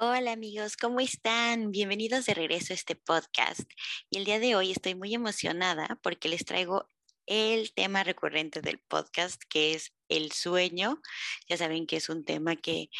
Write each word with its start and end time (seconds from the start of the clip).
Hola 0.00 0.30
amigos, 0.30 0.76
¿cómo 0.76 1.00
están? 1.00 1.72
Bienvenidos 1.72 2.24
de 2.26 2.34
regreso 2.34 2.72
a 2.72 2.76
este 2.76 2.94
podcast. 2.94 3.68
Y 4.10 4.18
el 4.18 4.24
día 4.24 4.38
de 4.38 4.54
hoy 4.54 4.70
estoy 4.70 4.94
muy 4.94 5.12
emocionada 5.12 5.98
porque 6.04 6.28
les 6.28 6.44
traigo 6.44 6.88
el 7.26 7.74
tema 7.74 8.04
recurrente 8.04 8.60
del 8.60 8.78
podcast, 8.78 9.42
que 9.50 9.74
es 9.74 9.92
el 10.08 10.30
sueño. 10.30 11.02
Ya 11.48 11.56
saben 11.56 11.84
que 11.88 11.96
es 11.96 12.08
un 12.10 12.24
tema 12.24 12.54
que 12.54 12.90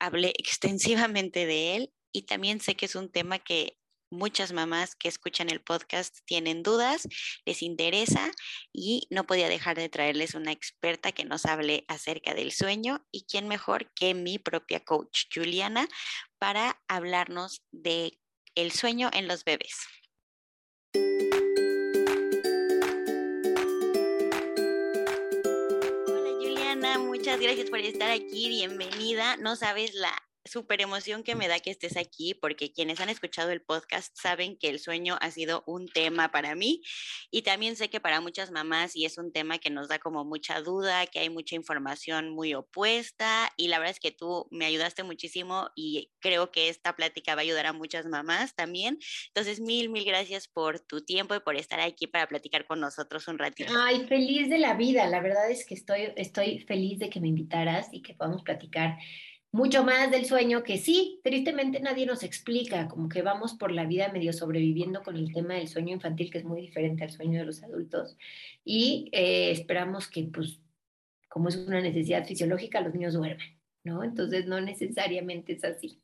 hablé 0.00 0.34
extensivamente 0.38 1.46
de 1.46 1.76
él 1.76 1.92
y 2.10 2.22
también 2.22 2.60
sé 2.60 2.74
que 2.74 2.86
es 2.86 2.96
un 2.96 3.12
tema 3.12 3.38
que 3.38 3.77
muchas 4.10 4.52
mamás 4.52 4.94
que 4.94 5.08
escuchan 5.08 5.50
el 5.50 5.60
podcast 5.60 6.18
tienen 6.24 6.62
dudas, 6.62 7.06
les 7.44 7.62
interesa 7.62 8.30
y 8.72 9.06
no 9.10 9.26
podía 9.26 9.48
dejar 9.48 9.76
de 9.76 9.88
traerles 9.88 10.34
una 10.34 10.52
experta 10.52 11.12
que 11.12 11.24
nos 11.24 11.46
hable 11.46 11.84
acerca 11.88 12.34
del 12.34 12.52
sueño 12.52 13.06
y 13.10 13.24
quién 13.24 13.48
mejor 13.48 13.92
que 13.94 14.14
mi 14.14 14.38
propia 14.38 14.80
coach 14.80 15.24
Juliana 15.34 15.88
para 16.38 16.80
hablarnos 16.88 17.62
de 17.72 18.18
el 18.54 18.72
sueño 18.72 19.10
en 19.12 19.28
los 19.28 19.44
bebés. 19.44 19.76
Hola 26.06 26.30
Juliana, 26.40 26.98
muchas 26.98 27.40
gracias 27.40 27.70
por 27.70 27.78
estar 27.78 28.10
aquí, 28.10 28.48
bienvenida. 28.48 29.36
No 29.36 29.54
sabes 29.54 29.94
la 29.94 30.27
súper 30.50 30.80
emoción 30.80 31.22
que 31.22 31.34
me 31.34 31.48
da 31.48 31.60
que 31.60 31.70
estés 31.70 31.96
aquí, 31.96 32.34
porque 32.34 32.72
quienes 32.72 33.00
han 33.00 33.08
escuchado 33.08 33.50
el 33.50 33.62
podcast 33.62 34.16
saben 34.16 34.56
que 34.58 34.68
el 34.68 34.78
sueño 34.78 35.16
ha 35.20 35.30
sido 35.30 35.64
un 35.66 35.88
tema 35.88 36.30
para 36.30 36.54
mí 36.54 36.82
y 37.30 37.42
también 37.42 37.76
sé 37.76 37.90
que 37.90 38.00
para 38.00 38.20
muchas 38.20 38.50
mamás 38.50 38.96
y 38.96 39.04
es 39.04 39.18
un 39.18 39.32
tema 39.32 39.58
que 39.58 39.70
nos 39.70 39.88
da 39.88 39.98
como 39.98 40.24
mucha 40.24 40.60
duda, 40.60 41.06
que 41.06 41.20
hay 41.20 41.30
mucha 41.30 41.54
información 41.54 42.30
muy 42.30 42.54
opuesta 42.54 43.52
y 43.56 43.68
la 43.68 43.78
verdad 43.78 43.92
es 43.92 44.00
que 44.00 44.12
tú 44.12 44.46
me 44.50 44.64
ayudaste 44.64 45.02
muchísimo 45.02 45.70
y 45.74 46.10
creo 46.20 46.50
que 46.50 46.68
esta 46.68 46.96
plática 46.96 47.34
va 47.34 47.40
a 47.40 47.44
ayudar 47.44 47.66
a 47.66 47.72
muchas 47.72 48.06
mamás 48.06 48.54
también. 48.54 48.98
Entonces, 49.28 49.60
mil, 49.60 49.90
mil 49.90 50.04
gracias 50.04 50.48
por 50.48 50.80
tu 50.80 51.04
tiempo 51.04 51.34
y 51.34 51.40
por 51.40 51.56
estar 51.56 51.80
aquí 51.80 52.06
para 52.06 52.26
platicar 52.26 52.66
con 52.66 52.80
nosotros 52.80 53.28
un 53.28 53.38
ratito. 53.38 53.72
Ay, 53.76 54.06
feliz 54.06 54.48
de 54.48 54.58
la 54.58 54.74
vida. 54.74 55.06
La 55.06 55.20
verdad 55.20 55.50
es 55.50 55.64
que 55.64 55.74
estoy, 55.74 56.12
estoy 56.16 56.60
feliz 56.60 56.98
de 56.98 57.10
que 57.10 57.20
me 57.20 57.28
invitaras 57.28 57.88
y 57.92 58.02
que 58.02 58.14
podamos 58.14 58.42
platicar 58.42 58.98
mucho 59.50 59.82
más 59.82 60.10
del 60.10 60.26
sueño 60.26 60.62
que 60.62 60.78
sí, 60.78 61.20
tristemente 61.24 61.80
nadie 61.80 62.06
nos 62.06 62.22
explica, 62.22 62.88
como 62.88 63.08
que 63.08 63.22
vamos 63.22 63.54
por 63.54 63.72
la 63.72 63.86
vida 63.86 64.12
medio 64.12 64.32
sobreviviendo 64.32 65.02
con 65.02 65.16
el 65.16 65.32
tema 65.32 65.54
del 65.54 65.68
sueño 65.68 65.94
infantil, 65.94 66.30
que 66.30 66.38
es 66.38 66.44
muy 66.44 66.60
diferente 66.60 67.04
al 67.04 67.10
sueño 67.10 67.40
de 67.40 67.46
los 67.46 67.62
adultos, 67.62 68.16
y 68.64 69.08
eh, 69.12 69.50
esperamos 69.50 70.08
que, 70.08 70.24
pues, 70.24 70.60
como 71.28 71.48
es 71.48 71.56
una 71.56 71.80
necesidad 71.80 72.26
fisiológica, 72.26 72.80
los 72.80 72.94
niños 72.94 73.14
duermen, 73.14 73.58
¿no? 73.84 74.04
Entonces, 74.04 74.46
no 74.46 74.60
necesariamente 74.60 75.54
es 75.54 75.64
así. 75.64 76.02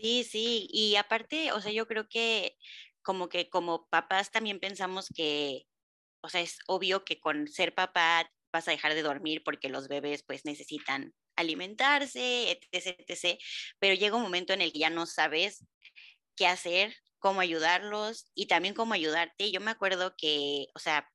Sí, 0.00 0.24
sí, 0.24 0.66
y 0.70 0.96
aparte, 0.96 1.52
o 1.52 1.60
sea, 1.60 1.72
yo 1.72 1.86
creo 1.86 2.08
que 2.08 2.56
como 3.02 3.28
que 3.28 3.50
como 3.50 3.86
papás 3.88 4.30
también 4.30 4.58
pensamos 4.58 5.08
que, 5.14 5.66
o 6.22 6.28
sea, 6.28 6.40
es 6.40 6.58
obvio 6.66 7.04
que 7.04 7.20
con 7.20 7.46
ser 7.46 7.74
papá 7.74 8.28
vas 8.52 8.66
a 8.66 8.70
dejar 8.70 8.94
de 8.94 9.02
dormir 9.02 9.42
porque 9.44 9.68
los 9.68 9.88
bebés 9.88 10.24
pues 10.26 10.44
necesitan 10.44 11.12
alimentarse, 11.36 12.50
etc, 12.50 12.96
etc. 13.06 13.38
Pero 13.78 13.94
llega 13.94 14.16
un 14.16 14.22
momento 14.22 14.52
en 14.52 14.60
el 14.62 14.72
que 14.72 14.80
ya 14.80 14.90
no 14.90 15.06
sabes 15.06 15.64
qué 16.36 16.46
hacer, 16.46 16.94
cómo 17.18 17.40
ayudarlos 17.40 18.30
y 18.34 18.46
también 18.46 18.74
cómo 18.74 18.94
ayudarte. 18.94 19.50
Yo 19.50 19.60
me 19.60 19.70
acuerdo 19.70 20.14
que, 20.16 20.66
o 20.74 20.78
sea, 20.78 21.08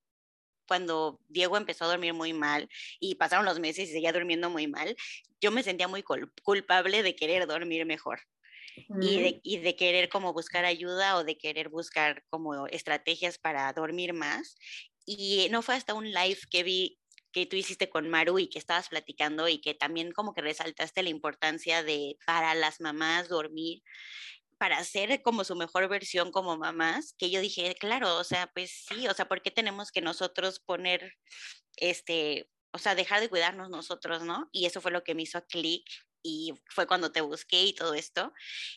cuando 0.68 1.20
Diego 1.28 1.58
empezó 1.58 1.86
a 1.86 1.90
dormir 1.90 2.14
muy 2.14 2.32
mal 2.32 2.70
y 3.00 3.16
pasaron 3.16 3.46
los 3.46 3.60
meses 3.60 3.90
y 3.90 3.94
seguía 3.94 4.14
durmiendo 4.14 4.50
muy 4.50 4.68
mal, 4.68 4.96
yo 5.42 5.52
me 5.52 5.64
sentía 5.64 5.88
muy 5.88 6.04
culpable 6.04 7.04
de 7.04 7.16
querer 7.16 7.48
dormir 7.48 7.86
mejor. 7.86 8.22
Y, 9.02 9.22
de, 9.22 9.42
y 9.44 9.58
de 9.58 9.76
querer 9.76 10.08
como 10.08 10.32
buscar 10.32 10.64
ayuda 10.64 11.18
o 11.18 11.26
de 11.26 11.38
querer 11.38 11.68
buscar 11.68 12.24
como 12.30 12.66
estrategias 12.68 13.38
para 13.38 13.74
dormir 13.74 14.14
más. 14.14 14.56
Y 15.06 15.48
no 15.52 15.62
fue 15.62 15.76
hasta 15.76 15.94
un 15.94 16.12
live 16.12 16.40
que 16.50 16.64
vi 16.64 16.99
que 17.32 17.46
tú 17.46 17.56
hiciste 17.56 17.90
con 17.90 18.10
Maru 18.10 18.40
y 18.40 18.50
que 18.50 18.60
estabas 18.60 18.90
platicando 18.90 19.48
y 19.48 19.60
que 19.62 19.74
también 19.74 20.12
como 20.12 20.34
que 20.34 20.42
resaltaste 20.42 21.04
la 21.04 21.10
importancia 21.10 21.84
de 21.84 22.18
para 22.26 22.56
las 22.56 22.82
mamás 22.82 23.30
dormir 23.30 23.82
para 24.60 24.84
ser 24.84 25.22
como 25.24 25.44
su 25.46 25.56
mejor 25.56 25.88
versión 25.88 26.32
como 26.32 26.58
mamás, 26.58 27.16
que 27.18 27.32
yo 27.32 27.40
dije, 27.42 27.76
claro, 27.76 28.18
o 28.18 28.24
sea, 28.26 28.52
pues 28.54 28.86
sí, 28.88 29.08
o 29.08 29.14
sea, 29.14 29.28
¿por 29.28 29.42
qué 29.42 29.52
tenemos 29.52 29.90
que 29.92 30.02
nosotros 30.02 30.60
poner, 30.60 31.14
este, 31.78 32.50
o 32.74 32.78
sea, 32.78 32.94
dejar 32.94 33.22
de 33.22 33.30
cuidarnos 33.30 33.70
nosotros, 33.70 34.24
¿no? 34.24 34.50
Y 34.52 34.66
eso 34.66 34.82
fue 34.82 34.92
lo 34.92 35.04
que 35.04 35.16
me 35.16 35.24
hizo 35.24 35.42
clic 35.48 35.86
y 36.22 36.54
fue 36.70 36.88
cuando 36.88 37.12
te 37.12 37.22
busqué 37.22 37.64
y 37.64 37.74
todo 37.74 37.94
esto. 37.94 38.34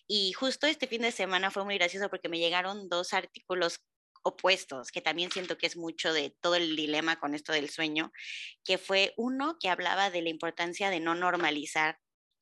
Y 0.06 0.32
justo 0.34 0.68
este 0.68 0.86
fin 0.86 1.02
de 1.02 1.12
semana 1.12 1.50
fue 1.50 1.64
muy 1.64 1.76
gracioso 1.78 2.08
porque 2.08 2.28
me 2.28 2.38
llegaron 2.38 2.88
dos 2.88 3.12
artículos 3.12 3.80
opuestos, 4.22 4.90
que 4.90 5.00
también 5.00 5.30
siento 5.30 5.58
que 5.58 5.66
es 5.66 5.76
mucho 5.76 6.12
de 6.12 6.30
todo 6.40 6.54
el 6.54 6.76
dilema 6.76 7.18
con 7.18 7.34
esto 7.34 7.52
del 7.52 7.70
sueño, 7.70 8.12
que 8.64 8.78
fue 8.78 9.14
uno 9.16 9.56
que 9.60 9.68
hablaba 9.68 10.10
de 10.10 10.22
la 10.22 10.30
importancia 10.30 10.90
de 10.90 11.00
no 11.00 11.14
normalizar 11.14 11.98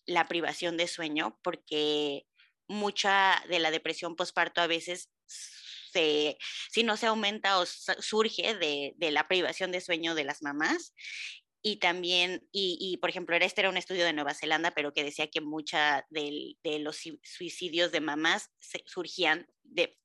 la 0.07 0.29
privación 0.29 0.77
de 0.77 0.89
sueño, 0.89 1.39
porque 1.43 2.27
mucha 2.69 3.43
de 3.49 3.59
la 3.59 3.71
depresión 3.71 4.17
postparto 4.17 4.61
a 4.61 4.67
veces 4.67 5.11
se, 5.27 6.39
si 6.71 6.83
no 6.83 6.97
se 6.97 7.07
aumenta 7.07 7.59
o 7.59 7.67
surge 7.67 8.55
de, 8.55 8.95
de, 8.97 9.11
la 9.11 9.27
privación 9.29 9.73
de 9.73 9.81
sueño 9.81 10.15
de 10.15 10.25
las 10.25 10.43
mamás. 10.43 10.95
Y 11.63 11.77
también, 11.77 12.49
y, 12.53 12.97
por 13.03 13.11
ejemplo, 13.11 13.37
este 13.37 13.61
era 13.61 13.69
un 13.69 13.77
estudio 13.77 14.07
de 14.07 14.15
Nueva 14.15 14.33
Zelanda, 14.33 14.71
pero 14.71 14.95
que 14.95 15.05
decía 15.05 15.29
que 15.29 15.43
mucha 15.43 16.07
de 16.09 16.57
los 16.79 17.03
suicidios 17.23 17.93
de 17.93 18.01
mamás 18.01 18.49
surgían 18.87 19.47
de 19.63 19.99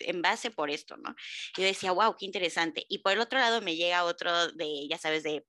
en 0.00 0.22
base 0.22 0.50
por 0.50 0.70
esto, 0.70 0.96
¿no? 0.96 1.14
Yo 1.56 1.64
decía, 1.64 1.92
wow, 1.92 2.16
qué 2.18 2.26
interesante. 2.26 2.84
Y 2.88 2.98
por 2.98 3.12
el 3.12 3.20
otro 3.20 3.38
lado 3.38 3.60
me 3.60 3.76
llega 3.76 4.04
otro 4.04 4.48
de, 4.52 4.86
ya 4.88 4.98
sabes, 4.98 5.22
de 5.22 5.46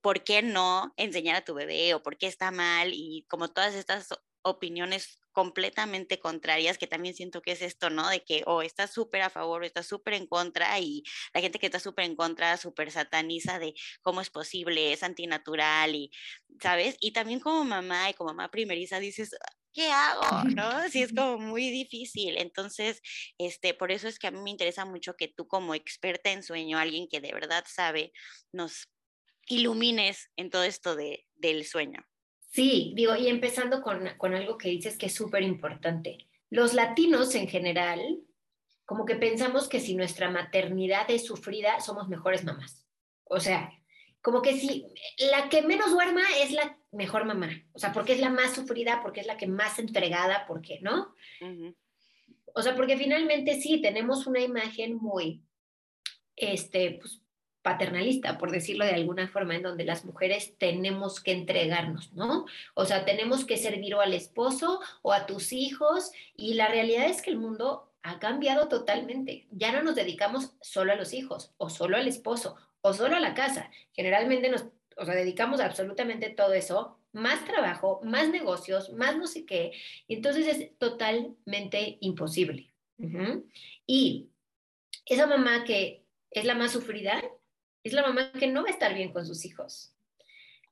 por 0.00 0.24
qué 0.24 0.42
no 0.42 0.92
enseñar 0.96 1.36
a 1.36 1.44
tu 1.44 1.54
bebé 1.54 1.94
o 1.94 2.02
por 2.02 2.16
qué 2.18 2.26
está 2.26 2.50
mal 2.50 2.92
y 2.94 3.26
como 3.28 3.48
todas 3.48 3.74
estas 3.74 4.08
opiniones 4.42 5.18
completamente 5.32 6.18
contrarias, 6.18 6.78
que 6.78 6.86
también 6.86 7.14
siento 7.14 7.40
que 7.42 7.52
es 7.52 7.62
esto, 7.62 7.90
¿no? 7.90 8.08
De 8.08 8.24
que 8.24 8.42
o 8.46 8.56
oh, 8.56 8.62
está 8.62 8.86
súper 8.86 9.22
a 9.22 9.30
favor 9.30 9.62
o 9.62 9.66
está 9.66 9.82
súper 9.82 10.14
en 10.14 10.26
contra 10.26 10.78
y 10.80 11.04
la 11.32 11.40
gente 11.40 11.58
que 11.58 11.66
está 11.66 11.78
súper 11.78 12.04
en 12.06 12.16
contra 12.16 12.56
súper 12.56 12.90
sataniza 12.90 13.58
de 13.58 13.74
cómo 14.02 14.20
es 14.20 14.30
posible, 14.30 14.92
es 14.92 15.02
antinatural 15.02 15.94
y, 15.94 16.10
¿sabes? 16.60 16.96
Y 17.00 17.12
también 17.12 17.40
como 17.40 17.64
mamá 17.64 18.10
y 18.10 18.14
como 18.14 18.30
mamá 18.30 18.50
primeriza 18.50 18.98
dices, 18.98 19.30
¿qué 19.72 19.90
hago? 19.90 20.22
¿No? 20.54 20.88
Sí, 20.88 21.02
es 21.02 21.12
como 21.12 21.38
muy 21.38 21.70
difícil. 21.70 22.38
Entonces, 22.38 23.00
este, 23.38 23.74
por 23.74 23.92
eso 23.92 24.08
es 24.08 24.18
que 24.18 24.26
a 24.26 24.30
mí 24.30 24.40
me 24.40 24.50
interesa 24.50 24.84
mucho 24.84 25.14
que 25.16 25.28
tú 25.28 25.46
como 25.46 25.74
experta 25.74 26.30
en 26.30 26.42
sueño, 26.42 26.78
alguien 26.78 27.08
que 27.08 27.20
de 27.20 27.32
verdad 27.32 27.64
sabe, 27.66 28.12
nos 28.52 28.88
ilumines 29.46 30.30
en 30.36 30.50
todo 30.50 30.64
esto 30.64 30.96
de, 30.96 31.26
del 31.34 31.64
sueño. 31.64 32.04
Sí, 32.52 32.92
digo, 32.96 33.14
y 33.16 33.28
empezando 33.28 33.80
con, 33.80 34.08
con 34.18 34.34
algo 34.34 34.58
que 34.58 34.68
dices 34.68 34.96
que 34.96 35.06
es 35.06 35.14
súper 35.14 35.42
importante. 35.42 36.28
Los 36.50 36.74
latinos 36.74 37.34
en 37.36 37.46
general, 37.46 38.20
como 38.84 39.04
que 39.04 39.14
pensamos 39.14 39.68
que 39.68 39.78
si 39.78 39.94
nuestra 39.94 40.30
maternidad 40.30 41.08
es 41.10 41.24
sufrida, 41.24 41.78
somos 41.80 42.08
mejores 42.08 42.44
mamás. 42.44 42.86
O 43.24 43.38
sea, 43.38 43.79
como 44.22 44.42
que 44.42 44.58
si 44.58 44.86
la 45.30 45.48
que 45.48 45.62
menos 45.62 45.90
duerma 45.90 46.22
es 46.42 46.52
la 46.52 46.78
mejor 46.92 47.24
mamá, 47.24 47.50
o 47.72 47.78
sea, 47.78 47.92
porque 47.92 48.12
es 48.12 48.20
la 48.20 48.30
más 48.30 48.54
sufrida, 48.54 49.00
porque 49.02 49.20
es 49.20 49.26
la 49.26 49.36
que 49.36 49.46
más 49.46 49.78
entregada, 49.78 50.44
porque, 50.46 50.80
¿no? 50.82 51.14
O 52.54 52.62
sea, 52.62 52.74
porque 52.76 52.96
finalmente 52.96 53.60
sí, 53.60 53.80
tenemos 53.80 54.26
una 54.26 54.40
imagen 54.40 54.96
muy, 54.96 55.42
este, 56.36 56.98
pues, 57.00 57.22
paternalista, 57.62 58.38
por 58.38 58.50
decirlo 58.50 58.84
de 58.86 58.94
alguna 58.94 59.28
forma, 59.28 59.54
en 59.54 59.62
donde 59.62 59.84
las 59.84 60.04
mujeres 60.04 60.56
tenemos 60.58 61.20
que 61.22 61.32
entregarnos, 61.32 62.12
¿no? 62.14 62.46
O 62.74 62.86
sea, 62.86 63.04
tenemos 63.04 63.44
que 63.44 63.58
servir 63.58 63.94
o 63.94 64.00
al 64.00 64.14
esposo 64.14 64.80
o 65.02 65.12
a 65.12 65.26
tus 65.26 65.52
hijos, 65.52 66.10
y 66.34 66.54
la 66.54 66.68
realidad 66.68 67.06
es 67.06 67.22
que 67.22 67.30
el 67.30 67.38
mundo 67.38 67.92
ha 68.02 68.18
cambiado 68.18 68.68
totalmente. 68.68 69.46
Ya 69.50 69.72
no 69.72 69.82
nos 69.82 69.94
dedicamos 69.94 70.54
solo 70.62 70.92
a 70.92 70.96
los 70.96 71.12
hijos 71.12 71.52
o 71.58 71.68
solo 71.68 71.98
al 71.98 72.08
esposo 72.08 72.56
o 72.82 72.92
solo 72.92 73.16
a 73.16 73.20
la 73.20 73.34
casa. 73.34 73.70
Generalmente 73.92 74.48
nos 74.48 74.66
o 75.00 75.04
sea, 75.04 75.14
dedicamos 75.14 75.60
absolutamente 75.60 76.28
todo 76.30 76.52
eso, 76.52 76.98
más 77.12 77.44
trabajo, 77.46 78.00
más 78.04 78.28
negocios, 78.28 78.90
más 78.92 79.16
no 79.16 79.26
sé 79.26 79.46
qué, 79.46 79.72
y 80.06 80.14
entonces 80.14 80.46
es 80.46 80.78
totalmente 80.78 81.96
imposible. 82.00 82.72
Y 83.86 84.28
esa 85.06 85.26
mamá 85.26 85.64
que 85.64 86.04
es 86.30 86.44
la 86.44 86.54
más 86.54 86.72
sufrida, 86.72 87.22
es 87.82 87.94
la 87.94 88.02
mamá 88.02 88.30
que 88.32 88.46
no 88.46 88.62
va 88.62 88.68
a 88.68 88.72
estar 88.72 88.94
bien 88.94 89.10
con 89.10 89.24
sus 89.24 89.46
hijos. 89.46 89.94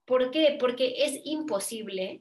¿Por 0.05 0.31
qué? 0.31 0.58
Porque 0.60 1.06
es 1.06 1.22
imposible 1.25 2.20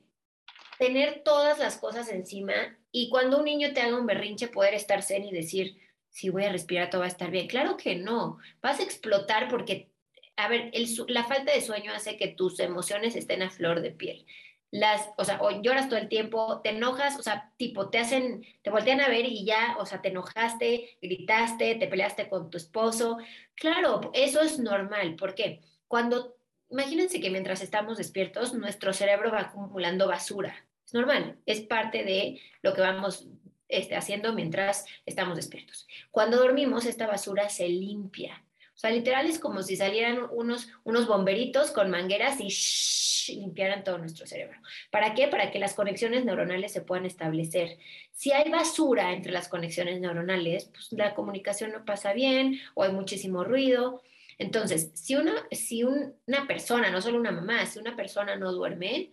tener 0.79 1.23
todas 1.23 1.59
las 1.59 1.77
cosas 1.77 2.09
encima 2.09 2.77
y 2.91 3.09
cuando 3.09 3.39
un 3.39 3.45
niño 3.45 3.73
te 3.73 3.81
haga 3.81 3.97
un 3.97 4.05
berrinche 4.05 4.47
poder 4.47 4.73
estar 4.75 5.03
zen 5.03 5.25
y 5.25 5.31
decir, 5.33 5.77
si 6.17 6.29
voy 6.29 6.45
a 6.45 6.51
respirar, 6.51 6.89
todo 6.89 7.01
va 7.01 7.05
a 7.05 7.09
estar 7.09 7.29
bien. 7.29 7.47
Claro 7.47 7.77
que 7.77 7.95
no. 7.95 8.39
Vas 8.59 8.79
a 8.79 8.83
explotar 8.83 9.47
porque, 9.49 9.91
a 10.35 10.49
ver, 10.49 10.71
la 11.09 11.23
falta 11.25 11.53
de 11.53 11.61
sueño 11.61 11.93
hace 11.93 12.17
que 12.17 12.29
tus 12.29 12.59
emociones 12.59 13.15
estén 13.15 13.43
a 13.43 13.51
flor 13.51 13.81
de 13.81 13.91
piel. 13.91 14.25
las, 14.71 15.11
o 15.17 15.23
sea, 15.23 15.39
o 15.43 15.61
lloras 15.61 15.89
todo 15.89 15.99
el 15.99 16.09
tiempo, 16.09 16.61
te 16.63 16.71
enojas, 16.71 17.19
o 17.19 17.23
sea, 17.23 17.53
tipo, 17.57 17.89
te 17.91 17.99
hacen, 17.99 18.43
te 18.63 18.71
voltean 18.71 18.99
a 18.99 19.09
ver 19.09 19.25
y 19.25 19.45
ya, 19.45 19.77
o 19.79 19.85
sea, 19.85 20.01
te 20.01 20.09
enojaste, 20.09 20.97
gritaste, 21.03 21.75
te 21.75 21.87
peleaste 21.87 22.29
con 22.29 22.49
tu 22.49 22.57
esposo. 22.57 23.19
Claro, 23.53 24.09
eso 24.13 24.41
es 24.41 24.57
normal. 24.57 25.15
¿Por 25.17 25.35
qué? 25.35 25.61
Cuando, 25.87 26.35
imagínense 26.71 27.21
que 27.21 27.29
mientras 27.29 27.61
estamos 27.61 27.99
despiertos, 27.99 28.55
nuestro 28.55 28.91
cerebro 28.91 29.31
va 29.31 29.41
acumulando 29.41 30.07
basura. 30.07 30.65
Es 30.83 30.95
normal, 30.95 31.37
es 31.45 31.61
parte 31.61 32.03
de 32.03 32.41
lo 32.63 32.73
que 32.73 32.81
vamos 32.81 33.27
este, 33.69 33.95
haciendo 33.95 34.33
mientras 34.33 34.85
estamos 35.05 35.35
despiertos. 35.35 35.87
Cuando 36.11 36.37
dormimos, 36.37 36.85
esta 36.85 37.07
basura 37.07 37.49
se 37.49 37.67
limpia. 37.67 38.43
O 38.77 38.79
sea, 38.79 38.91
literal 38.91 39.25
es 39.25 39.39
como 39.39 39.63
si 39.63 39.75
salieran 39.75 40.27
unos, 40.31 40.69
unos 40.83 41.07
bomberitos 41.07 41.71
con 41.71 41.89
mangueras 41.89 42.39
y 42.39 43.35
limpiaran 43.39 43.83
todo 43.83 43.97
nuestro 43.97 44.27
cerebro. 44.27 44.59
¿Para 44.91 45.15
qué? 45.15 45.27
Para 45.27 45.49
que 45.49 45.57
las 45.57 45.73
conexiones 45.73 46.25
neuronales 46.25 46.73
se 46.73 46.81
puedan 46.81 47.07
establecer. 47.07 47.79
Si 48.11 48.31
hay 48.31 48.51
basura 48.51 49.13
entre 49.13 49.31
las 49.31 49.47
conexiones 49.47 49.99
neuronales, 49.99 50.65
pues 50.65 50.91
la 50.91 51.15
comunicación 51.15 51.71
no 51.71 51.85
pasa 51.85 52.13
bien 52.13 52.59
o 52.75 52.83
hay 52.83 52.91
muchísimo 52.91 53.43
ruido. 53.43 54.03
Entonces, 54.37 54.91
si 54.93 55.15
una, 55.15 55.47
si 55.49 55.83
una 55.83 56.45
persona, 56.47 56.91
no 56.91 57.01
solo 57.01 57.19
una 57.19 57.31
mamá, 57.31 57.65
si 57.65 57.79
una 57.79 57.95
persona 57.95 58.35
no 58.35 58.51
duerme, 58.51 59.09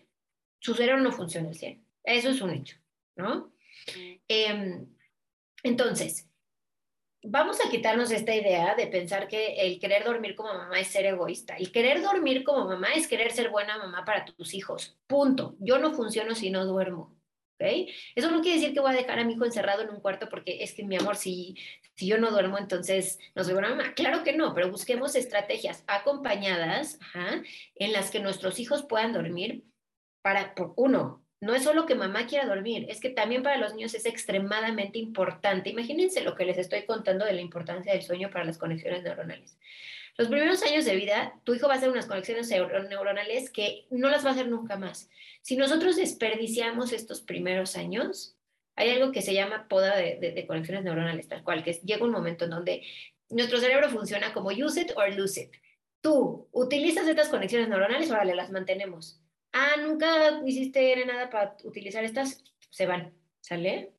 su 0.58 0.74
cerebro 0.74 1.00
no 1.00 1.10
funciona 1.10 1.48
al 1.48 1.54
100. 1.54 1.82
Eso 2.04 2.28
es 2.28 2.42
un 2.42 2.50
hecho, 2.50 2.76
¿no? 3.16 3.53
Em, 4.28 4.86
entonces, 5.62 6.28
vamos 7.24 7.58
a 7.64 7.70
quitarnos 7.70 8.10
esta 8.10 8.34
idea 8.34 8.74
de 8.74 8.86
pensar 8.86 9.28
que 9.28 9.54
el 9.56 9.80
querer 9.80 10.04
dormir 10.04 10.34
como 10.34 10.52
mamá 10.52 10.78
es 10.78 10.88
ser 10.88 11.06
egoísta. 11.06 11.56
El 11.56 11.72
querer 11.72 12.02
dormir 12.02 12.44
como 12.44 12.66
mamá 12.66 12.88
es 12.94 13.08
querer 13.08 13.32
ser 13.32 13.50
buena 13.50 13.78
mamá 13.78 14.04
para 14.04 14.24
tus 14.24 14.54
hijos. 14.54 14.98
Punto. 15.06 15.56
Yo 15.58 15.78
no 15.78 15.94
funciono 15.94 16.34
si 16.34 16.50
no 16.50 16.66
duermo. 16.66 17.16
¿okay? 17.54 17.92
Eso 18.14 18.30
no 18.30 18.42
quiere 18.42 18.58
decir 18.58 18.74
que 18.74 18.80
voy 18.80 18.92
a 18.92 18.96
dejar 18.96 19.18
a 19.18 19.24
mi 19.24 19.32
hijo 19.32 19.44
encerrado 19.44 19.82
en 19.82 19.90
un 19.90 20.00
cuarto 20.00 20.28
porque 20.28 20.62
es 20.62 20.74
que 20.74 20.84
mi 20.84 20.96
amor, 20.96 21.16
si, 21.16 21.56
si 21.94 22.06
yo 22.06 22.18
no 22.18 22.30
duermo, 22.30 22.58
entonces 22.58 23.18
no 23.34 23.42
soy 23.42 23.54
buena 23.54 23.70
mamá. 23.70 23.94
Claro 23.94 24.22
que 24.22 24.36
no, 24.36 24.54
pero 24.54 24.70
busquemos 24.70 25.14
estrategias 25.14 25.82
acompañadas 25.86 26.98
en 27.74 27.92
las 27.92 28.10
que 28.10 28.20
nuestros 28.20 28.58
hijos 28.60 28.84
puedan 28.84 29.14
dormir 29.14 29.64
para, 30.22 30.54
por 30.54 30.74
uno, 30.76 31.23
no 31.44 31.54
es 31.54 31.62
solo 31.62 31.84
que 31.84 31.94
mamá 31.94 32.26
quiera 32.26 32.46
dormir, 32.46 32.86
es 32.88 33.00
que 33.00 33.10
también 33.10 33.42
para 33.42 33.58
los 33.58 33.74
niños 33.74 33.92
es 33.94 34.06
extremadamente 34.06 34.98
importante. 34.98 35.68
Imagínense 35.68 36.22
lo 36.22 36.34
que 36.34 36.46
les 36.46 36.56
estoy 36.56 36.86
contando 36.86 37.26
de 37.26 37.34
la 37.34 37.42
importancia 37.42 37.92
del 37.92 38.00
sueño 38.00 38.30
para 38.30 38.46
las 38.46 38.56
conexiones 38.56 39.02
neuronales. 39.02 39.58
Los 40.16 40.28
primeros 40.28 40.62
años 40.62 40.86
de 40.86 40.96
vida, 40.96 41.34
tu 41.44 41.54
hijo 41.54 41.68
va 41.68 41.74
a 41.74 41.76
hacer 41.76 41.90
unas 41.90 42.06
conexiones 42.06 42.48
neuronales 42.48 43.50
que 43.50 43.84
no 43.90 44.08
las 44.08 44.24
va 44.24 44.30
a 44.30 44.32
hacer 44.32 44.48
nunca 44.48 44.78
más. 44.78 45.10
Si 45.42 45.54
nosotros 45.58 45.96
desperdiciamos 45.96 46.92
estos 46.94 47.20
primeros 47.20 47.76
años, 47.76 48.38
hay 48.74 48.88
algo 48.88 49.12
que 49.12 49.20
se 49.20 49.34
llama 49.34 49.68
poda 49.68 49.96
de, 49.96 50.44
conexiones 50.46 50.82
neuronales, 50.82 51.28
tal 51.28 51.44
cual, 51.44 51.62
que 51.62 51.74
llega 51.84 52.06
un 52.06 52.10
momento 52.10 52.46
en 52.46 52.52
donde 52.52 52.84
nuestro 53.28 53.58
cerebro 53.58 53.90
funciona 53.90 54.32
como 54.32 54.48
use 54.48 54.80
it 54.80 54.92
or 54.96 55.12
lose 55.12 55.42
it. 55.42 55.52
Tú 56.00 56.48
utilizas 56.52 57.06
estas 57.06 57.28
conexiones 57.28 57.68
neuronales, 57.68 58.10
órale, 58.10 58.34
las 58.34 58.50
mantenemos 58.50 59.20
ah, 59.54 59.76
nunca 59.80 60.42
hiciste 60.44 61.04
nada 61.06 61.30
para 61.30 61.56
utilizar 61.64 62.04
estas, 62.04 62.44
se 62.70 62.86
van, 62.86 63.14
¿sale? 63.40 63.94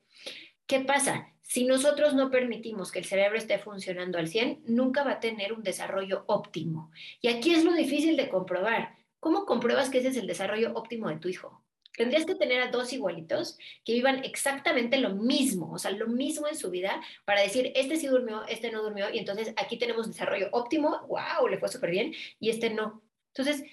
¿Qué 0.66 0.80
pasa? 0.80 1.32
Si 1.42 1.64
nosotros 1.64 2.14
no 2.14 2.30
permitimos 2.30 2.92
que 2.92 2.98
el 2.98 3.04
cerebro 3.04 3.38
esté 3.38 3.58
funcionando 3.58 4.18
al 4.18 4.28
100, 4.28 4.64
nunca 4.66 5.02
va 5.02 5.12
a 5.12 5.20
tener 5.20 5.52
un 5.52 5.62
desarrollo 5.62 6.24
óptimo. 6.26 6.90
Y 7.20 7.28
aquí 7.28 7.54
es 7.54 7.64
lo 7.64 7.72
difícil 7.72 8.16
de 8.16 8.28
comprobar. 8.28 8.96
¿Cómo 9.20 9.46
compruebas 9.46 9.88
que 9.88 9.98
ese 9.98 10.08
es 10.08 10.16
el 10.16 10.26
desarrollo 10.26 10.72
óptimo 10.74 11.08
de 11.08 11.18
tu 11.18 11.28
hijo? 11.28 11.64
Tendrías 11.96 12.26
que 12.26 12.34
tener 12.34 12.60
a 12.60 12.70
dos 12.70 12.92
igualitos 12.92 13.56
que 13.84 13.94
vivan 13.94 14.22
exactamente 14.24 14.98
lo 14.98 15.14
mismo, 15.14 15.72
o 15.72 15.78
sea, 15.78 15.92
lo 15.92 16.08
mismo 16.08 16.46
en 16.46 16.56
su 16.56 16.70
vida 16.70 17.00
para 17.24 17.40
decir, 17.40 17.72
este 17.74 17.96
sí 17.96 18.06
durmió, 18.06 18.44
este 18.48 18.70
no 18.70 18.82
durmió, 18.82 19.08
y 19.10 19.18
entonces 19.18 19.54
aquí 19.56 19.78
tenemos 19.78 20.06
desarrollo 20.06 20.48
óptimo, 20.52 21.06
wow, 21.08 21.48
le 21.48 21.58
fue 21.58 21.70
súper 21.70 21.90
bien, 21.90 22.12
y 22.38 22.50
este 22.50 22.68
no. 22.68 23.02
Entonces, 23.28 23.64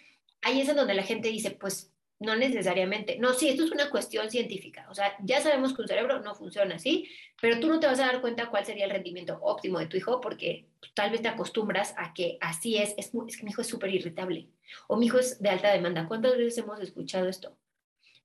ahí 0.44 0.62
es 0.62 0.70
en 0.70 0.76
donde 0.76 0.94
la 0.94 1.04
gente 1.04 1.30
dice, 1.30 1.52
pues 1.52 1.94
no 2.24 2.36
necesariamente. 2.36 3.18
No, 3.20 3.34
sí, 3.34 3.50
esto 3.50 3.64
es 3.64 3.72
una 3.72 3.90
cuestión 3.90 4.30
científica. 4.32 4.88
O 4.90 4.96
sea, 4.96 5.16
ya 5.24 5.42
sabemos 5.42 5.74
que 5.74 5.82
un 5.82 5.88
cerebro 5.88 6.22
no 6.22 6.34
funciona 6.36 6.76
así, 6.76 7.10
pero 7.42 7.60
tú 7.60 7.68
no 7.68 7.80
te 7.80 7.88
vas 7.88 8.00
a 8.00 8.06
dar 8.06 8.22
cuenta 8.22 8.50
cuál 8.50 8.66
sería 8.66 8.86
el 8.86 8.92
rendimiento 8.92 9.38
óptimo 9.42 9.80
de 9.80 9.88
tu 9.88 9.98
hijo 9.98 10.22
porque 10.22 10.68
tal 10.94 11.12
vez 11.12 11.22
te 11.22 11.28
acostumbras 11.28 11.94
a 11.98 12.14
que 12.14 12.38
así 12.42 12.78
es. 12.78 12.96
Es, 12.98 13.12
es 13.28 13.38
que 13.38 13.44
mi 13.44 13.52
hijo 13.52 13.62
es 13.62 13.68
súper 13.68 13.94
irritable 13.94 14.50
o 14.88 14.98
mi 14.98 15.08
hijo 15.08 15.20
es 15.20 15.42
de 15.42 15.50
alta 15.50 15.72
demanda. 15.72 16.08
¿Cuántas 16.08 16.38
veces 16.38 16.58
hemos 16.60 16.80
escuchado 16.80 17.28
esto? 17.28 17.58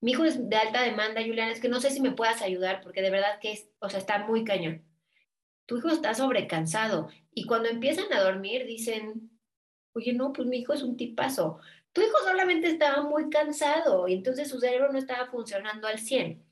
Mi 0.00 0.12
hijo 0.12 0.25
es 0.25 0.49
de 0.49 0.56
alta 0.56 0.82
demanda, 0.82 1.23
Juliana, 1.23 1.50
es 1.50 1.61
que 1.61 1.69
no 1.69 1.81
sé 1.81 1.91
si 1.91 2.00
me 2.00 2.12
puedas 2.12 2.41
ayudar 2.41 2.81
porque 2.82 3.03
de 3.03 3.11
verdad 3.11 3.41
que 3.41 3.53
es, 3.53 3.69
o 3.81 3.91
sea, 3.91 3.99
está 3.99 4.26
muy 4.26 4.44
cañón. 4.44 4.85
Tu 5.67 5.79
hijo 5.79 5.88
está 5.88 6.14
sobrecansado 6.14 7.09
y 7.35 7.44
cuando 7.47 7.69
empiezan 7.69 8.12
a 8.12 8.21
dormir 8.21 8.64
dicen, 8.64 9.31
oye, 9.93 10.12
no, 10.12 10.32
pues 10.32 10.47
mi 10.47 10.59
hijo 10.59 10.73
es 10.73 10.82
un 10.82 10.97
tipazo 10.97 11.59
tu 11.93 12.00
hijo 12.00 12.17
solamente 12.25 12.69
estaba 12.69 13.02
muy 13.02 13.31
cansado 13.31 14.08
y 14.08 14.14
entonces 14.14 14.49
su 14.49 14.61
cerebro 14.61 14.93
no 14.93 14.99
estaba 14.99 15.26
funcionando 15.26 15.88
al 15.88 15.99
100. 15.99 16.44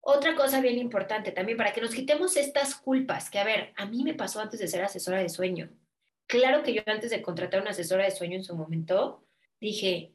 Otra 0.00 0.34
cosa 0.34 0.60
bien 0.60 0.78
importante 0.78 1.32
también, 1.32 1.58
para 1.58 1.72
que 1.72 1.82
nos 1.82 1.94
quitemos 1.94 2.36
estas 2.36 2.74
culpas, 2.74 3.28
que 3.28 3.38
a 3.38 3.44
ver, 3.44 3.72
a 3.76 3.84
mí 3.84 4.02
me 4.04 4.14
pasó 4.14 4.40
antes 4.40 4.58
de 4.58 4.68
ser 4.68 4.82
asesora 4.82 5.18
de 5.18 5.28
sueño. 5.28 5.70
Claro 6.26 6.62
que 6.62 6.72
yo 6.72 6.82
antes 6.86 7.10
de 7.10 7.20
contratar 7.20 7.60
una 7.60 7.70
asesora 7.70 8.04
de 8.04 8.10
sueño 8.10 8.36
en 8.36 8.44
su 8.44 8.56
momento, 8.56 9.24
dije, 9.60 10.12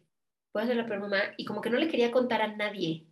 voy 0.51 0.63
a 0.63 0.67
ser 0.67 0.77
la 0.77 0.85
peor 0.85 0.99
mamá, 0.99 1.21
y 1.37 1.45
como 1.45 1.61
que 1.61 1.69
no 1.69 1.77
le 1.77 1.87
quería 1.87 2.11
contar 2.11 2.41
a 2.41 2.47
nadie. 2.47 3.05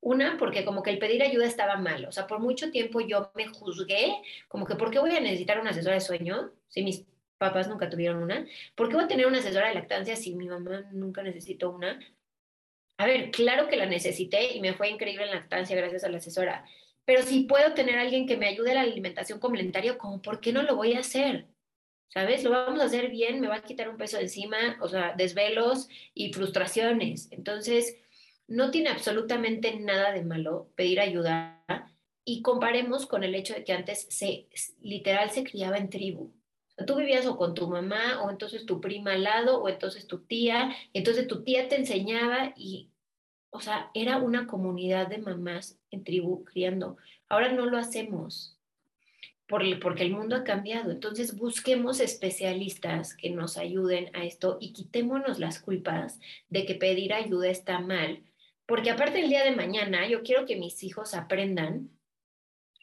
Una, 0.00 0.36
porque 0.36 0.64
como 0.64 0.82
que 0.82 0.90
el 0.90 0.98
pedir 0.98 1.22
ayuda 1.22 1.46
estaba 1.46 1.76
mal. 1.76 2.04
O 2.06 2.12
sea, 2.12 2.26
por 2.26 2.38
mucho 2.38 2.70
tiempo 2.70 3.00
yo 3.00 3.30
me 3.34 3.46
juzgué, 3.46 4.22
como 4.48 4.66
que, 4.66 4.76
¿por 4.76 4.90
qué 4.90 4.98
voy 4.98 5.10
a 5.16 5.20
necesitar 5.20 5.60
una 5.60 5.70
asesora 5.70 5.94
de 5.94 6.00
sueño? 6.00 6.52
Si 6.68 6.82
mis 6.82 7.04
papás 7.38 7.68
nunca 7.68 7.88
tuvieron 7.88 8.22
una. 8.22 8.46
¿Por 8.74 8.88
qué 8.88 8.94
voy 8.94 9.04
a 9.04 9.08
tener 9.08 9.26
una 9.26 9.38
asesora 9.38 9.68
de 9.68 9.74
lactancia 9.74 10.16
si 10.16 10.34
mi 10.34 10.48
mamá 10.48 10.84
nunca 10.92 11.22
necesitó 11.22 11.70
una? 11.70 11.98
A 12.98 13.06
ver, 13.06 13.30
claro 13.30 13.68
que 13.68 13.76
la 13.76 13.86
necesité 13.86 14.54
y 14.54 14.60
me 14.60 14.74
fue 14.74 14.88
increíble 14.88 15.24
en 15.24 15.32
lactancia 15.32 15.76
gracias 15.76 16.04
a 16.04 16.08
la 16.08 16.18
asesora. 16.18 16.64
Pero 17.04 17.22
si 17.22 17.44
puedo 17.44 17.74
tener 17.74 17.98
alguien 17.98 18.26
que 18.26 18.36
me 18.36 18.48
ayude 18.48 18.72
a 18.72 18.74
la 18.74 18.80
alimentación 18.80 19.38
complementaria, 19.38 19.98
¿cómo 19.98 20.22
por 20.22 20.40
qué 20.40 20.52
no 20.52 20.62
lo 20.62 20.76
voy 20.76 20.94
a 20.94 21.00
hacer? 21.00 21.46
¿Sabes? 22.08 22.42
Lo 22.44 22.50
vamos 22.50 22.80
a 22.80 22.84
hacer 22.84 23.10
bien, 23.10 23.40
me 23.40 23.48
va 23.48 23.56
a 23.56 23.62
quitar 23.62 23.88
un 23.88 23.96
peso 23.96 24.16
de 24.16 24.24
encima, 24.24 24.78
o 24.80 24.88
sea, 24.88 25.14
desvelos 25.16 25.88
y 26.14 26.32
frustraciones. 26.32 27.28
Entonces, 27.32 27.96
no 28.48 28.70
tiene 28.70 28.90
absolutamente 28.90 29.76
nada 29.76 30.12
de 30.12 30.22
malo 30.24 30.70
pedir 30.76 31.00
ayuda 31.00 31.62
y 32.24 32.42
comparemos 32.42 33.06
con 33.06 33.24
el 33.24 33.34
hecho 33.34 33.54
de 33.54 33.64
que 33.64 33.72
antes 33.72 34.06
se 34.08 34.48
literal 34.80 35.30
se 35.30 35.44
criaba 35.44 35.76
en 35.76 35.90
tribu 35.90 36.32
tú 36.84 36.96
vivías 36.96 37.26
o 37.26 37.36
con 37.36 37.54
tu 37.54 37.68
mamá, 37.68 38.22
o 38.22 38.30
entonces 38.30 38.66
tu 38.66 38.80
prima 38.80 39.12
al 39.12 39.22
lado, 39.22 39.62
o 39.62 39.68
entonces 39.68 40.06
tu 40.06 40.18
tía, 40.18 40.74
entonces 40.92 41.26
tu 41.26 41.42
tía 41.42 41.68
te 41.68 41.76
enseñaba 41.76 42.52
y, 42.56 42.90
o 43.50 43.60
sea, 43.60 43.90
era 43.94 44.18
una 44.18 44.46
comunidad 44.46 45.08
de 45.08 45.18
mamás 45.18 45.78
en 45.90 46.04
tribu 46.04 46.44
criando. 46.44 46.96
Ahora 47.28 47.52
no 47.52 47.66
lo 47.66 47.78
hacemos 47.78 48.56
porque 49.46 50.02
el 50.02 50.10
mundo 50.10 50.36
ha 50.36 50.44
cambiado. 50.44 50.90
Entonces 50.90 51.36
busquemos 51.36 52.00
especialistas 52.00 53.14
que 53.16 53.30
nos 53.30 53.56
ayuden 53.56 54.10
a 54.14 54.24
esto 54.24 54.58
y 54.60 54.72
quitémonos 54.72 55.38
las 55.38 55.60
culpas 55.60 56.20
de 56.48 56.66
que 56.66 56.74
pedir 56.74 57.12
ayuda 57.12 57.48
está 57.48 57.78
mal. 57.78 58.22
Porque 58.66 58.90
aparte 58.90 59.18
del 59.18 59.30
día 59.30 59.44
de 59.44 59.54
mañana, 59.54 60.08
yo 60.08 60.22
quiero 60.22 60.46
que 60.46 60.56
mis 60.56 60.82
hijos 60.82 61.14
aprendan 61.14 61.90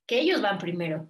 que 0.05 0.19
ellos 0.19 0.41
van 0.41 0.57
primero, 0.57 1.07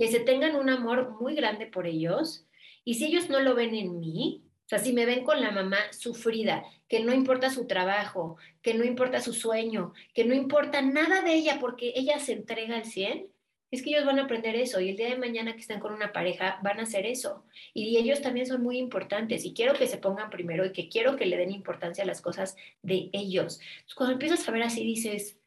que 0.00 0.08
se 0.08 0.20
tengan 0.20 0.56
un 0.56 0.70
amor 0.70 1.20
muy 1.20 1.34
grande 1.34 1.66
por 1.66 1.86
ellos. 1.86 2.46
Y 2.84 2.94
si 2.94 3.04
ellos 3.04 3.28
no 3.28 3.38
lo 3.40 3.54
ven 3.54 3.74
en 3.74 4.00
mí, 4.00 4.42
o 4.64 4.68
sea, 4.70 4.78
si 4.78 4.94
me 4.94 5.04
ven 5.04 5.24
con 5.24 5.42
la 5.42 5.50
mamá 5.50 5.76
sufrida, 5.92 6.64
que 6.88 7.00
no 7.00 7.12
importa 7.12 7.50
su 7.50 7.66
trabajo, 7.66 8.38
que 8.62 8.72
no 8.72 8.82
importa 8.82 9.20
su 9.20 9.34
sueño, 9.34 9.92
que 10.14 10.24
no 10.24 10.32
importa 10.34 10.80
nada 10.80 11.20
de 11.20 11.34
ella 11.34 11.58
porque 11.60 11.92
ella 11.94 12.18
se 12.18 12.32
entrega 12.32 12.76
al 12.76 12.86
100, 12.86 13.26
es 13.70 13.82
que 13.82 13.90
ellos 13.90 14.06
van 14.06 14.18
a 14.18 14.24
aprender 14.24 14.56
eso 14.56 14.80
y 14.80 14.88
el 14.88 14.96
día 14.96 15.10
de 15.10 15.18
mañana 15.18 15.52
que 15.52 15.60
están 15.60 15.80
con 15.80 15.92
una 15.92 16.14
pareja 16.14 16.58
van 16.62 16.80
a 16.80 16.84
hacer 16.84 17.04
eso. 17.04 17.44
Y 17.74 17.98
ellos 17.98 18.22
también 18.22 18.46
son 18.46 18.62
muy 18.62 18.78
importantes 18.78 19.44
y 19.44 19.52
quiero 19.52 19.74
que 19.74 19.86
se 19.86 19.98
pongan 19.98 20.30
primero 20.30 20.64
y 20.64 20.72
que 20.72 20.88
quiero 20.88 21.16
que 21.16 21.26
le 21.26 21.36
den 21.36 21.52
importancia 21.52 22.04
a 22.04 22.06
las 22.06 22.22
cosas 22.22 22.56
de 22.80 23.10
ellos. 23.12 23.60
cuando 23.94 24.14
empiezas 24.14 24.48
a 24.48 24.52
ver 24.52 24.62
así 24.62 24.82
dices, 24.82 25.38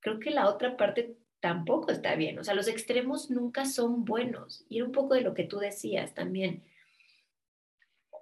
creo 0.00 0.18
que 0.20 0.30
la 0.30 0.48
otra 0.48 0.78
parte 0.78 1.18
tampoco 1.42 1.90
está 1.90 2.14
bien. 2.14 2.38
O 2.38 2.44
sea, 2.44 2.54
los 2.54 2.68
extremos 2.68 3.28
nunca 3.28 3.66
son 3.66 4.04
buenos. 4.04 4.64
Y 4.68 4.76
era 4.76 4.86
un 4.86 4.92
poco 4.92 5.14
de 5.14 5.22
lo 5.22 5.34
que 5.34 5.42
tú 5.42 5.58
decías 5.58 6.14
también. 6.14 6.62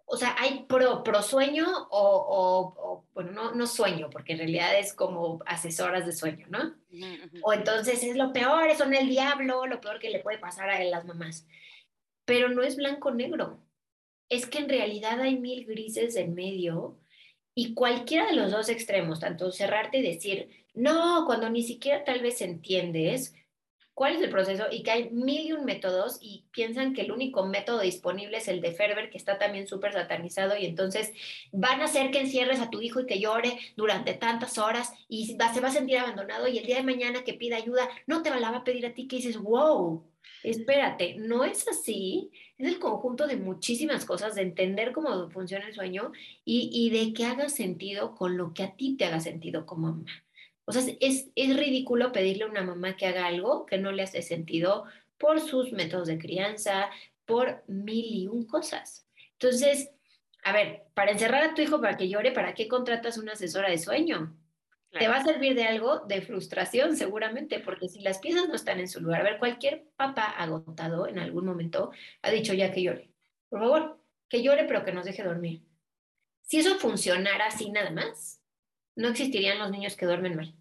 O 0.07 0.17
sea, 0.17 0.35
hay 0.39 0.65
pro, 0.67 1.05
pro 1.05 1.23
sueño 1.23 1.67
o, 1.91 3.05
bueno, 3.13 3.31
no, 3.33 3.55
no 3.55 3.67
sueño, 3.67 4.09
porque 4.11 4.33
en 4.33 4.39
realidad 4.39 4.77
es 4.77 4.95
como 4.95 5.41
asesoras 5.45 6.07
de 6.07 6.13
sueño, 6.13 6.47
¿no? 6.49 6.75
O 7.43 7.53
entonces 7.53 8.03
es 8.03 8.17
lo 8.17 8.33
peor, 8.33 8.75
son 8.75 8.95
el 8.95 9.09
diablo, 9.09 9.67
lo 9.67 9.81
peor 9.81 10.01
que 10.01 10.11
le 10.11 10.21
puede 10.21 10.39
pasar 10.39 10.71
a 10.71 10.83
las 10.83 11.05
mamás. 11.05 11.47
Pero 12.25 12.49
no 12.49 12.63
es 12.63 12.77
blanco-negro. 12.77 13.63
Es 14.31 14.47
que 14.47 14.59
en 14.59 14.69
realidad 14.71 15.21
hay 15.21 15.39
mil 15.39 15.67
grises 15.67 16.17
en 16.17 16.35
medio 16.35 16.99
Y 17.55 17.75
cualquiera 17.75 18.27
de 18.27 18.37
los 18.37 18.53
dos 18.53 18.69
extremos, 18.69 19.21
tanto 19.21 19.51
cerrarte 19.51 19.99
y 19.99 20.03
decir, 20.03 20.49
no, 20.75 21.25
cuando 21.27 21.51
ni 21.51 21.63
siquiera 21.63 22.05
tal 22.05 22.21
vez 22.21 22.41
entiendes 22.41 23.35
cuál 24.01 24.17
es 24.17 24.23
el 24.23 24.31
proceso 24.31 24.65
y 24.73 24.83
que 24.83 24.93
hay 24.93 25.11
mil 25.11 25.47
y 25.47 25.53
un 25.53 25.67
métodos 25.67 26.17
y 26.23 26.47
piensan 26.53 26.95
que 26.95 27.03
el 27.03 27.13
único 27.13 27.45
método 27.45 27.83
disponible 27.83 28.39
es 28.39 28.49
el 28.49 28.63
de 28.63 28.73
Ferber, 28.73 29.11
que 29.11 29.19
está 29.19 29.39
también 29.39 29.67
súper 29.67 29.93
satanizado 29.93 30.57
y 30.57 30.65
entonces 30.65 31.13
van 31.53 31.83
a 31.83 31.85
hacer 31.85 32.11
que 32.11 32.21
encierres 32.21 32.61
a 32.61 32.71
tu 32.71 32.81
hijo 32.81 33.01
y 33.01 33.07
que 33.07 33.21
llore 33.21 33.59
durante 33.77 34.15
tantas 34.15 34.57
horas 34.57 34.91
y 35.07 35.27
se 35.27 35.37
va 35.37 35.69
a 35.69 35.71
sentir 35.71 35.99
abandonado 35.99 36.49
y 36.49 36.57
el 36.57 36.65
día 36.65 36.77
de 36.77 36.83
mañana 36.83 37.25
que 37.25 37.35
pida 37.35 37.59
ayuda 37.59 37.91
no 38.07 38.23
te 38.23 38.31
la 38.31 38.51
va 38.51 38.57
a 38.57 38.65
pedir 38.65 38.87
a 38.87 38.95
ti 38.95 39.07
que 39.07 39.17
dices, 39.17 39.37
wow, 39.37 40.03
espérate, 40.45 41.17
no 41.19 41.45
es 41.45 41.69
así, 41.69 42.31
es 42.57 42.69
el 42.69 42.79
conjunto 42.79 43.27
de 43.27 43.37
muchísimas 43.37 44.07
cosas, 44.07 44.35
de 44.35 44.41
entender 44.41 44.93
cómo 44.93 45.29
funciona 45.29 45.67
el 45.67 45.75
sueño 45.75 46.13
y, 46.43 46.71
y 46.73 46.89
de 46.89 47.13
que 47.13 47.27
haga 47.27 47.51
sentido 47.51 48.15
con 48.15 48.39
lo 48.39 48.55
que 48.55 48.63
a 48.63 48.75
ti 48.75 48.97
te 48.97 49.05
haga 49.05 49.21
sentido 49.21 49.67
como 49.67 49.89
mamá. 49.89 50.25
O 50.71 50.73
sea, 50.73 50.95
es, 51.01 51.31
es 51.35 51.57
ridículo 51.57 52.13
pedirle 52.13 52.45
a 52.45 52.47
una 52.47 52.63
mamá 52.63 52.97
que 52.97 53.07
haga 53.07 53.27
algo 53.27 53.67
que 53.67 53.77
no 53.77 53.91
le 53.91 54.05
hace 54.05 54.23
sentido 54.23 54.85
por 55.19 55.41
sus 55.41 55.73
métodos 55.73 56.07
de 56.07 56.17
crianza, 56.17 56.89
por 57.25 57.65
mil 57.67 58.05
y 58.05 58.29
un 58.29 58.47
cosas. 58.47 59.05
Entonces, 59.33 59.91
a 60.45 60.53
ver, 60.53 60.85
para 60.95 61.11
encerrar 61.11 61.43
a 61.43 61.55
tu 61.55 61.61
hijo 61.61 61.81
para 61.81 61.97
que 61.97 62.09
llore, 62.09 62.31
¿para 62.31 62.55
qué 62.55 62.69
contratas 62.69 63.19
una 63.19 63.33
asesora 63.33 63.69
de 63.69 63.79
sueño? 63.79 64.37
Te 64.93 65.09
va 65.09 65.17
a 65.17 65.25
servir 65.25 65.57
de 65.57 65.65
algo 65.65 66.07
de 66.07 66.23
frustración 66.23 66.97
seguramente, 66.97 67.59
porque 67.59 67.89
si 67.89 68.01
las 68.01 68.19
piezas 68.19 68.47
no 68.49 68.55
están 68.55 68.79
en 68.79 68.89
su 68.89 69.01
lugar, 69.01 69.23
a 69.23 69.25
ver, 69.25 69.39
cualquier 69.39 69.89
papá 69.97 70.25
agotado 70.25 71.09
en 71.09 71.19
algún 71.19 71.47
momento 71.47 71.91
ha 72.23 72.31
dicho 72.31 72.55
ya 72.55 72.71
que 72.71 72.83
llore. 72.83 73.11
Por 73.49 73.59
favor, 73.59 74.01
que 74.29 74.41
llore 74.41 74.67
pero 74.67 74.85
que 74.85 74.93
nos 74.93 75.05
deje 75.05 75.25
dormir. 75.25 75.65
Si 76.43 76.61
eso 76.61 76.77
funcionara 76.79 77.47
así 77.47 77.71
nada 77.71 77.91
más, 77.91 78.41
no 78.97 79.09
existirían 79.09 79.59
los 79.59 79.71
niños 79.71 79.97
que 79.97 80.07
duermen 80.07 80.37
mal. 80.37 80.55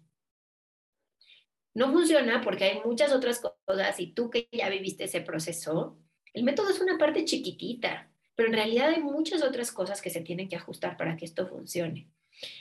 No 1.74 1.92
funciona 1.92 2.40
porque 2.40 2.64
hay 2.64 2.80
muchas 2.84 3.12
otras 3.12 3.40
cosas 3.40 4.00
y 4.00 4.08
tú 4.08 4.30
que 4.30 4.48
ya 4.52 4.68
viviste 4.68 5.04
ese 5.04 5.20
proceso, 5.20 5.98
el 6.32 6.44
método 6.44 6.70
es 6.70 6.80
una 6.80 6.98
parte 6.98 7.24
chiquitita, 7.24 8.10
pero 8.34 8.48
en 8.48 8.54
realidad 8.54 8.90
hay 8.90 9.02
muchas 9.02 9.42
otras 9.42 9.70
cosas 9.72 10.00
que 10.00 10.10
se 10.10 10.20
tienen 10.20 10.48
que 10.48 10.56
ajustar 10.56 10.96
para 10.96 11.16
que 11.16 11.24
esto 11.24 11.46
funcione. 11.46 12.08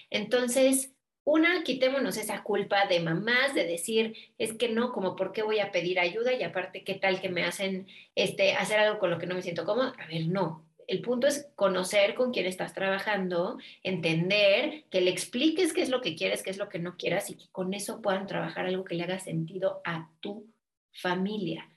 Entonces, 0.10 0.94
una, 1.24 1.64
quitémonos 1.64 2.18
esa 2.18 2.44
culpa 2.44 2.88
de 2.88 3.00
mamás 3.00 3.54
de 3.54 3.66
decir, 3.66 4.16
es 4.38 4.54
que 4.54 4.70
no, 4.70 4.92
como 4.92 5.16
por 5.16 5.32
qué 5.32 5.44
voy 5.44 5.60
a 5.60 5.72
pedir 5.72 6.00
ayuda 6.00 6.34
y 6.34 6.44
aparte, 6.44 6.84
¿qué 6.84 6.96
tal 6.96 7.22
que 7.22 7.30
me 7.30 7.44
hacen 7.46 7.88
este, 8.16 8.54
hacer 8.54 8.80
algo 8.80 9.00
con 9.00 9.12
lo 9.12 9.20
que 9.20 9.28
no 9.28 9.36
me 9.36 9.42
siento 9.42 9.66
cómodo? 9.66 9.94
A 9.98 10.08
ver, 10.08 10.28
no, 10.28 10.69
el 10.90 11.02
punto 11.02 11.28
es 11.28 11.48
conocer 11.56 12.16
con 12.16 12.34
quién 12.34 12.48
estás 12.48 12.74
trabajando, 12.74 13.60
entender, 13.84 14.86
que 14.90 15.02
le 15.02 15.12
expliques 15.12 15.72
qué 15.72 15.84
es 15.84 15.90
lo 15.90 16.02
que 16.02 16.16
quieres, 16.16 16.42
qué 16.42 16.50
es 16.50 16.58
lo 16.58 16.68
que 16.68 16.80
no 16.80 16.98
quieras 16.98 17.30
y 17.30 17.36
que 17.36 17.48
con 17.52 17.76
eso 17.76 18.02
puedan 18.02 18.26
trabajar 18.26 18.66
algo 18.66 18.84
que 18.84 18.96
le 18.96 19.04
haga 19.04 19.20
sentido 19.20 19.82
a 19.86 20.10
tu 20.20 20.52
familia, 20.92 21.70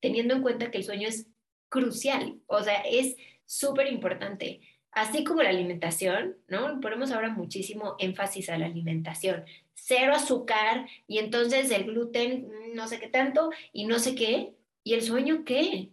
teniendo 0.00 0.34
en 0.34 0.42
cuenta 0.42 0.70
que 0.70 0.76
el 0.76 0.84
sueño 0.84 1.08
es 1.08 1.26
crucial, 1.70 2.36
o 2.46 2.62
sea, 2.62 2.82
es 2.82 3.16
súper 3.46 3.90
importante. 3.90 4.60
Así 4.92 5.24
como 5.24 5.42
la 5.42 5.48
alimentación, 5.48 6.36
¿no? 6.46 6.78
Ponemos 6.80 7.10
ahora 7.10 7.30
muchísimo 7.30 7.96
énfasis 7.98 8.50
a 8.50 8.58
la 8.58 8.66
alimentación. 8.66 9.44
Cero 9.72 10.12
azúcar 10.14 10.86
y 11.06 11.18
entonces 11.18 11.70
el 11.70 11.84
gluten, 11.84 12.50
no 12.74 12.86
sé 12.86 12.98
qué 12.98 13.08
tanto 13.08 13.50
y 13.72 13.86
no 13.86 13.98
sé 13.98 14.14
qué. 14.14 14.52
¿Y 14.84 14.92
el 14.92 15.02
sueño 15.02 15.44
qué? 15.46 15.90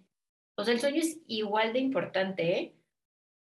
O 0.56 0.64
sea, 0.64 0.74
el 0.74 0.80
sueño 0.80 1.02
es 1.02 1.20
igual 1.28 1.74
de 1.74 1.80
importante, 1.80 2.58
¿eh? 2.58 2.76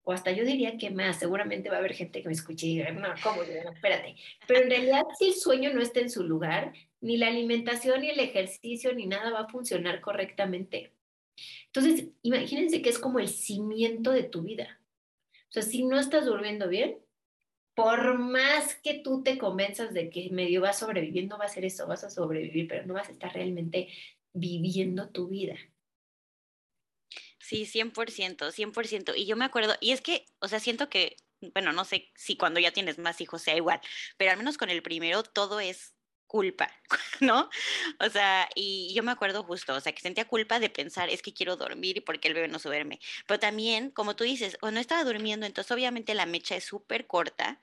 O 0.03 0.11
hasta 0.11 0.31
yo 0.31 0.43
diría 0.43 0.77
que 0.77 0.89
más, 0.89 1.17
seguramente 1.17 1.69
va 1.69 1.77
a 1.77 1.79
haber 1.79 1.93
gente 1.93 2.21
que 2.21 2.27
me 2.27 2.33
escuche 2.33 2.67
y 2.67 2.77
diga, 2.77 2.91
no, 2.91 3.07
¿cómo? 3.23 3.41
No, 3.43 3.71
espérate. 3.71 4.15
Pero 4.47 4.61
en 4.61 4.69
realidad, 4.69 5.03
si 5.17 5.27
el 5.27 5.33
sueño 5.33 5.73
no 5.73 5.81
está 5.81 6.01
en 6.01 6.09
su 6.09 6.23
lugar, 6.23 6.73
ni 6.99 7.15
la 7.17 7.27
alimentación, 7.27 8.01
ni 8.01 8.09
el 8.09 8.19
ejercicio, 8.19 8.93
ni 8.93 9.05
nada 9.05 9.31
va 9.31 9.41
a 9.41 9.49
funcionar 9.49 10.01
correctamente. 10.01 10.91
Entonces, 11.67 12.09
imagínense 12.21 12.81
que 12.81 12.89
es 12.89 12.99
como 12.99 13.19
el 13.19 13.29
cimiento 13.29 14.11
de 14.11 14.23
tu 14.23 14.41
vida. 14.41 14.79
O 15.49 15.51
sea, 15.53 15.63
si 15.63 15.83
no 15.83 15.99
estás 15.99 16.25
durmiendo 16.25 16.67
bien, 16.67 16.97
por 17.75 18.19
más 18.19 18.75
que 18.75 18.95
tú 18.95 19.23
te 19.23 19.37
convenzas 19.37 19.93
de 19.93 20.09
que 20.09 20.29
medio 20.31 20.61
vas 20.61 20.79
sobreviviendo, 20.79 21.37
va 21.37 21.45
a 21.45 21.49
ser 21.49 21.65
eso, 21.65 21.87
vas 21.87 22.03
a 22.03 22.09
sobrevivir, 22.09 22.67
pero 22.67 22.85
no 22.85 22.93
vas 22.93 23.09
a 23.09 23.11
estar 23.13 23.33
realmente 23.33 23.87
viviendo 24.33 25.09
tu 25.09 25.27
vida. 25.27 25.55
Sí, 27.43 27.65
100%, 27.65 28.51
100%. 28.53 29.13
Y 29.17 29.25
yo 29.25 29.35
me 29.35 29.43
acuerdo, 29.43 29.75
y 29.81 29.91
es 29.91 29.99
que, 29.99 30.25
o 30.39 30.47
sea, 30.47 30.61
siento 30.61 30.89
que, 30.89 31.17
bueno, 31.53 31.73
no 31.73 31.83
sé 31.83 32.09
si 32.15 32.37
cuando 32.37 32.61
ya 32.61 32.71
tienes 32.71 32.99
más 32.99 33.19
hijos 33.19 33.41
sea 33.41 33.57
igual, 33.57 33.81
pero 34.15 34.31
al 34.31 34.37
menos 34.37 34.57
con 34.57 34.69
el 34.69 34.81
primero 34.81 35.23
todo 35.23 35.59
es 35.59 35.93
culpa, 36.25 36.71
¿no? 37.19 37.49
O 37.99 38.09
sea, 38.09 38.47
y 38.55 38.93
yo 38.95 39.03
me 39.03 39.11
acuerdo 39.11 39.43
justo, 39.43 39.73
o 39.75 39.81
sea, 39.81 39.91
que 39.93 40.01
sentía 40.01 40.25
culpa 40.25 40.59
de 40.59 40.69
pensar, 40.69 41.09
es 41.09 41.21
que 41.21 41.33
quiero 41.33 41.57
dormir 41.57 41.97
y 41.97 42.01
porque 42.01 42.29
el 42.29 42.33
bebé 42.33 42.47
no 42.47 42.59
se 42.59 42.69
duerme. 42.69 42.99
Pero 43.27 43.39
también, 43.41 43.91
como 43.91 44.15
tú 44.15 44.23
dices, 44.23 44.57
o 44.61 44.71
no 44.71 44.79
estaba 44.79 45.03
durmiendo, 45.03 45.45
entonces 45.45 45.69
obviamente 45.71 46.13
la 46.15 46.25
mecha 46.25 46.55
es 46.55 46.63
súper 46.63 47.07
corta. 47.07 47.59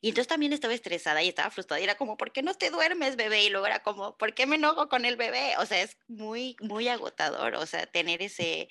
Y 0.00 0.08
entonces 0.08 0.28
también 0.28 0.52
estaba 0.52 0.74
estresada 0.74 1.22
y 1.22 1.28
estaba 1.28 1.50
frustrada. 1.50 1.80
Y 1.80 1.84
era 1.84 1.94
como, 1.96 2.16
¿por 2.16 2.32
qué 2.32 2.42
no 2.42 2.54
te 2.54 2.70
duermes, 2.70 3.16
bebé? 3.16 3.44
Y 3.44 3.50
luego 3.50 3.66
era 3.66 3.82
como, 3.82 4.16
¿por 4.18 4.34
qué 4.34 4.46
me 4.46 4.56
enojo 4.56 4.88
con 4.88 5.04
el 5.04 5.16
bebé? 5.16 5.54
O 5.58 5.66
sea, 5.66 5.80
es 5.82 5.96
muy, 6.08 6.56
muy 6.60 6.88
agotador, 6.88 7.54
o 7.54 7.66
sea, 7.66 7.86
tener 7.86 8.22
ese 8.22 8.68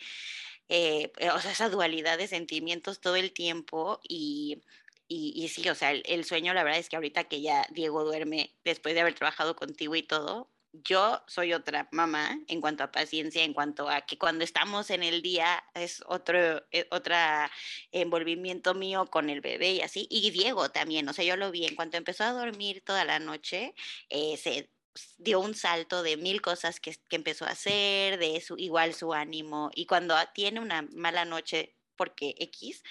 eh, 0.69 1.11
eh, 1.17 1.31
o 1.31 1.39
sea, 1.41 1.51
esa 1.51 1.69
dualidad 1.69 2.17
de 2.17 2.27
sentimientos 2.27 3.01
todo 3.01 3.15
el 3.15 3.33
tiempo 3.33 3.99
y, 4.07 4.61
y, 5.07 5.47
sí, 5.49 5.67
o 5.69 5.75
sea, 5.75 5.91
el, 5.91 6.25
sueño, 6.25 6.53
la 6.53 6.63
verdad 6.63 6.79
es 6.79 6.89
que 6.89 6.95
ahorita 6.95 7.23
que 7.25 7.41
ya 7.41 7.65
Diego 7.71 8.03
duerme, 8.03 8.55
después 8.63 8.93
de 8.93 9.01
haber 9.01 9.15
trabajado 9.15 9.55
contigo 9.55 9.95
y 9.95 10.03
todo, 10.03 10.49
yo 10.71 11.23
soy 11.27 11.53
otra 11.53 11.89
mamá 11.91 12.39
en 12.47 12.61
cuanto 12.61 12.83
a 12.83 12.91
paciencia, 12.91 13.43
en 13.43 13.53
cuanto 13.53 13.89
a 13.89 14.01
que 14.01 14.19
cuando 14.19 14.43
estamos 14.43 14.91
en 14.91 15.01
el 15.01 15.23
día 15.23 15.63
es 15.73 16.03
otro 16.05 16.63
eh, 16.71 16.87
otra 16.91 17.51
envolvimiento 17.91 18.75
mío 18.75 19.07
con 19.07 19.31
el 19.31 19.41
bebé 19.41 19.73
y 19.73 19.81
así. 19.81 20.07
Y 20.11 20.29
Diego 20.29 20.69
también, 20.69 21.09
o 21.09 21.13
sea, 21.13 21.25
yo 21.25 21.37
lo 21.37 21.51
vi 21.51 21.65
en 21.65 21.75
cuanto 21.75 21.97
empezó 21.97 22.23
a 22.23 22.33
dormir 22.33 22.83
toda 22.85 23.03
la 23.05 23.17
noche, 23.19 23.73
se 24.09 24.69
dio 25.17 25.39
un 25.39 25.55
salto 25.55 26.03
de 26.03 26.17
mil 26.17 26.41
cosas 26.41 26.79
que, 26.79 26.95
que, 27.09 27.15
empezó 27.15 27.45
a 27.45 27.51
hacer, 27.51 28.17
de 28.19 28.39
su, 28.41 28.57
igual 28.57 28.93
su 28.93 29.13
ánimo, 29.13 29.71
y 29.75 29.85
cuando 29.85 30.15
tiene 30.33 30.59
una 30.59 30.83
mala 30.93 31.25
noche, 31.25 31.75
porque 31.95 32.35
X, 32.39 32.83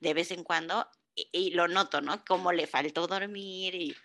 de 0.00 0.14
vez 0.14 0.30
en 0.30 0.44
cuando, 0.44 0.88
y, 1.14 1.50
lo 1.50 1.68
noto, 1.68 2.00
¿no? 2.00 2.24
Como 2.24 2.52
le 2.52 2.66
faltó 2.66 3.06
dormir 3.06 3.74
y 3.74 3.96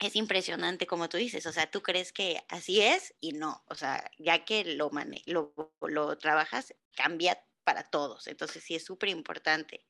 es 0.00 0.16
impresionante 0.16 0.86
como 0.86 1.08
tú 1.08 1.16
dices, 1.16 1.46
o 1.46 1.52
sea, 1.52 1.70
tú 1.70 1.82
crees 1.82 2.12
que 2.12 2.42
así 2.48 2.80
es 2.80 3.14
y 3.20 3.32
no, 3.32 3.62
o 3.68 3.74
sea, 3.74 4.10
ya 4.18 4.44
que 4.44 4.64
lo, 4.64 4.90
lo, 5.26 5.54
lo 5.80 6.18
trabajas, 6.18 6.74
cambia 6.94 7.42
para 7.62 7.84
todos, 7.84 8.26
entonces 8.26 8.62
sí 8.62 8.74
es 8.74 8.84
súper 8.84 9.08
importante. 9.08 9.86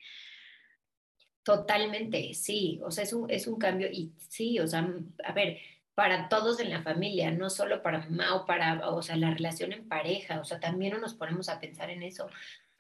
Totalmente, 1.43 2.33
sí, 2.33 2.81
o 2.85 2.91
sea, 2.91 3.05
es 3.05 3.13
un, 3.13 3.31
es 3.31 3.47
un 3.47 3.59
cambio 3.59 3.89
y 3.91 4.13
sí, 4.29 4.59
o 4.61 4.67
sea, 4.67 4.89
a 5.25 5.33
ver, 5.33 5.59
para 5.95 6.29
todos 6.29 6.61
en 6.61 6.71
la 6.71 6.83
familia, 6.83 7.31
no 7.31 7.51
solo 7.51 7.83
para 7.83 8.01
mamá 8.01 8.35
o 8.35 8.47
para, 8.47 8.89
o 8.89 9.03
sea, 9.03 9.17
la 9.17 9.31
relación 9.31 9.73
en 9.73 9.89
pareja, 9.89 10.41
o 10.41 10.45
sea, 10.45 10.59
también 10.59 10.93
no 10.93 10.99
nos 10.99 11.15
ponemos 11.15 11.49
a 11.49 11.61
pensar 11.61 11.91
en 11.91 12.03
eso. 12.03 12.29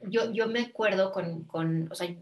Yo, 0.00 0.32
yo 0.32 0.48
me 0.48 0.60
acuerdo 0.60 1.12
con, 1.12 1.44
con, 1.44 1.90
o 1.90 1.94
sea, 1.94 2.14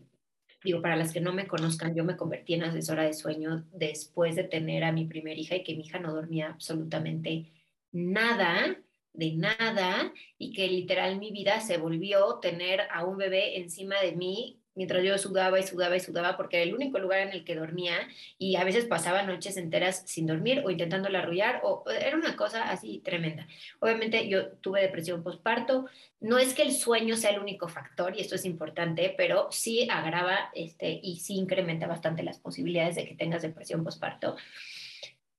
digo, 0.63 0.83
para 0.83 0.97
las 0.97 1.13
que 1.13 1.21
no 1.21 1.33
me 1.33 1.47
conozcan, 1.47 1.95
yo 1.95 2.05
me 2.05 2.17
convertí 2.17 2.55
en 2.55 2.65
asesora 2.65 3.05
de 3.05 3.15
sueño 3.15 3.65
después 3.73 4.37
de 4.37 4.45
tener 4.45 4.85
a 4.85 4.93
mi 4.93 5.07
primera 5.07 5.41
hija 5.41 5.57
y 5.57 5.65
que 5.65 5.75
mi 5.75 5.85
hija 5.85 5.99
no 5.99 6.13
dormía 6.15 6.49
absolutamente 6.49 7.51
nada, 7.91 8.77
de 9.15 9.33
nada, 9.33 10.13
y 10.39 10.53
que 10.53 10.69
literal 10.69 11.19
mi 11.19 11.31
vida 11.31 11.61
se 11.61 11.79
volvió 11.79 12.39
tener 12.39 12.83
a 12.91 13.05
un 13.05 13.17
bebé 13.17 13.59
encima 13.59 14.01
de 14.01 14.13
mí 14.13 14.62
mientras 14.75 15.05
yo 15.05 15.17
sudaba 15.19 15.61
y 15.61 15.63
sudaba 15.63 15.97
y 15.97 16.01
sudaba 16.01 16.37
porque 16.37 16.57
era 16.57 16.65
el 16.65 16.75
único 16.75 16.99
lugar 16.99 17.21
en 17.21 17.31
el 17.31 17.45
que 17.45 17.55
dormía 17.55 17.97
y 18.39 18.57
a 18.57 18.65
veces 18.65 18.87
pasaba 18.87 19.23
noches 19.23 19.57
enteras 19.57 20.03
sin 20.07 20.27
dormir 20.27 20.63
o 20.65 20.71
intentando 20.71 21.09
arrullar 21.17 21.61
o 21.63 21.85
era 21.91 22.17
una 22.17 22.37
cosa 22.37 22.71
así 22.71 23.01
tremenda. 23.05 23.47
Obviamente 23.81 24.29
yo 24.29 24.53
tuve 24.53 24.83
depresión 24.83 25.23
postparto, 25.23 25.87
no 26.21 26.39
es 26.39 26.55
que 26.55 26.63
el 26.63 26.73
sueño 26.73 27.17
sea 27.17 27.31
el 27.31 27.41
único 27.41 27.69
factor 27.69 28.17
y 28.17 28.21
esto 28.21 28.35
es 28.35 28.45
importante, 28.45 29.15
pero 29.17 29.49
sí 29.51 29.89
agrava 29.91 30.51
este 30.55 31.01
y 31.03 31.17
sí 31.17 31.35
incrementa 31.35 31.87
bastante 31.87 32.23
las 32.23 32.39
posibilidades 32.39 32.97
de 32.97 33.07
que 33.07 33.15
tengas 33.15 33.43
depresión 33.43 33.85
postparto. 33.85 34.37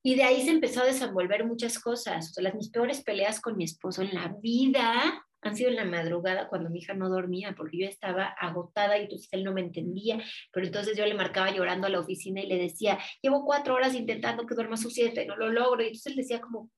Y 0.06 0.16
de 0.16 0.24
ahí 0.24 0.42
se 0.42 0.52
empezó 0.52 0.82
a 0.82 0.86
desenvolver 0.86 1.46
muchas 1.46 1.80
cosas. 1.80 2.30
O 2.30 2.34
sea, 2.34 2.44
las 2.44 2.56
mis 2.56 2.70
peores 2.70 3.02
peleas 3.02 3.40
con 3.40 3.56
mi 3.56 3.64
esposo 3.64 4.02
en 4.02 4.14
la 4.14 4.36
vida 4.42 5.26
han 5.44 5.56
sido 5.56 5.70
en 5.70 5.76
la 5.76 5.86
madrugada 5.86 6.48
cuando 6.48 6.70
mi 6.70 6.80
hija 6.80 6.94
no 6.94 7.10
dormía, 7.10 7.54
porque 7.56 7.78
yo 7.78 7.88
estaba 7.88 8.26
agotada 8.26 8.98
y 8.98 9.04
entonces 9.04 9.30
él 9.32 9.44
no 9.44 9.54
me 9.54 9.62
entendía, 9.62 10.24
pero 10.52 10.66
entonces 10.66 10.98
yo 10.98 11.06
le 11.06 11.14
marcaba 11.14 11.52
llorando 11.52 11.88
a 11.88 11.90
la 11.90 12.00
oficina 12.00 12.42
y 12.42 12.48
le 12.48 12.58
decía, 12.58 13.00
llevo 13.22 13.46
cuatro 13.46 13.76
horas 13.76 13.94
intentando 13.96 14.46
que 14.46 14.56
duerma 14.56 14.78
su 14.78 14.90
siete, 14.90 15.26
no 15.26 15.36
lo 15.36 15.50
logro, 15.50 15.84
y 15.84 15.88
entonces 15.88 16.08
él 16.08 16.16
decía 16.16 16.42
como, 16.42 16.70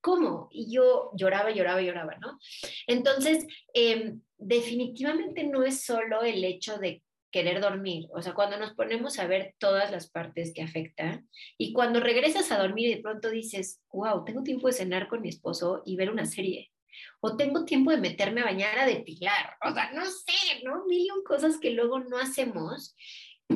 ¿cómo? 0.00 0.48
Y 0.50 0.74
yo 0.74 1.12
lloraba, 1.14 1.50
lloraba, 1.52 1.80
lloraba, 1.80 2.16
¿no? 2.20 2.38
Entonces, 2.86 3.46
em, 3.72 4.20
definitivamente 4.36 5.44
no 5.44 5.62
es 5.62 5.84
solo 5.84 6.22
el 6.22 6.44
hecho 6.44 6.78
de 6.78 7.02
querer 7.30 7.60
dormir, 7.60 8.08
o 8.12 8.20
sea, 8.20 8.34
cuando 8.34 8.58
nos 8.58 8.74
ponemos 8.74 9.18
a 9.18 9.26
ver 9.26 9.54
todas 9.58 9.90
las 9.90 10.10
partes 10.10 10.52
que 10.54 10.62
afectan 10.62 11.28
y 11.56 11.72
cuando 11.72 11.98
regresas 11.98 12.52
a 12.52 12.58
dormir 12.58 12.90
y 12.90 12.94
de 12.96 13.00
pronto 13.00 13.30
dices, 13.30 13.80
wow, 13.90 14.22
tengo 14.24 14.42
tiempo 14.42 14.66
de 14.66 14.74
cenar 14.74 15.08
con 15.08 15.22
mi 15.22 15.30
esposo 15.30 15.82
y 15.86 15.96
ver 15.96 16.10
una 16.10 16.26
serie, 16.26 16.71
o 17.20 17.36
tengo 17.36 17.64
tiempo 17.64 17.90
de 17.90 17.98
meterme 17.98 18.40
a 18.40 18.46
bañar 18.46 18.78
a 18.78 18.86
depilar, 18.86 19.56
o 19.62 19.72
sea, 19.72 19.92
no 19.92 20.04
sé, 20.04 20.62
¿no? 20.64 20.84
Mil 20.86 21.08
cosas 21.24 21.58
que 21.58 21.70
luego 21.70 22.00
no 22.00 22.18
hacemos. 22.18 22.94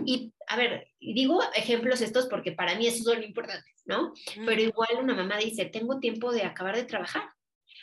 Y, 0.05 0.33
a 0.47 0.57
ver, 0.57 0.88
digo 1.00 1.40
ejemplos 1.55 2.00
estos 2.00 2.26
porque 2.26 2.52
para 2.52 2.76
mí 2.76 2.87
esos 2.87 3.05
son 3.05 3.23
importantes, 3.23 3.83
¿no? 3.87 4.12
Pero 4.45 4.61
igual 4.61 4.90
una 5.00 5.14
mamá 5.14 5.38
dice, 5.38 5.64
tengo 5.66 6.00
tiempo 6.00 6.33
de 6.33 6.43
acabar 6.43 6.76
de 6.76 6.85
trabajar, 6.85 7.31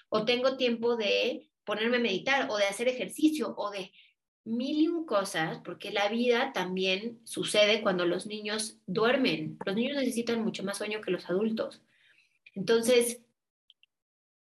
o 0.09 0.25
tengo 0.25 0.57
tiempo 0.57 0.95
de 0.95 1.49
ponerme 1.63 1.97
a 1.97 2.01
meditar, 2.01 2.49
o 2.49 2.57
de 2.57 2.65
hacer 2.65 2.87
ejercicio, 2.87 3.53
o 3.57 3.71
de 3.71 3.91
mil 4.45 4.81
y 4.81 4.87
un 4.87 5.05
cosas, 5.05 5.59
porque 5.63 5.91
la 5.91 6.09
vida 6.09 6.51
también 6.53 7.19
sucede 7.23 7.81
cuando 7.81 8.05
los 8.05 8.25
niños 8.27 8.77
duermen. 8.85 9.57
Los 9.65 9.75
niños 9.75 9.97
necesitan 9.97 10.43
mucho 10.43 10.63
más 10.63 10.77
sueño 10.77 11.01
que 11.01 11.11
los 11.11 11.29
adultos. 11.29 11.81
Entonces, 12.53 13.22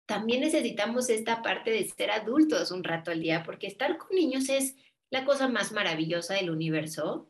también 0.09 0.41
necesitamos 0.41 1.07
esta 1.11 1.43
parte 1.43 1.69
de 1.69 1.87
ser 1.87 2.09
adultos 2.09 2.71
un 2.71 2.83
rato 2.83 3.11
al 3.11 3.21
día, 3.21 3.43
porque 3.43 3.67
estar 3.67 3.95
con 3.99 4.15
niños 4.15 4.49
es 4.49 4.75
la 5.11 5.23
cosa 5.23 5.47
más 5.47 5.71
maravillosa 5.71 6.33
del 6.33 6.49
universo, 6.49 7.29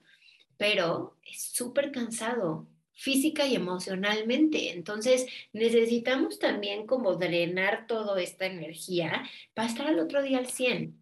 pero 0.56 1.18
es 1.26 1.42
súper 1.42 1.92
cansado 1.92 2.70
física 2.94 3.46
y 3.46 3.56
emocionalmente. 3.56 4.72
Entonces, 4.72 5.26
necesitamos 5.52 6.40
también 6.40 6.88
como 6.88 7.18
drenar 7.18 7.86
toda 7.86 8.22
esta 8.22 8.46
energía 8.46 9.30
para 9.54 9.68
estar 9.68 9.88
al 9.88 10.00
otro 10.00 10.24
día 10.24 10.38
al 10.38 10.48
100 10.48 10.98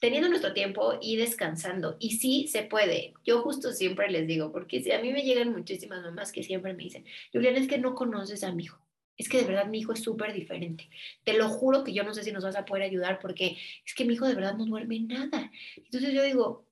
teniendo 0.00 0.28
nuestro 0.28 0.52
tiempo 0.52 0.98
y 1.00 1.16
descansando. 1.16 1.96
Y 1.98 2.18
sí 2.18 2.46
se 2.48 2.62
puede. 2.62 3.14
Yo 3.24 3.42
justo 3.42 3.72
siempre 3.72 4.10
les 4.10 4.26
digo, 4.26 4.52
porque 4.52 4.82
a 4.94 5.00
mí 5.00 5.12
me 5.12 5.22
llegan 5.22 5.52
muchísimas 5.52 6.02
mamás 6.02 6.30
que 6.32 6.42
siempre 6.42 6.74
me 6.74 6.84
dicen, 6.84 7.06
Julián, 7.32 7.56
es 7.56 7.68
que 7.68 7.78
no 7.78 7.94
conoces 7.94 8.44
a 8.44 8.52
mi 8.52 8.64
hijo. 8.64 8.89
Es 9.16 9.28
que 9.28 9.38
de 9.38 9.44
verdad 9.44 9.66
mi 9.66 9.80
hijo 9.80 9.92
es 9.92 10.02
súper 10.02 10.32
diferente. 10.32 10.88
Te 11.24 11.34
lo 11.34 11.48
juro 11.48 11.84
que 11.84 11.92
yo 11.92 12.04
no 12.04 12.14
sé 12.14 12.24
si 12.24 12.32
nos 12.32 12.44
vas 12.44 12.56
a 12.56 12.64
poder 12.64 12.84
ayudar 12.84 13.18
porque 13.20 13.58
es 13.84 13.94
que 13.94 14.04
mi 14.04 14.14
hijo 14.14 14.26
de 14.26 14.34
verdad 14.34 14.56
no 14.56 14.64
duerme 14.64 15.00
nada. 15.00 15.50
Entonces 15.76 16.12
yo 16.12 16.22
digo, 16.22 16.66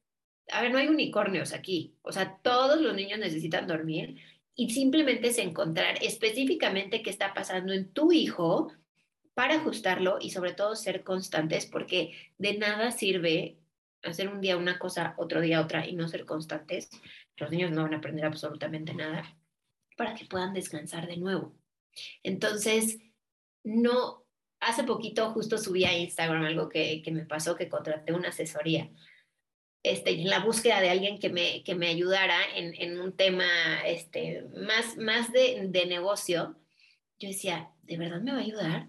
a 0.50 0.62
ver, 0.62 0.72
no 0.72 0.78
hay 0.78 0.88
unicornios 0.88 1.52
aquí. 1.52 1.94
O 2.02 2.12
sea, 2.12 2.38
todos 2.42 2.80
los 2.80 2.94
niños 2.94 3.18
necesitan 3.18 3.66
dormir 3.66 4.16
y 4.54 4.70
simplemente 4.70 5.28
es 5.28 5.38
encontrar 5.38 6.02
específicamente 6.02 7.02
qué 7.02 7.10
está 7.10 7.34
pasando 7.34 7.72
en 7.72 7.92
tu 7.92 8.12
hijo 8.12 8.72
para 9.34 9.56
ajustarlo 9.56 10.18
y 10.20 10.30
sobre 10.30 10.52
todo 10.52 10.74
ser 10.74 11.04
constantes, 11.04 11.66
porque 11.66 12.12
de 12.38 12.58
nada 12.58 12.90
sirve 12.90 13.58
hacer 14.02 14.28
un 14.28 14.40
día 14.40 14.56
una 14.56 14.78
cosa, 14.78 15.14
otro 15.16 15.40
día 15.40 15.60
otra 15.60 15.86
y 15.86 15.94
no 15.94 16.08
ser 16.08 16.24
constantes. 16.24 16.90
Los 17.36 17.50
niños 17.50 17.70
no 17.70 17.82
van 17.82 17.94
a 17.94 17.98
aprender 17.98 18.24
absolutamente 18.24 18.94
nada 18.94 19.36
para 19.96 20.14
que 20.14 20.24
puedan 20.24 20.54
descansar 20.54 21.06
de 21.06 21.18
nuevo. 21.18 21.57
Entonces, 22.22 22.98
no, 23.64 24.26
hace 24.60 24.84
poquito 24.84 25.32
justo 25.32 25.58
subí 25.58 25.84
a 25.84 25.96
Instagram 25.96 26.44
algo 26.44 26.68
que, 26.68 27.02
me 27.12 27.24
pasó, 27.24 27.56
que 27.56 27.68
contraté 27.68 28.12
una 28.12 28.28
asesoría. 28.28 28.90
Este, 29.82 30.10
en 30.10 30.28
la 30.28 30.40
búsqueda 30.40 30.80
de 30.80 30.90
alguien 30.90 31.18
que 31.18 31.30
me, 31.30 31.62
que 31.62 31.74
me 31.74 31.88
ayudara 31.88 32.36
en, 32.54 33.00
un 33.00 33.16
tema 33.16 33.46
este, 33.86 34.44
más, 34.66 34.96
más 34.96 35.32
de, 35.32 35.68
de 35.68 35.86
negocio, 35.86 36.56
yo 37.18 37.28
decía, 37.28 37.72
¿de 37.82 37.96
verdad 37.96 38.20
me 38.20 38.32
va 38.32 38.38
a 38.38 38.42
ayudar? 38.42 38.88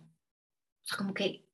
sea, 0.90 0.98
como 0.98 1.14
que 1.14 1.46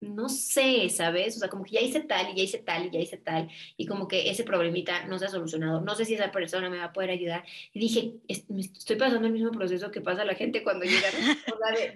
no 0.00 0.30
sé, 0.30 0.88
¿sabes? 0.88 1.36
O 1.36 1.40
sea, 1.40 1.48
como 1.48 1.64
que 1.64 1.72
ya 1.72 1.80
hice 1.80 2.00
tal 2.00 2.30
y 2.30 2.36
ya 2.36 2.42
hice 2.42 2.58
tal 2.58 2.86
y 2.86 2.90
ya 2.90 3.00
hice 3.00 3.18
tal 3.18 3.48
y 3.76 3.86
como 3.86 4.08
que 4.08 4.30
ese 4.30 4.44
problemita 4.44 5.04
no 5.06 5.18
se 5.18 5.26
ha 5.26 5.28
solucionado. 5.28 5.80
No 5.82 5.94
sé 5.94 6.04
si 6.06 6.14
esa 6.14 6.32
persona 6.32 6.70
me 6.70 6.78
va 6.78 6.84
a 6.84 6.92
poder 6.92 7.10
ayudar. 7.10 7.44
Y 7.72 7.80
dije, 7.80 8.14
estoy 8.26 8.96
pasando 8.96 9.26
el 9.26 9.32
mismo 9.32 9.50
proceso 9.50 9.90
que 9.90 10.00
pasa 10.00 10.22
a 10.22 10.24
la 10.24 10.34
gente 10.34 10.62
cuando 10.62 10.86
llega. 10.86 11.08
o 11.08 11.58
sea, 11.58 11.94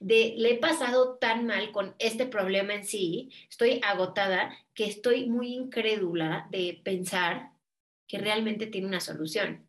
de, 0.00 0.34
le 0.36 0.52
he 0.52 0.58
pasado 0.58 1.16
tan 1.16 1.46
mal 1.46 1.70
con 1.70 1.94
este 1.98 2.26
problema 2.26 2.74
en 2.74 2.86
sí, 2.86 3.30
estoy 3.50 3.80
agotada, 3.84 4.56
que 4.72 4.86
estoy 4.86 5.28
muy 5.28 5.54
incrédula 5.54 6.48
de 6.50 6.80
pensar 6.82 7.50
que 8.08 8.18
realmente 8.18 8.66
tiene 8.66 8.86
una 8.86 9.00
solución. 9.00 9.66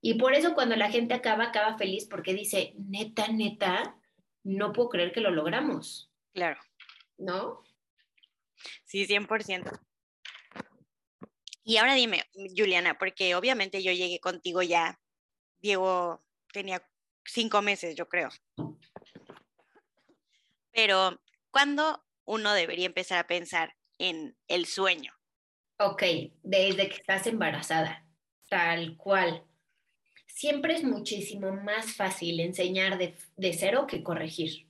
Y 0.00 0.14
por 0.14 0.34
eso 0.34 0.54
cuando 0.54 0.76
la 0.76 0.90
gente 0.90 1.14
acaba, 1.14 1.44
acaba 1.44 1.76
feliz 1.76 2.06
porque 2.06 2.34
dice, 2.34 2.74
neta, 2.76 3.28
neta, 3.28 3.96
no 4.44 4.72
puedo 4.72 4.90
creer 4.90 5.12
que 5.12 5.20
lo 5.20 5.30
logramos. 5.30 6.10
Claro. 6.32 6.60
¿No? 7.18 7.62
Sí, 8.84 9.06
100%. 9.06 9.80
Y 11.64 11.78
ahora 11.78 11.94
dime, 11.94 12.22
Juliana, 12.56 12.96
porque 12.98 13.34
obviamente 13.34 13.82
yo 13.82 13.92
llegué 13.92 14.20
contigo 14.20 14.62
ya, 14.62 15.00
Diego 15.58 16.24
tenía 16.52 16.86
cinco 17.24 17.60
meses, 17.60 17.96
yo 17.96 18.08
creo. 18.08 18.28
Pero, 20.72 21.20
¿cuándo 21.50 22.04
uno 22.24 22.52
debería 22.52 22.86
empezar 22.86 23.18
a 23.18 23.26
pensar 23.26 23.74
en 23.98 24.36
el 24.46 24.66
sueño? 24.66 25.12
Ok, 25.78 26.02
desde 26.42 26.88
que 26.88 26.96
estás 26.96 27.26
embarazada, 27.26 28.06
tal 28.48 28.96
cual 28.96 29.44
siempre 30.26 30.74
es 30.74 30.84
muchísimo 30.84 31.50
más 31.52 31.94
fácil 31.94 32.40
enseñar 32.40 32.98
de, 32.98 33.16
cero 33.52 33.86
que 33.88 34.02
corregir. 34.02 34.65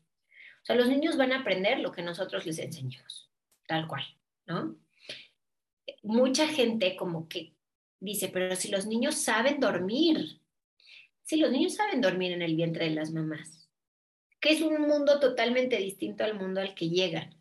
O 0.67 0.73
sea, 0.75 0.75
los 0.75 0.89
niños 0.89 1.17
van 1.17 1.31
a 1.31 1.43
aprender 1.43 1.79
lo 1.79 1.93
que 1.93 2.03
nosotros 2.03 2.45
les 2.45 2.59
enseñamos, 2.59 3.31
tal 3.69 3.87
cual, 3.87 4.03
¿no? 4.47 4.77
Mucha 6.03 6.49
gente 6.49 6.97
como 6.97 7.29
que 7.29 7.55
dice, 8.01 8.27
pero 8.27 8.57
si 8.57 8.69
los 8.69 8.85
niños 8.85 9.15
saben 9.15 9.61
dormir, 9.61 10.41
si 11.23 11.37
los 11.37 11.53
niños 11.53 11.75
saben 11.75 12.01
dormir 12.01 12.33
en 12.33 12.43
el 12.43 12.57
vientre 12.57 12.87
de 12.87 12.97
las 12.97 13.13
mamás, 13.13 13.71
que 14.41 14.51
es 14.51 14.61
un 14.61 14.81
mundo 14.81 15.21
totalmente 15.21 15.77
distinto 15.77 16.25
al 16.25 16.37
mundo 16.37 16.61
al 16.61 16.75
que 16.75 16.89
llegan. 16.89 17.41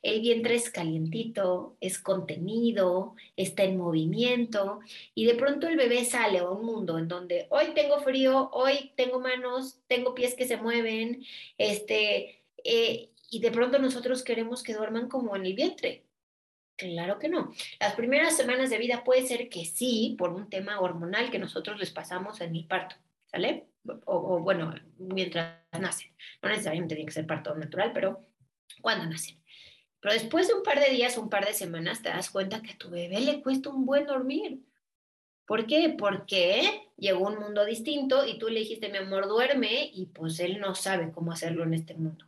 El 0.00 0.20
vientre 0.20 0.54
es 0.54 0.70
calientito, 0.70 1.76
es 1.80 1.98
contenido, 1.98 3.16
está 3.34 3.64
en 3.64 3.78
movimiento 3.78 4.78
y 5.12 5.24
de 5.24 5.34
pronto 5.34 5.66
el 5.66 5.76
bebé 5.76 6.04
sale 6.04 6.38
a 6.38 6.48
un 6.48 6.64
mundo 6.64 6.98
en 6.98 7.08
donde 7.08 7.48
hoy 7.50 7.74
tengo 7.74 7.98
frío, 7.98 8.48
hoy 8.52 8.92
tengo 8.96 9.18
manos, 9.18 9.80
tengo 9.88 10.14
pies 10.14 10.34
que 10.34 10.46
se 10.46 10.56
mueven, 10.56 11.24
este, 11.58 12.39
eh, 12.64 13.10
y 13.30 13.40
de 13.40 13.50
pronto 13.50 13.78
nosotros 13.78 14.22
queremos 14.22 14.62
que 14.62 14.74
duerman 14.74 15.08
como 15.08 15.36
en 15.36 15.46
el 15.46 15.54
vientre. 15.54 16.04
Claro 16.76 17.18
que 17.18 17.28
no. 17.28 17.52
Las 17.78 17.94
primeras 17.94 18.36
semanas 18.36 18.70
de 18.70 18.78
vida 18.78 19.04
puede 19.04 19.26
ser 19.26 19.48
que 19.48 19.64
sí, 19.64 20.16
por 20.18 20.30
un 20.30 20.48
tema 20.48 20.80
hormonal 20.80 21.30
que 21.30 21.38
nosotros 21.38 21.78
les 21.78 21.90
pasamos 21.90 22.40
en 22.40 22.56
el 22.56 22.66
parto, 22.66 22.96
¿sale? 23.26 23.68
O, 24.06 24.36
o 24.36 24.40
bueno, 24.40 24.74
mientras 24.98 25.58
nacen. 25.78 26.14
No 26.42 26.48
necesariamente 26.48 26.94
tiene 26.94 27.06
que 27.06 27.14
ser 27.14 27.26
parto 27.26 27.54
natural, 27.54 27.92
pero 27.92 28.26
cuando 28.80 29.06
nacen. 29.06 29.40
Pero 30.00 30.14
después 30.14 30.48
de 30.48 30.54
un 30.54 30.62
par 30.62 30.80
de 30.80 30.90
días, 30.90 31.18
un 31.18 31.28
par 31.28 31.46
de 31.46 31.52
semanas, 31.52 32.02
te 32.02 32.08
das 32.08 32.30
cuenta 32.30 32.62
que 32.62 32.72
a 32.72 32.78
tu 32.78 32.88
bebé 32.88 33.20
le 33.20 33.42
cuesta 33.42 33.68
un 33.68 33.84
buen 33.84 34.06
dormir. 34.06 34.60
¿Por 35.46 35.66
qué? 35.66 35.94
Porque 35.98 36.88
llegó 36.96 37.26
un 37.26 37.38
mundo 37.38 37.64
distinto 37.64 38.26
y 38.26 38.38
tú 38.38 38.48
le 38.48 38.60
dijiste, 38.60 38.88
mi 38.88 38.98
amor, 38.98 39.28
duerme, 39.28 39.90
y 39.92 40.06
pues 40.06 40.40
él 40.40 40.60
no 40.60 40.74
sabe 40.74 41.12
cómo 41.12 41.32
hacerlo 41.32 41.64
en 41.64 41.74
este 41.74 41.94
mundo. 41.94 42.24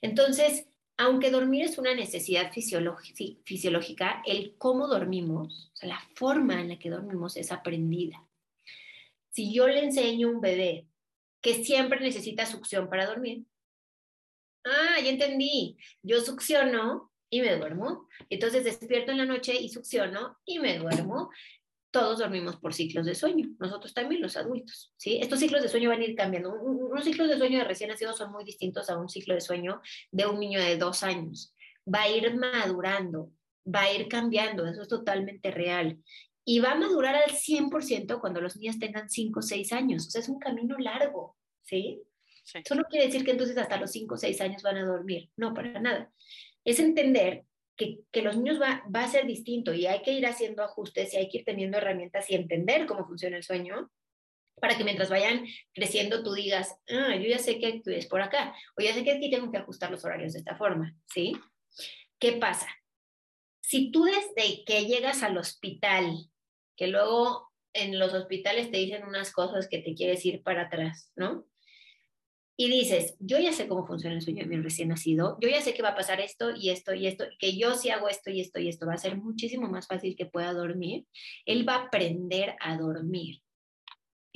Entonces, 0.00 0.66
aunque 0.96 1.30
dormir 1.30 1.64
es 1.64 1.78
una 1.78 1.94
necesidad 1.94 2.52
fisiológica, 2.52 4.22
el 4.26 4.56
cómo 4.58 4.88
dormimos, 4.88 5.72
la 5.80 6.00
forma 6.14 6.60
en 6.60 6.70
la 6.70 6.78
que 6.78 6.90
dormimos 6.90 7.36
es 7.36 7.52
aprendida. 7.52 8.26
Si 9.30 9.54
yo 9.54 9.68
le 9.68 9.84
enseño 9.84 10.26
a 10.26 10.30
un 10.32 10.40
bebé 10.40 10.88
que 11.40 11.62
siempre 11.62 12.00
necesita 12.00 12.46
succión 12.46 12.90
para 12.90 13.06
dormir, 13.06 13.44
ah, 14.64 15.00
ya 15.00 15.10
entendí, 15.10 15.76
yo 16.02 16.20
succiono 16.20 17.12
y 17.30 17.42
me 17.42 17.56
duermo, 17.56 18.08
entonces 18.28 18.64
despierto 18.64 19.12
en 19.12 19.18
la 19.18 19.24
noche 19.24 19.54
y 19.54 19.68
succiono 19.68 20.38
y 20.44 20.58
me 20.58 20.78
duermo. 20.78 21.30
Todos 21.90 22.18
dormimos 22.18 22.56
por 22.56 22.74
ciclos 22.74 23.06
de 23.06 23.14
sueño, 23.14 23.48
nosotros 23.58 23.94
también 23.94 24.20
los 24.20 24.36
adultos, 24.36 24.92
¿sí? 24.96 25.18
Estos 25.22 25.38
ciclos 25.38 25.62
de 25.62 25.68
sueño 25.68 25.88
van 25.88 26.00
a 26.00 26.04
ir 26.04 26.14
cambiando. 26.14 26.52
Unos 26.52 27.04
ciclos 27.04 27.28
de 27.28 27.38
sueño 27.38 27.58
de 27.58 27.64
recién 27.64 27.88
nacidos 27.88 28.18
son 28.18 28.30
muy 28.30 28.44
distintos 28.44 28.90
a 28.90 28.98
un 28.98 29.08
ciclo 29.08 29.34
de 29.34 29.40
sueño 29.40 29.80
de 30.10 30.26
un 30.26 30.38
niño 30.38 30.60
de 30.60 30.76
dos 30.76 31.02
años. 31.02 31.54
Va 31.92 32.02
a 32.02 32.08
ir 32.10 32.34
madurando, 32.34 33.32
va 33.64 33.82
a 33.82 33.92
ir 33.92 34.08
cambiando, 34.08 34.66
eso 34.66 34.82
es 34.82 34.88
totalmente 34.88 35.50
real. 35.50 35.98
Y 36.44 36.60
va 36.60 36.72
a 36.72 36.78
madurar 36.78 37.14
al 37.14 37.30
100% 37.30 38.20
cuando 38.20 38.40
los 38.40 38.56
niños 38.56 38.78
tengan 38.78 39.08
5 39.08 39.40
o 39.40 39.42
6 39.42 39.72
años. 39.72 40.06
O 40.06 40.10
sea, 40.10 40.20
es 40.20 40.28
un 40.28 40.38
camino 40.38 40.76
largo, 40.78 41.36
¿sí? 41.62 42.02
Eso 42.54 42.74
no 42.74 42.84
quiere 42.84 43.06
decir 43.06 43.24
que 43.24 43.32
entonces 43.32 43.56
hasta 43.58 43.78
los 43.78 43.90
5 43.92 44.14
o 44.14 44.18
6 44.18 44.40
años 44.40 44.62
van 44.62 44.76
a 44.76 44.86
dormir, 44.86 45.30
no, 45.36 45.52
para 45.52 45.78
nada. 45.80 46.10
Es 46.64 46.78
entender 46.80 47.44
que, 47.78 48.22
los 48.22 48.36
niños 48.36 48.60
va, 48.60 48.84
va 48.94 49.04
a 49.04 49.08
ser 49.08 49.26
distinto 49.26 49.72
y 49.72 49.86
hay 49.86 50.02
que 50.02 50.12
ir 50.12 50.26
haciendo 50.26 50.62
ajustes 50.62 51.14
y 51.14 51.16
hay 51.16 51.28
que 51.30 51.38
ir 51.38 51.44
teniendo 51.44 51.78
herramientas 51.78 52.28
y 52.28 52.34
entender 52.34 52.84
cómo 52.86 53.06
funciona 53.06 53.38
el 53.38 53.44
sueño 53.44 53.90
para 54.60 54.76
que 54.76 54.84
mientras 54.84 55.08
vayan 55.08 55.46
creciendo 55.72 56.22
tú 56.22 56.34
digas, 56.34 56.76
ah, 56.90 57.14
yo 57.14 57.28
ya 57.28 57.38
sé 57.38 57.58
que 57.58 57.80
es 57.86 58.06
por 58.06 58.20
acá, 58.20 58.54
o 58.76 58.82
ya 58.82 58.92
sé 58.92 59.04
que 59.04 59.12
aquí 59.12 59.30
tengo 59.30 59.50
que 59.50 59.58
ajustar 59.58 59.90
los 59.90 60.04
horarios 60.04 60.32
de 60.32 60.40
esta 60.40 60.56
forma, 60.56 60.96
¿sí? 61.06 61.32
¿Qué 62.18 62.32
pasa? 62.32 62.66
si 63.68 63.90
tú 63.90 64.04
desde 64.04 64.64
que 64.64 64.86
llegas 64.86 65.22
al 65.22 65.36
hospital, 65.36 66.30
que 66.74 66.86
luego 66.86 67.52
en 67.74 67.98
los 67.98 68.14
hospitales 68.14 68.70
te 68.70 68.78
dicen 68.78 69.04
unas 69.04 69.30
cosas 69.30 69.68
que 69.68 69.80
te 69.80 69.94
quieres 69.94 70.24
ir 70.24 70.42
para 70.42 70.62
atrás, 70.62 71.12
¿no? 71.16 71.44
Y 72.60 72.68
dices, 72.68 73.16
yo 73.20 73.38
ya 73.38 73.52
sé 73.52 73.68
cómo 73.68 73.86
funciona 73.86 74.16
el 74.16 74.20
sueño 74.20 74.42
de 74.42 74.48
mi 74.48 74.60
recién 74.60 74.88
nacido, 74.88 75.38
yo 75.40 75.48
ya 75.48 75.60
sé 75.60 75.74
que 75.74 75.82
va 75.82 75.90
a 75.90 75.94
pasar 75.94 76.20
esto 76.20 76.50
y 76.54 76.70
esto 76.70 76.92
y 76.92 77.06
esto, 77.06 77.24
que 77.38 77.56
yo 77.56 77.74
si 77.74 77.90
hago 77.90 78.08
esto 78.08 78.30
y 78.30 78.40
esto 78.40 78.58
y 78.58 78.68
esto 78.68 78.86
va 78.86 78.94
a 78.94 78.98
ser 78.98 79.16
muchísimo 79.16 79.68
más 79.68 79.86
fácil 79.86 80.16
que 80.16 80.26
pueda 80.26 80.52
dormir, 80.52 81.06
él 81.46 81.68
va 81.68 81.76
a 81.76 81.84
aprender 81.84 82.56
a 82.60 82.76
dormir 82.76 83.42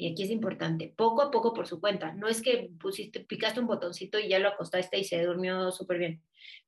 y 0.02 0.10
aquí 0.10 0.22
es 0.24 0.30
importante, 0.30 0.92
poco 0.96 1.22
a 1.22 1.30
poco 1.30 1.52
por 1.52 1.66
su 1.66 1.80
cuenta. 1.80 2.12
No 2.12 2.26
es 2.28 2.42
que 2.42 2.70
pusiste, 2.80 3.20
picaste 3.20 3.60
un 3.60 3.66
botoncito 3.66 4.18
y 4.18 4.28
ya 4.28 4.38
lo 4.38 4.48
acostaste 4.48 4.98
y 4.98 5.04
se 5.04 5.22
durmió 5.22 5.70
súper 5.70 5.98
bien. 5.98 6.22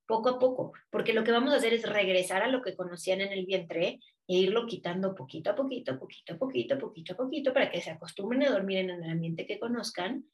Poco 0.07 0.29
a 0.29 0.39
poco, 0.39 0.73
porque 0.91 1.15
lo 1.15 1.25
que 1.25 1.33
vamos 1.33 1.53
a 1.53 1.57
hacer 1.57 1.73
es 1.73 1.89
regresar 1.89 2.43
a 2.43 2.49
lo 2.49 2.63
que 2.63 2.77
conocían 2.77 3.23
en 3.23 3.33
el 3.33 3.47
vientre 3.47 4.01
e 4.29 4.37
irlo 4.37 4.67
quitando 4.67 5.15
poquito 5.15 5.51
a 5.51 5.57
poquito, 5.57 5.99
poquito 5.99 6.35
a 6.35 6.39
poquito, 6.39 6.79
poquito 6.79 7.15
a 7.15 7.17
poquito, 7.17 7.53
para 7.53 7.71
que 7.71 7.81
se 7.81 7.91
acostumbren 7.91 8.45
a 8.45 8.51
dormir 8.51 8.79
en 8.79 8.91
el 8.91 9.03
ambiente 9.03 9.47
que 9.47 9.59
conozcan, 9.59 10.27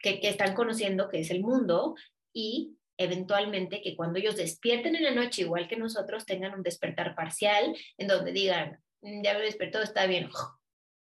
que, 0.00 0.20
que 0.20 0.28
están 0.28 0.54
conociendo, 0.54 1.08
que 1.08 1.20
es 1.20 1.30
el 1.30 1.40
mundo, 1.40 1.94
y 2.32 2.76
eventualmente 2.96 3.80
que 3.80 3.96
cuando 3.96 4.18
ellos 4.18 4.36
despierten 4.36 4.94
en 4.94 5.04
la 5.04 5.14
noche, 5.14 5.42
igual 5.42 5.68
que 5.68 5.76
nosotros, 5.76 6.26
tengan 6.26 6.54
un 6.54 6.62
despertar 6.62 7.14
parcial 7.14 7.74
en 7.96 8.06
donde 8.06 8.32
digan, 8.32 8.78
mm, 9.00 9.22
ya 9.22 9.34
me 9.34 9.40
despertó, 9.40 9.80
está 9.80 10.06
bien, 10.06 10.28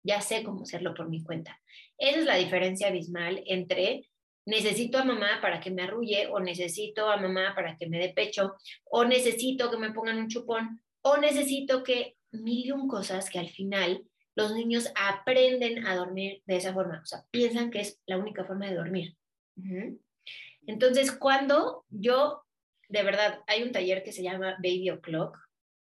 ya 0.03 0.21
sé 0.21 0.43
cómo 0.43 0.63
hacerlo 0.63 0.95
por 0.95 1.09
mi 1.09 1.23
cuenta. 1.23 1.59
Esa 1.97 2.19
es 2.19 2.25
la 2.27 2.37
diferencia 2.37 2.89
abismal 2.89 3.43
entre 3.47 4.11
necesito 4.47 4.99
a 4.99 5.05
mamá 5.05 5.39
para 5.41 5.61
que 5.61 5.71
me 5.71 5.83
arrulle 5.83 6.27
o 6.27 6.41
necesito 6.41 7.09
a 7.09 7.17
mamá 7.17 7.55
para 7.55 7.77
que 7.77 7.89
me 7.89 7.99
dé 7.99 8.11
pecho 8.11 8.55
o 8.85 9.05
necesito 9.05 9.71
que 9.71 9.77
me 9.77 9.93
pongan 9.93 10.19
un 10.19 10.29
chupón 10.29 10.83
o 11.03 11.17
necesito 11.19 11.83
que 11.83 12.17
mil 12.33 12.73
un 12.73 12.89
cosas 12.89 13.31
que 13.31 13.39
al 13.39 13.49
final 13.49 14.03
los 14.35 14.55
niños 14.55 14.91
aprenden 14.95 15.87
a 15.87 15.97
dormir 15.97 16.43
de 16.47 16.57
esa 16.57 16.73
forma, 16.73 17.01
o 17.03 17.07
sea, 17.07 17.25
piensan 17.31 17.71
que 17.71 17.81
es 17.81 18.01
la 18.07 18.19
única 18.19 18.45
forma 18.45 18.67
de 18.67 18.77
dormir. 18.77 19.17
Entonces, 20.67 21.13
cuando 21.13 21.85
yo, 21.91 22.43
de 22.89 23.03
verdad, 23.03 23.41
hay 23.47 23.63
un 23.63 23.73
taller 23.73 24.03
que 24.03 24.13
se 24.13 24.23
llama 24.23 24.57
Baby 24.63 24.91
O'Clock, 24.91 25.37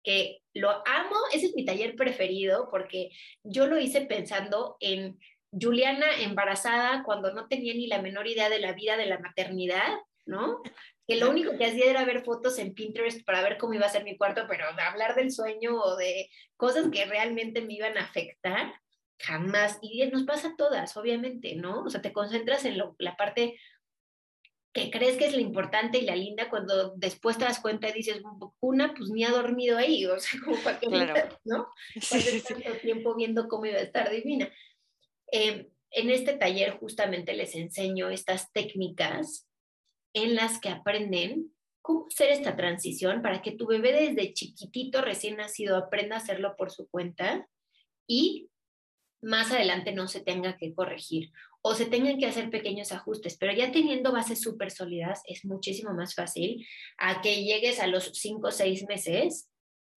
que 0.04 0.44
lo 0.54 0.70
amo, 0.70 1.16
ese 1.34 1.48
es 1.48 1.56
mi 1.56 1.66
taller 1.66 1.96
preferido 1.96 2.70
porque 2.70 3.10
yo 3.44 3.66
lo 3.66 3.80
hice 3.80 4.02
pensando 4.02 4.78
en 4.80 5.20
Juliana 5.52 6.06
embarazada 6.20 7.04
cuando 7.04 7.34
no 7.34 7.48
tenía 7.48 7.74
ni 7.74 7.88
la 7.88 8.02
menor 8.02 8.28
idea 8.28 8.50
de 8.50 8.60
la 8.60 8.74
vida 8.74 8.98
de 8.98 9.08
la 9.08 9.20
maternidad, 9.20 9.98
¿no? 10.26 10.62
Que 11.08 11.16
lo 11.18 11.30
único 11.30 11.58
que 11.58 11.66
hacía 11.66 11.90
era 11.90 12.06
ver 12.06 12.24
fotos 12.24 12.58
en 12.60 12.74
Pinterest 12.74 13.24
para 13.26 13.42
ver 13.42 13.58
cómo 13.58 13.74
iba 13.74 13.86
a 13.86 13.90
ser 13.90 14.04
mi 14.04 14.18
cuarto, 14.18 14.46
pero 14.48 14.66
hablar 14.66 15.16
del 15.16 15.32
sueño 15.32 15.76
o 15.76 15.96
de 15.96 16.30
cosas 16.58 16.90
que 16.92 17.06
realmente 17.06 17.62
me 17.62 17.74
iban 17.74 17.98
a 17.98 18.04
afectar, 18.04 18.74
jamás. 19.20 19.78
Y 19.82 20.06
nos 20.08 20.24
pasa 20.24 20.50
a 20.50 20.56
todas, 20.56 20.96
obviamente, 20.98 21.56
¿no? 21.56 21.84
O 21.84 21.90
sea, 21.90 22.02
te 22.02 22.14
concentras 22.14 22.66
en 22.66 22.78
la 22.78 23.16
parte 23.16 23.60
que 24.76 24.92
crees 24.92 25.16
que 25.16 25.26
es 25.26 25.34
la 25.34 25.42
importante 25.42 26.00
y 26.00 26.02
la 26.02 26.18
linda 26.18 26.50
cuando 26.50 26.96
después 26.98 27.38
te 27.38 27.46
das 27.46 27.62
cuenta 27.62 27.88
y 27.88 27.94
dices, 27.94 28.22
una, 28.60 28.94
pues 28.94 29.10
ni 29.10 29.24
ha 29.24 29.32
dormido 29.32 29.78
ahí, 29.78 30.06
o 30.06 30.20
sea, 30.20 30.38
como 30.44 30.58
para 30.58 30.80
que, 30.80 30.88
¿no? 31.46 31.70
Sí, 32.02 32.44
tanto 32.46 32.74
tiempo 32.80 33.16
viendo 33.16 33.48
cómo 33.48 33.68
iba 33.68 33.78
a 33.78 33.84
estar 33.84 34.12
divina. 34.12 34.52
Em, 35.28 35.70
en 35.92 36.10
este 36.10 36.34
taller 36.34 36.72
justamente 36.72 37.34
les 37.34 37.56
enseño 37.56 38.10
estas 38.10 38.52
técnicas 38.52 39.48
en 40.16 40.34
las 40.36 40.60
que 40.60 40.70
aprenden 40.70 41.54
cómo 41.82 42.08
hacer 42.08 42.32
esta 42.32 42.56
transición 42.56 43.22
para 43.22 43.42
que 43.42 43.52
tu 43.52 43.68
bebé 43.68 43.92
desde 43.92 44.34
chiquitito, 44.34 45.02
recién 45.02 45.36
nacido, 45.36 45.78
aprenda 45.78 46.16
a 46.16 46.20
hacerlo 46.20 46.56
por 46.58 46.72
su 46.72 46.90
cuenta 46.90 47.48
y 48.08 48.50
más 49.22 49.52
adelante 49.52 49.92
no 49.92 50.08
se 50.08 50.22
tenga 50.22 50.58
que 50.58 50.74
corregir 50.74 51.32
o 51.62 51.76
se 51.76 51.86
tengan 51.86 52.18
que 52.18 52.28
hacer 52.28 52.50
pequeños 52.50 52.92
ajustes, 52.92 53.38
pero 53.38 53.52
ya 53.54 53.72
teniendo 53.72 54.12
bases 54.12 54.42
súper 54.42 54.72
sólidas 54.72 55.22
es 55.28 55.46
muchísimo 55.46 55.94
más 55.94 56.16
fácil 56.16 56.66
a 56.98 57.22
que 57.22 57.44
llegues 57.44 57.80
a 57.80 57.88
los 57.88 58.12
cinco 58.14 58.48
o 58.48 58.52
seis 58.52 58.86
meses, 58.88 59.50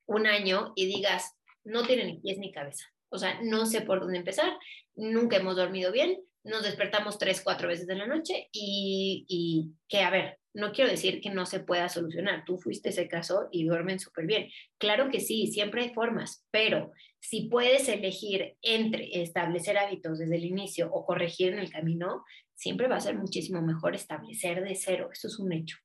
un 0.06 0.26
año 0.26 0.72
y 0.74 0.86
digas, 0.86 1.36
no 1.64 1.86
tiene 1.86 2.06
ni 2.06 2.18
pies 2.20 2.38
ni 2.38 2.50
cabeza. 2.50 2.84
O 3.10 3.18
sea, 3.18 3.40
no 3.42 3.66
sé 3.66 3.82
por 3.82 4.00
dónde 4.00 4.18
empezar, 4.18 4.58
nunca 4.94 5.36
hemos 5.36 5.56
dormido 5.56 5.92
bien, 5.92 6.18
nos 6.48 6.62
despertamos 6.62 7.18
tres, 7.18 7.42
cuatro 7.42 7.68
veces 7.68 7.88
en 7.88 7.98
la 7.98 8.06
noche 8.06 8.48
y, 8.52 9.24
y 9.28 9.72
que, 9.88 10.00
a 10.00 10.10
ver, 10.10 10.38
no 10.54 10.72
quiero 10.72 10.90
decir 10.90 11.20
que 11.20 11.30
no 11.30 11.46
se 11.46 11.60
pueda 11.60 11.88
solucionar. 11.88 12.44
Tú 12.44 12.58
fuiste 12.58 12.88
ese 12.88 13.08
caso 13.08 13.48
y 13.52 13.64
duermen 13.64 14.00
súper 14.00 14.26
bien. 14.26 14.50
Claro 14.78 15.08
que 15.10 15.20
sí, 15.20 15.46
siempre 15.46 15.82
hay 15.82 15.94
formas, 15.94 16.44
pero 16.50 16.92
si 17.20 17.48
puedes 17.48 17.88
elegir 17.88 18.56
entre 18.62 19.22
establecer 19.22 19.78
hábitos 19.78 20.18
desde 20.18 20.36
el 20.36 20.44
inicio 20.44 20.90
o 20.92 21.04
corregir 21.04 21.52
en 21.52 21.58
el 21.58 21.70
camino, 21.70 22.24
siempre 22.54 22.88
va 22.88 22.96
a 22.96 23.00
ser 23.00 23.16
muchísimo 23.16 23.62
mejor 23.62 23.94
establecer 23.94 24.64
de 24.64 24.74
cero. 24.74 25.10
Eso 25.12 25.28
es 25.28 25.38
un 25.38 25.52
hecho. 25.52 25.76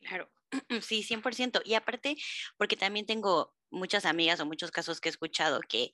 Claro, 0.00 0.30
sí, 0.80 1.02
100%. 1.02 1.62
Y 1.64 1.74
aparte, 1.74 2.16
porque 2.56 2.76
también 2.76 3.06
tengo 3.06 3.54
muchas 3.70 4.06
amigas 4.06 4.40
o 4.40 4.46
muchos 4.46 4.70
casos 4.70 5.00
que 5.00 5.08
he 5.08 5.12
escuchado 5.12 5.60
que, 5.68 5.92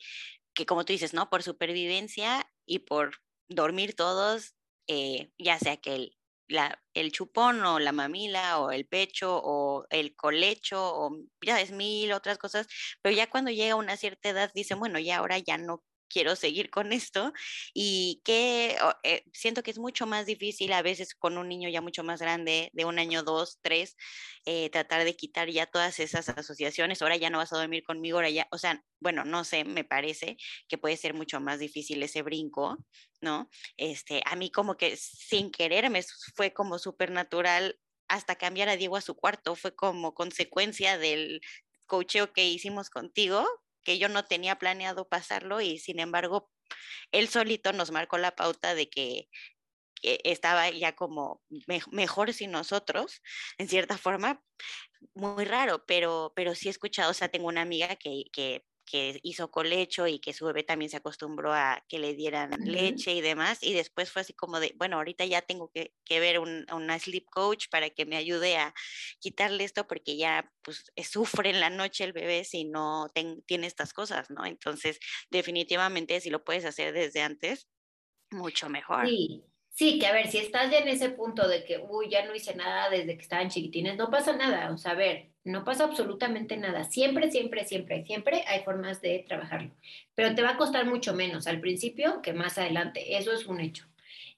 que 0.54 0.66
como 0.66 0.84
tú 0.84 0.92
dices, 0.92 1.14
¿no? 1.14 1.30
Por 1.30 1.42
supervivencia 1.42 2.48
y 2.64 2.80
por 2.80 3.23
dormir 3.48 3.94
todos, 3.94 4.54
eh, 4.88 5.30
ya 5.38 5.58
sea 5.58 5.76
que 5.76 5.94
el 5.94 6.16
la, 6.48 6.78
el 6.94 7.12
chupón 7.12 7.62
o 7.64 7.78
la 7.78 7.92
mamila 7.92 8.60
o 8.60 8.70
el 8.70 8.86
pecho 8.86 9.40
o 9.42 9.86
el 9.90 10.14
colecho 10.16 10.78
o 10.80 11.16
ya 11.44 11.60
es 11.60 11.70
mil 11.72 12.12
otras 12.12 12.38
cosas, 12.38 12.66
pero 13.02 13.16
ya 13.16 13.28
cuando 13.30 13.50
llega 13.50 13.74
a 13.74 13.76
una 13.76 13.96
cierta 13.96 14.28
edad 14.30 14.50
dicen, 14.54 14.78
bueno, 14.78 14.98
ya 14.98 15.18
ahora 15.18 15.38
ya 15.38 15.58
no 15.58 15.82
quiero 16.14 16.36
seguir 16.36 16.70
con 16.70 16.92
esto 16.92 17.32
y 17.74 18.22
que 18.24 18.78
eh, 19.02 19.24
siento 19.32 19.64
que 19.64 19.72
es 19.72 19.78
mucho 19.78 20.06
más 20.06 20.26
difícil 20.26 20.72
a 20.72 20.80
veces 20.80 21.12
con 21.12 21.36
un 21.38 21.48
niño 21.48 21.68
ya 21.68 21.80
mucho 21.80 22.04
más 22.04 22.20
grande, 22.20 22.70
de 22.72 22.84
un 22.84 23.00
año, 23.00 23.24
dos, 23.24 23.58
tres, 23.62 23.96
eh, 24.46 24.70
tratar 24.70 25.04
de 25.04 25.16
quitar 25.16 25.50
ya 25.50 25.66
todas 25.66 25.98
esas 25.98 26.28
asociaciones, 26.28 27.02
ahora 27.02 27.16
ya 27.16 27.30
no 27.30 27.38
vas 27.38 27.52
a 27.52 27.58
dormir 27.58 27.82
conmigo, 27.82 28.18
ahora 28.18 28.30
ya, 28.30 28.46
o 28.52 28.58
sea, 28.58 28.84
bueno, 29.00 29.24
no 29.24 29.42
sé, 29.42 29.64
me 29.64 29.82
parece 29.82 30.36
que 30.68 30.78
puede 30.78 30.96
ser 30.96 31.14
mucho 31.14 31.40
más 31.40 31.58
difícil 31.58 32.00
ese 32.04 32.22
brinco, 32.22 32.78
¿no? 33.20 33.50
Este, 33.76 34.22
a 34.24 34.36
mí 34.36 34.52
como 34.52 34.76
que 34.76 34.96
sin 34.96 35.50
querer 35.50 35.90
me 35.90 36.04
fue 36.36 36.52
como 36.52 36.78
súper 36.78 37.10
natural 37.10 37.76
hasta 38.06 38.36
cambiar 38.36 38.68
a 38.68 38.76
Diego 38.76 38.96
a 38.96 39.00
su 39.00 39.16
cuarto, 39.16 39.56
fue 39.56 39.74
como 39.74 40.14
consecuencia 40.14 40.96
del 40.96 41.40
cocheo 41.86 42.32
que 42.32 42.46
hicimos 42.46 42.88
contigo, 42.88 43.44
que 43.84 43.98
yo 43.98 44.08
no 44.08 44.24
tenía 44.24 44.58
planeado 44.58 45.08
pasarlo 45.08 45.60
y 45.60 45.78
sin 45.78 46.00
embargo 46.00 46.50
él 47.12 47.28
solito 47.28 47.72
nos 47.72 47.90
marcó 47.90 48.18
la 48.18 48.34
pauta 48.34 48.74
de 48.74 48.88
que, 48.88 49.28
estaba 50.02 50.68
ya 50.68 50.94
como 50.94 51.42
mejor 51.90 52.34
sin 52.34 52.50
nosotros, 52.50 53.22
en 53.56 53.68
cierta 53.68 53.96
forma, 53.96 54.44
muy 55.14 55.46
raro, 55.46 55.82
pero, 55.86 56.34
pero 56.36 56.54
sí 56.54 56.68
he 56.68 56.70
escuchado, 56.70 57.10
o 57.10 57.14
sea, 57.14 57.28
tengo 57.28 57.48
una 57.48 57.62
amiga 57.62 57.96
que, 57.96 58.24
que 58.30 58.66
que 58.84 59.18
hizo 59.22 59.50
colecho 59.50 60.06
y 60.06 60.18
que 60.20 60.32
su 60.32 60.46
bebé 60.46 60.62
también 60.64 60.90
se 60.90 60.96
acostumbró 60.98 61.52
a 61.52 61.84
que 61.88 61.98
le 61.98 62.14
dieran 62.14 62.50
leche 62.64 63.12
y 63.14 63.20
demás. 63.20 63.62
Y 63.62 63.74
después 63.74 64.10
fue 64.10 64.22
así 64.22 64.34
como 64.34 64.60
de, 64.60 64.74
bueno, 64.76 64.96
ahorita 64.96 65.24
ya 65.24 65.42
tengo 65.42 65.70
que, 65.72 65.94
que 66.04 66.20
ver 66.20 66.38
un, 66.38 66.66
una 66.72 66.98
sleep 66.98 67.24
coach 67.30 67.66
para 67.70 67.90
que 67.90 68.06
me 68.06 68.16
ayude 68.16 68.56
a 68.56 68.74
quitarle 69.20 69.64
esto 69.64 69.86
porque 69.86 70.16
ya 70.16 70.52
pues 70.62 70.84
eh, 70.96 71.04
sufre 71.04 71.50
en 71.50 71.60
la 71.60 71.70
noche 71.70 72.04
el 72.04 72.12
bebé 72.12 72.44
si 72.44 72.64
no 72.64 73.08
tiene 73.46 73.66
estas 73.66 73.92
cosas, 73.92 74.30
¿no? 74.30 74.44
Entonces, 74.46 74.98
definitivamente 75.30 76.20
si 76.20 76.30
lo 76.30 76.44
puedes 76.44 76.64
hacer 76.64 76.92
desde 76.92 77.22
antes, 77.22 77.68
mucho 78.30 78.68
mejor. 78.68 79.06
Sí, 79.06 79.44
Sí, 79.76 79.98
que 79.98 80.06
a 80.06 80.12
ver, 80.12 80.28
si 80.28 80.38
estás 80.38 80.70
ya 80.70 80.78
en 80.78 80.86
ese 80.86 81.10
punto 81.10 81.48
de 81.48 81.64
que, 81.64 81.78
uy, 81.78 82.08
ya 82.08 82.24
no 82.24 82.32
hice 82.34 82.54
nada 82.54 82.88
desde 82.90 83.16
que 83.16 83.22
estaban 83.22 83.50
chiquitines, 83.50 83.96
no 83.96 84.08
pasa 84.08 84.36
nada, 84.36 84.70
o 84.72 84.78
sea, 84.78 84.92
a 84.92 84.94
ver, 84.94 85.30
no 85.42 85.64
pasa 85.64 85.82
absolutamente 85.84 86.56
nada. 86.56 86.84
Siempre, 86.84 87.28
siempre, 87.32 87.64
siempre, 87.66 88.04
siempre 88.06 88.44
hay 88.46 88.62
formas 88.62 89.00
de 89.00 89.24
trabajarlo, 89.26 89.74
pero 90.14 90.32
te 90.34 90.42
va 90.42 90.50
a 90.50 90.56
costar 90.58 90.86
mucho 90.86 91.12
menos 91.14 91.48
al 91.48 91.60
principio 91.60 92.22
que 92.22 92.32
más 92.32 92.56
adelante, 92.56 93.16
eso 93.18 93.32
es 93.32 93.46
un 93.46 93.60
hecho. 93.60 93.86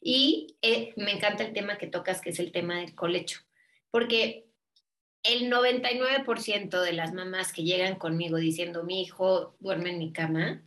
Y 0.01 0.57
eh, 0.62 0.94
me 0.96 1.12
encanta 1.12 1.44
el 1.44 1.53
tema 1.53 1.77
que 1.77 1.87
tocas, 1.87 2.22
que 2.22 2.31
es 2.31 2.38
el 2.40 2.51
tema 2.51 2.77
del 2.79 2.94
colecho, 2.94 3.40
porque 3.90 4.46
el 5.22 5.51
99% 5.51 6.81
de 6.81 6.92
las 6.94 7.12
mamás 7.12 7.53
que 7.53 7.64
llegan 7.64 7.96
conmigo 7.96 8.38
diciendo, 8.38 8.85
mi 8.85 9.03
hijo 9.03 9.57
duerme 9.61 9.90
en 9.90 9.99
mi 9.99 10.12
cama, 10.12 10.62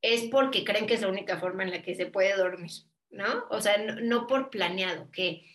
es 0.00 0.28
porque 0.30 0.64
creen 0.64 0.86
que 0.86 0.94
es 0.94 1.00
la 1.02 1.08
única 1.08 1.38
forma 1.38 1.64
en 1.64 1.70
la 1.72 1.82
que 1.82 1.96
se 1.96 2.06
puede 2.06 2.36
dormir. 2.36 2.70
¿No? 3.12 3.44
O 3.50 3.60
sea, 3.60 3.76
no, 3.78 4.26
por 4.26 4.50
planeado, 4.50 5.10
que, 5.12 5.46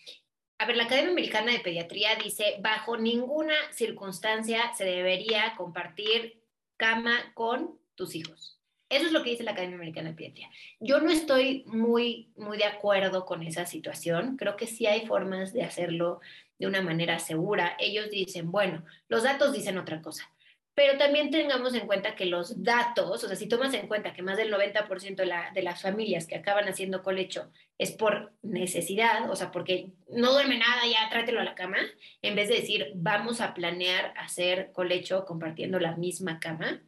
a 0.58 0.65
ver, 0.65 0.78
la 0.78 0.86
Academia 0.86 1.12
Americana 1.12 1.52
de 1.52 1.60
Pediatría 1.60 2.15
dice, 2.24 2.58
bajo 2.62 2.98
ninguna 2.98 3.56
circunstancia 3.74 4.74
se 4.76 4.86
debería 4.86 5.54
compartir 5.58 6.41
cama 6.78 7.34
con 7.34 7.78
tus 7.96 8.15
hijos. 8.15 8.60
Eso 8.89 9.08
es 9.08 9.12
lo 9.12 9.22
que 9.22 9.32
dice 9.32 9.43
la 9.43 9.52
Academia 9.52 9.76
Americana 9.76 10.10
de 10.10 10.15
Pediatría. 10.15 10.50
Yo 10.80 11.02
no 11.02 11.10
estoy 11.10 11.63
muy, 11.65 12.32
muy 12.38 12.58
de 12.58 12.65
acuerdo 12.65 13.26
con 13.26 13.43
esa 13.43 13.65
situación. 13.65 14.38
Creo 14.38 14.56
que 14.56 14.67
sí 14.67 14.86
hay 14.86 15.06
formas 15.06 15.52
de 15.52 15.63
hacerlo 15.63 16.22
de 16.58 16.67
una 16.67 16.82
manera 16.82 17.20
segura. 17.20 17.76
Ellos 17.80 18.10
dicen, 18.10 18.50
bueno, 18.50 18.86
los 19.10 19.24
datos 19.24 19.52
dicen 19.52 19.78
otra 19.78 20.02
cosa. 20.02 20.32
Pero 20.78 20.96
también 21.00 21.32
tengamos 21.32 21.74
en 21.74 21.88
cuenta 21.88 22.13
que 22.13 22.28
los 22.28 22.63
datos, 22.63 23.24
o 23.24 23.28
sea, 23.28 23.36
si 23.36 23.48
tomas 23.48 23.74
en 23.74 23.88
cuenta 23.88 24.13
que 24.13 24.22
más 24.22 24.38
del 24.38 24.54
90% 24.54 25.16
de, 25.16 25.26
la, 25.26 25.50
de 25.52 25.63
las 25.63 25.82
familias 25.82 26.28
que 26.28 26.36
acaban 26.36 26.68
haciendo 26.68 27.02
colecho 27.02 27.52
es 27.80 27.94
por 27.94 28.34
necesidad, 28.44 29.28
o 29.32 29.36
sea, 29.36 29.50
porque 29.50 29.90
no 30.08 30.32
duerme 30.34 30.60
nada, 30.60 30.84
ya 30.86 31.10
trátelo 31.10 31.40
a 31.40 31.44
la 31.44 31.56
cama, 31.56 31.80
en 32.22 32.36
vez 32.36 32.48
de 32.48 32.58
decir, 32.58 32.92
vamos 32.94 33.42
a 33.42 33.56
planear 33.56 34.13
hacer 34.18 34.72
colecho 34.72 35.26
compartiendo 35.26 35.80
la 35.80 35.96
misma 35.96 36.40
cama, 36.40 36.84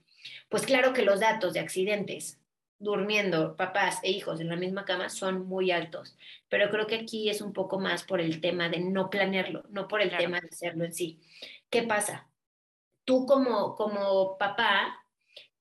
pues 0.50 0.68
claro 0.68 0.94
que 0.94 1.02
los 1.02 1.20
datos 1.20 1.54
de 1.54 1.62
accidentes 1.62 2.40
durmiendo 2.78 3.56
papás 3.56 4.02
e 4.04 4.12
hijos 4.12 4.40
en 4.40 4.50
la 4.50 4.56
misma 4.56 4.86
cama 4.86 5.10
son 5.10 5.48
muy 5.48 5.72
altos, 5.72 6.16
pero 6.48 6.70
creo 6.70 6.86
que 6.86 6.98
aquí 6.98 7.28
es 7.28 7.42
un 7.42 7.54
poco 7.54 7.80
más 7.80 8.04
por 8.04 8.22
el 8.22 8.40
tema 8.40 8.70
de 8.70 8.82
no 8.82 9.10
planearlo, 9.10 9.64
no 9.72 9.88
por 9.88 10.04
el 10.04 10.16
tema 10.16 10.40
de 10.40 10.48
hacerlo 10.48 10.86
en 10.86 10.94
sí. 10.94 11.20
¿Qué 11.72 11.82
pasa? 11.82 12.29
Tú 13.10 13.26
como, 13.26 13.76
como 13.76 14.38
papá 14.38 15.04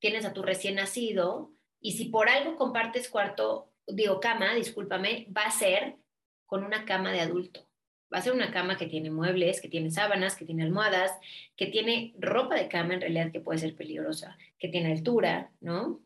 tienes 0.01 0.27
a 0.27 0.35
tu 0.35 0.43
recién 0.43 0.75
nacido 0.75 1.51
y 1.81 1.93
si 1.93 2.11
por 2.11 2.29
algo 2.29 2.57
compartes 2.57 3.09
cuarto, 3.09 3.73
digo 3.87 4.21
cama, 4.21 4.55
discúlpame, 4.55 5.27
va 5.35 5.45
a 5.45 5.51
ser 5.51 5.97
con 6.45 6.63
una 6.63 6.85
cama 6.85 7.11
de 7.11 7.23
adulto. 7.23 7.67
Va 8.13 8.19
a 8.19 8.21
ser 8.21 8.35
una 8.35 8.51
cama 8.51 8.77
que 8.77 8.85
tiene 8.85 9.11
muebles, 9.11 9.63
que 9.63 9.71
tiene 9.71 9.91
sábanas, 9.91 10.37
que 10.37 10.45
tiene 10.45 10.63
almohadas, 10.63 11.11
que 11.57 11.69
tiene 11.69 12.15
ropa 12.19 12.55
de 12.55 12.69
cama 12.69 12.93
en 12.93 13.01
realidad 13.01 13.33
que 13.33 13.41
puede 13.41 13.61
ser 13.61 13.75
peligrosa, 13.75 14.37
que 14.59 14.69
tiene 14.69 14.93
altura, 14.93 15.51
¿no? 15.63 16.03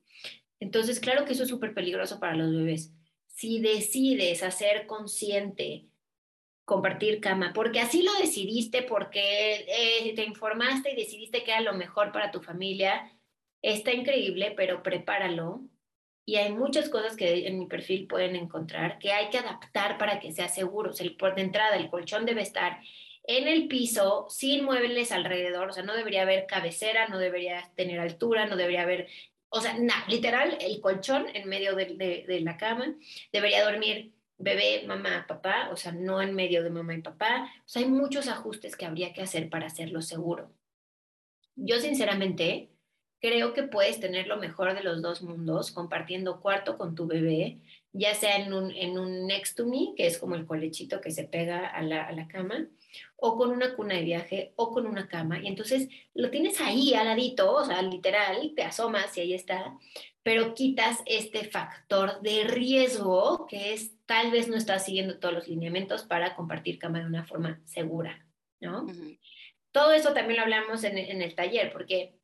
Entonces, 0.60 1.00
claro 1.00 1.24
que 1.24 1.32
eso 1.32 1.42
es 1.42 1.48
súper 1.48 1.74
peligroso 1.74 2.20
para 2.20 2.36
los 2.36 2.54
bebés. 2.54 2.92
Si 3.26 3.58
decides 3.58 4.44
hacer 4.44 4.86
consciente 4.86 5.88
compartir 6.64 7.20
cama, 7.20 7.52
porque 7.54 7.80
así 7.80 8.02
lo 8.02 8.12
decidiste, 8.14 8.82
porque 8.82 9.66
eh, 9.68 10.12
te 10.14 10.24
informaste 10.24 10.92
y 10.92 10.96
decidiste 10.96 11.42
que 11.42 11.50
era 11.50 11.60
lo 11.60 11.74
mejor 11.74 12.12
para 12.12 12.30
tu 12.30 12.40
familia, 12.40 13.10
está 13.62 13.92
increíble, 13.92 14.54
pero 14.56 14.82
prepáralo. 14.82 15.62
Y 16.24 16.36
hay 16.36 16.52
muchas 16.52 16.88
cosas 16.88 17.16
que 17.16 17.48
en 17.48 17.58
mi 17.58 17.66
perfil 17.66 18.06
pueden 18.06 18.36
encontrar 18.36 18.98
que 19.00 19.12
hay 19.12 19.28
que 19.30 19.38
adaptar 19.38 19.98
para 19.98 20.20
que 20.20 20.32
sea 20.32 20.48
seguro. 20.48 20.92
el, 21.00 21.16
por 21.16 21.34
de 21.34 21.42
entrada, 21.42 21.76
el 21.76 21.90
colchón 21.90 22.24
debe 22.26 22.42
estar 22.42 22.80
en 23.24 23.48
el 23.48 23.68
piso, 23.68 24.26
sin 24.28 24.64
muebles 24.64 25.12
alrededor, 25.12 25.68
o 25.68 25.72
sea, 25.72 25.82
no 25.84 25.94
debería 25.94 26.22
haber 26.22 26.46
cabecera, 26.46 27.08
no 27.08 27.18
debería 27.18 27.70
tener 27.76 28.00
altura, 28.00 28.46
no 28.46 28.56
debería 28.56 28.82
haber, 28.82 29.08
o 29.48 29.60
sea, 29.60 29.74
nada, 29.78 30.04
literal, 30.08 30.58
el 30.60 30.80
colchón 30.80 31.26
en 31.34 31.48
medio 31.48 31.76
de, 31.76 32.24
de 32.26 32.40
la 32.40 32.56
cama, 32.56 32.96
debería 33.32 33.64
dormir 33.64 34.12
bebé, 34.42 34.84
mamá, 34.86 35.24
papá, 35.26 35.70
o 35.72 35.76
sea, 35.76 35.92
no 35.92 36.20
en 36.20 36.34
medio 36.34 36.62
de 36.62 36.70
mamá 36.70 36.94
y 36.94 37.02
papá. 37.02 37.50
O 37.64 37.68
sea, 37.68 37.82
hay 37.82 37.88
muchos 37.88 38.28
ajustes 38.28 38.76
que 38.76 38.84
habría 38.84 39.12
que 39.12 39.22
hacer 39.22 39.48
para 39.48 39.66
hacerlo 39.66 40.02
seguro. 40.02 40.52
Yo 41.54 41.78
sinceramente 41.80 42.70
creo 43.20 43.54
que 43.54 43.62
puedes 43.62 44.00
tener 44.00 44.26
lo 44.26 44.36
mejor 44.38 44.74
de 44.74 44.82
los 44.82 45.00
dos 45.00 45.22
mundos 45.22 45.70
compartiendo 45.70 46.40
cuarto 46.40 46.76
con 46.76 46.96
tu 46.96 47.06
bebé, 47.06 47.60
ya 47.92 48.14
sea 48.14 48.36
en 48.36 48.52
un, 48.52 48.72
en 48.72 48.98
un 48.98 49.26
next 49.26 49.56
to 49.56 49.66
me, 49.66 49.94
que 49.96 50.06
es 50.06 50.18
como 50.18 50.34
el 50.34 50.46
colechito 50.46 51.00
que 51.00 51.12
se 51.12 51.24
pega 51.24 51.68
a 51.68 51.82
la, 51.82 52.04
a 52.04 52.12
la 52.12 52.26
cama, 52.26 52.66
o 53.16 53.36
con 53.36 53.50
una 53.50 53.76
cuna 53.76 53.94
de 53.94 54.02
viaje, 54.02 54.52
o 54.56 54.72
con 54.72 54.86
una 54.86 55.06
cama. 55.06 55.38
Y 55.40 55.46
entonces 55.46 55.88
lo 56.14 56.30
tienes 56.30 56.60
ahí 56.60 56.94
al 56.94 57.06
ladito, 57.06 57.52
o 57.54 57.64
sea, 57.64 57.80
literal, 57.82 58.52
te 58.56 58.64
asomas 58.64 59.16
y 59.16 59.20
ahí 59.20 59.34
está, 59.34 59.78
pero 60.24 60.54
quitas 60.54 61.00
este 61.06 61.44
factor 61.44 62.20
de 62.22 62.44
riesgo 62.44 63.46
que 63.46 63.74
es 63.74 63.92
tal 64.12 64.30
vez 64.30 64.46
no 64.46 64.56
estás 64.58 64.84
siguiendo 64.84 65.18
todos 65.18 65.32
los 65.32 65.48
lineamientos 65.48 66.02
para 66.02 66.36
compartir 66.36 66.78
cama 66.78 67.00
de 67.00 67.06
una 67.06 67.24
forma 67.24 67.62
segura, 67.64 68.26
¿no? 68.60 68.86
Todo 69.70 69.94
eso 69.94 70.12
también 70.12 70.36
lo 70.36 70.42
hablamos 70.42 70.84
en, 70.84 70.98
el 70.98 71.34
taller, 71.34 71.72
porque 71.72 72.18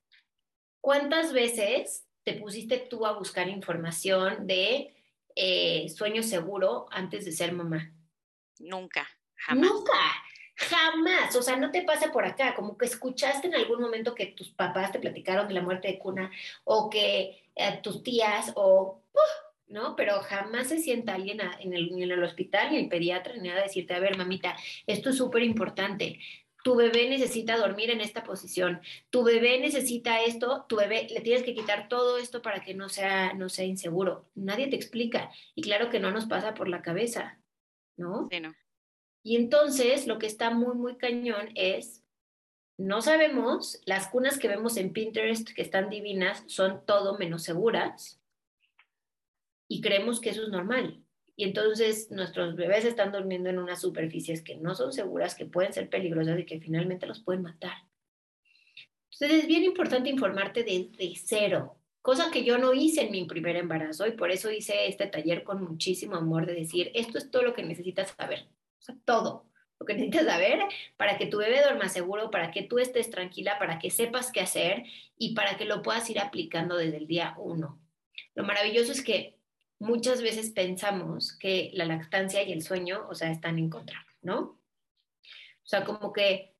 ¿cuántas 0.82 1.32
veces 1.32 2.06
te 2.24 2.34
pusiste 2.34 2.76
tú 2.76 3.06
a 3.06 3.16
buscar 3.16 3.48
información 3.48 4.46
de 4.46 4.94
eh, 5.34 5.88
sueño 5.88 6.22
seguro 6.22 6.88
antes 6.90 7.24
de 7.24 7.32
ser 7.32 7.52
mamá? 7.52 7.90
Nunca, 8.58 9.08
jamás. 9.34 9.70
Nunca. 9.70 9.98
Jamás, 10.56 11.34
o 11.36 11.42
sea, 11.42 11.56
no 11.56 11.70
te 11.70 11.84
pasa 11.84 12.12
por 12.12 12.26
acá, 12.26 12.54
como 12.54 12.76
que 12.76 12.84
escuchaste 12.84 13.46
en 13.46 13.54
algún 13.54 13.80
momento 13.80 14.14
que 14.14 14.26
tus 14.26 14.50
papás 14.50 14.92
te 14.92 14.98
platicaron 14.98 15.48
de 15.48 15.54
la 15.54 15.62
muerte 15.62 15.88
de 15.88 15.98
cuna 15.98 16.30
o 16.64 16.90
que 16.90 17.44
eh, 17.54 17.80
tus 17.82 18.02
tías 18.02 18.52
o, 18.56 19.00
¿no? 19.68 19.96
Pero 19.96 20.20
jamás 20.20 20.68
se 20.68 20.78
sienta 20.78 21.14
alguien 21.14 21.40
en, 21.60 21.72
el, 21.72 21.92
en, 21.92 22.10
el, 22.10 22.22
hospital 22.22 22.72
y 22.72 22.76
el 22.76 22.88
pediatra 22.88 23.34
ni 23.36 23.48
nada 23.48 23.60
a 23.60 23.64
decirte, 23.64 23.94
a 23.94 24.00
ver, 24.00 24.16
mamita, 24.16 24.56
esto 24.86 25.10
es 25.10 25.16
súper 25.16 25.42
importante. 25.42 26.18
Tu 26.64 26.74
bebé 26.74 27.08
necesita 27.08 27.56
dormir 27.56 27.90
en 27.90 28.00
esta 28.00 28.24
posición. 28.24 28.80
Tu 29.10 29.22
bebé 29.22 29.60
necesita 29.60 30.22
esto. 30.22 30.66
Tu 30.68 30.76
bebé 30.76 31.06
le 31.08 31.20
tienes 31.20 31.44
que 31.44 31.54
quitar 31.54 31.88
todo 31.88 32.18
esto 32.18 32.42
para 32.42 32.60
que 32.60 32.74
no 32.74 32.88
sea, 32.88 33.32
no 33.34 33.48
sea 33.48 33.64
inseguro. 33.64 34.28
Nadie 34.34 34.66
te 34.66 34.76
explica. 34.76 35.30
Y 35.54 35.62
claro 35.62 35.88
que 35.88 36.00
no 36.00 36.10
nos 36.10 36.26
pasa 36.26 36.54
por 36.54 36.68
la 36.68 36.82
cabeza, 36.82 37.38
¿no? 37.96 38.28
Sí, 38.30 38.40
no. 38.40 38.54
Y 39.22 39.36
entonces 39.36 40.06
lo 40.06 40.18
que 40.18 40.26
está 40.26 40.50
muy, 40.50 40.74
muy 40.74 40.96
cañón 40.96 41.50
es, 41.54 42.02
no 42.76 43.02
sabemos, 43.02 43.80
las 43.84 44.08
cunas 44.08 44.38
que 44.38 44.48
vemos 44.48 44.76
en 44.76 44.92
Pinterest 44.92 45.50
que 45.50 45.62
están 45.62 45.90
divinas 45.90 46.44
son 46.46 46.84
todo 46.86 47.18
menos 47.18 47.42
seguras 47.42 48.17
y 49.68 49.80
creemos 49.80 50.20
que 50.20 50.30
eso 50.30 50.42
es 50.42 50.48
normal. 50.48 51.02
Y 51.36 51.44
entonces 51.44 52.10
nuestros 52.10 52.56
bebés 52.56 52.84
están 52.84 53.12
durmiendo 53.12 53.48
en 53.48 53.58
unas 53.58 53.80
superficies 53.80 54.42
que 54.42 54.56
no 54.56 54.74
son 54.74 54.92
seguras, 54.92 55.36
que 55.36 55.46
pueden 55.46 55.72
ser 55.72 55.88
peligrosas 55.88 56.38
y 56.40 56.44
que 56.44 56.60
finalmente 56.60 57.06
los 57.06 57.20
pueden 57.20 57.42
matar. 57.42 57.74
Entonces 59.12 59.42
es 59.42 59.46
bien 59.46 59.64
importante 59.64 60.10
informarte 60.10 60.64
de, 60.64 60.90
de 60.96 61.12
cero, 61.16 61.78
cosa 62.02 62.30
que 62.32 62.44
yo 62.44 62.58
no 62.58 62.74
hice 62.74 63.02
en 63.02 63.12
mi 63.12 63.24
primer 63.24 63.56
embarazo 63.56 64.06
y 64.06 64.12
por 64.12 64.30
eso 64.30 64.50
hice 64.50 64.88
este 64.88 65.06
taller 65.06 65.44
con 65.44 65.62
muchísimo 65.62 66.16
amor 66.16 66.46
de 66.46 66.54
decir, 66.54 66.90
esto 66.94 67.18
es 67.18 67.30
todo 67.30 67.42
lo 67.42 67.54
que 67.54 67.62
necesitas 67.62 68.14
saber 68.18 68.48
o 68.78 68.82
sea, 68.82 68.96
todo 69.04 69.46
lo 69.78 69.86
que 69.86 69.94
necesitas 69.94 70.26
saber 70.26 70.60
para 70.96 71.18
que 71.18 71.26
tu 71.26 71.38
bebé 71.38 71.62
duerma 71.62 71.88
seguro, 71.88 72.30
para 72.30 72.50
que 72.50 72.62
tú 72.62 72.78
estés 72.78 73.10
tranquila, 73.10 73.58
para 73.58 73.78
que 73.78 73.90
sepas 73.90 74.32
qué 74.32 74.40
hacer 74.40 74.84
y 75.16 75.34
para 75.34 75.56
que 75.56 75.64
lo 75.64 75.82
puedas 75.82 76.08
ir 76.10 76.18
aplicando 76.18 76.76
desde 76.76 76.96
el 76.96 77.06
día 77.06 77.34
uno. 77.38 77.80
Lo 78.34 78.44
maravilloso 78.44 78.92
es 78.92 79.02
que 79.02 79.37
muchas 79.78 80.22
veces 80.22 80.50
pensamos 80.50 81.36
que 81.36 81.70
la 81.74 81.84
lactancia 81.84 82.42
y 82.42 82.52
el 82.52 82.62
sueño, 82.62 83.06
o 83.08 83.14
sea, 83.14 83.30
están 83.30 83.58
en 83.58 83.70
contra, 83.70 84.06
¿no? 84.22 84.38
O 85.20 85.66
sea, 85.70 85.84
como 85.84 86.12
que 86.12 86.54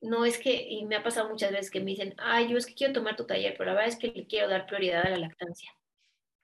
no 0.00 0.24
es 0.24 0.38
que, 0.38 0.66
y 0.68 0.84
me 0.86 0.96
ha 0.96 1.02
pasado 1.02 1.28
muchas 1.28 1.52
veces 1.52 1.70
que 1.70 1.80
me 1.80 1.90
dicen, 1.90 2.14
ay, 2.18 2.48
yo 2.48 2.56
es 2.56 2.66
que 2.66 2.74
quiero 2.74 2.92
tomar 2.92 3.16
tu 3.16 3.26
taller, 3.26 3.54
pero 3.56 3.70
la 3.70 3.74
verdad 3.74 3.88
es 3.88 3.96
que 3.96 4.08
le 4.08 4.26
quiero 4.26 4.48
dar 4.48 4.66
prioridad 4.66 5.06
a 5.06 5.10
la 5.10 5.18
lactancia. 5.18 5.70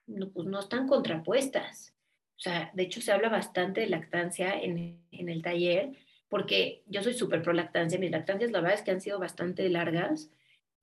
No, 0.05 0.29
pues 0.29 0.47
no 0.47 0.59
están 0.59 0.87
contrapuestas. 0.87 1.93
O 2.37 2.39
sea, 2.39 2.71
de 2.73 2.83
hecho 2.83 3.01
se 3.01 3.11
habla 3.11 3.29
bastante 3.29 3.81
de 3.81 3.87
lactancia 3.87 4.53
en, 4.61 5.01
el 5.11 5.41
taller, 5.41 5.97
porque 6.29 6.83
yo 6.85 7.01
soy 7.01 7.13
súper 7.13 7.41
pro 7.41 7.51
lactancia. 7.51 7.99
Mis 7.99 8.11
lactancias, 8.11 8.51
la 8.51 8.61
verdad 8.61 8.77
es 8.77 8.83
que 8.83 8.91
han 8.91 9.01
sido 9.01 9.19
bastante 9.19 9.67
largas. 9.69 10.29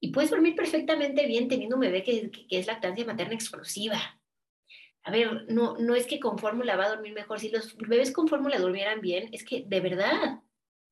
Y 0.01 0.11
puedes 0.11 0.31
dormir 0.31 0.57
perfectamente 0.57 1.27
bien 1.27 1.49
teniendo 1.49 1.77
un 1.77 1.81
bebé 1.81 2.03
que, 2.03 2.31
es 2.51 2.67
lactancia 2.67 3.07
materna 3.07 3.35
exclusiva. 3.35 4.21
A 5.05 5.11
ver, 5.11 5.45
no, 5.49 5.77
no 5.77 5.95
es 5.95 6.07
que 6.07 6.19
con 6.19 6.39
fórmula 6.39 6.77
va 6.77 6.87
a 6.87 6.89
dormir 6.89 7.13
mejor. 7.13 7.39
Si 7.39 7.51
los 7.51 7.77
bebés 7.77 8.11
con 8.11 8.27
fórmula 8.27 8.59
durmieran 8.59 9.01
bien, 9.01 9.29
es 9.33 9.45
que 9.45 9.63
de 9.67 9.81
verdad, 9.81 10.41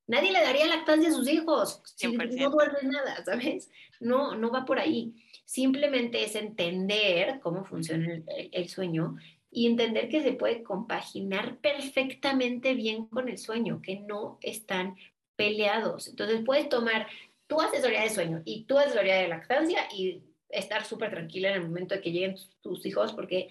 nadie 0.06 0.32
le 0.32 0.42
daría 0.42 0.66
lactancia 0.66 1.08
a 1.08 1.12
sus 1.12 1.28
hijos 1.28 1.80
si 1.96 2.08
no 2.12 2.50
duermen 2.50 2.90
nada, 2.90 3.22
¿sabes? 3.24 3.70
No, 4.00 4.34
no 4.34 4.50
va 4.50 4.64
por 4.66 4.78
ahí. 4.78 5.14
Simplemente 5.46 6.24
es 6.24 6.34
entender 6.36 7.40
cómo 7.40 7.64
funciona 7.64 8.22
el 8.26 8.68
sueño 8.68 9.16
y 9.50 9.66
entender 9.66 10.08
que 10.08 10.22
se 10.22 10.32
puede 10.32 10.62
compaginar 10.62 11.58
perfectamente 11.58 12.74
bien 12.74 13.06
con 13.06 13.28
el 13.28 13.38
sueño, 13.38 13.80
que 13.82 13.96
no 13.96 14.38
están 14.40 14.96
peleados. 15.36 16.08
Entonces 16.08 16.42
puedes 16.44 16.68
tomar 16.68 17.06
tu 17.46 17.60
asesoría 17.60 18.02
de 18.02 18.10
sueño 18.10 18.42
y 18.44 18.64
tu 18.64 18.78
asesoría 18.78 19.16
de 19.16 19.28
lactancia 19.28 19.88
y 19.94 20.22
estar 20.48 20.84
súper 20.84 21.10
tranquila 21.10 21.50
en 21.50 21.56
el 21.56 21.68
momento 21.68 21.94
de 21.94 22.00
que 22.00 22.12
lleguen 22.12 22.36
tus 22.60 22.84
hijos, 22.86 23.12
porque 23.12 23.48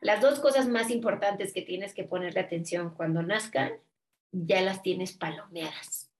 las 0.00 0.20
dos 0.20 0.40
cosas 0.40 0.68
más 0.68 0.90
importantes 0.90 1.52
que 1.52 1.62
tienes 1.62 1.94
que 1.94 2.04
ponerle 2.04 2.40
atención 2.40 2.94
cuando 2.94 3.22
nazcan, 3.22 3.72
ya 4.32 4.60
las 4.62 4.82
tienes 4.82 5.12
palomeadas. 5.12 6.10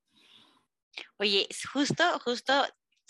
Oye, 1.19 1.49
justo, 1.73 2.05
justo 2.21 2.53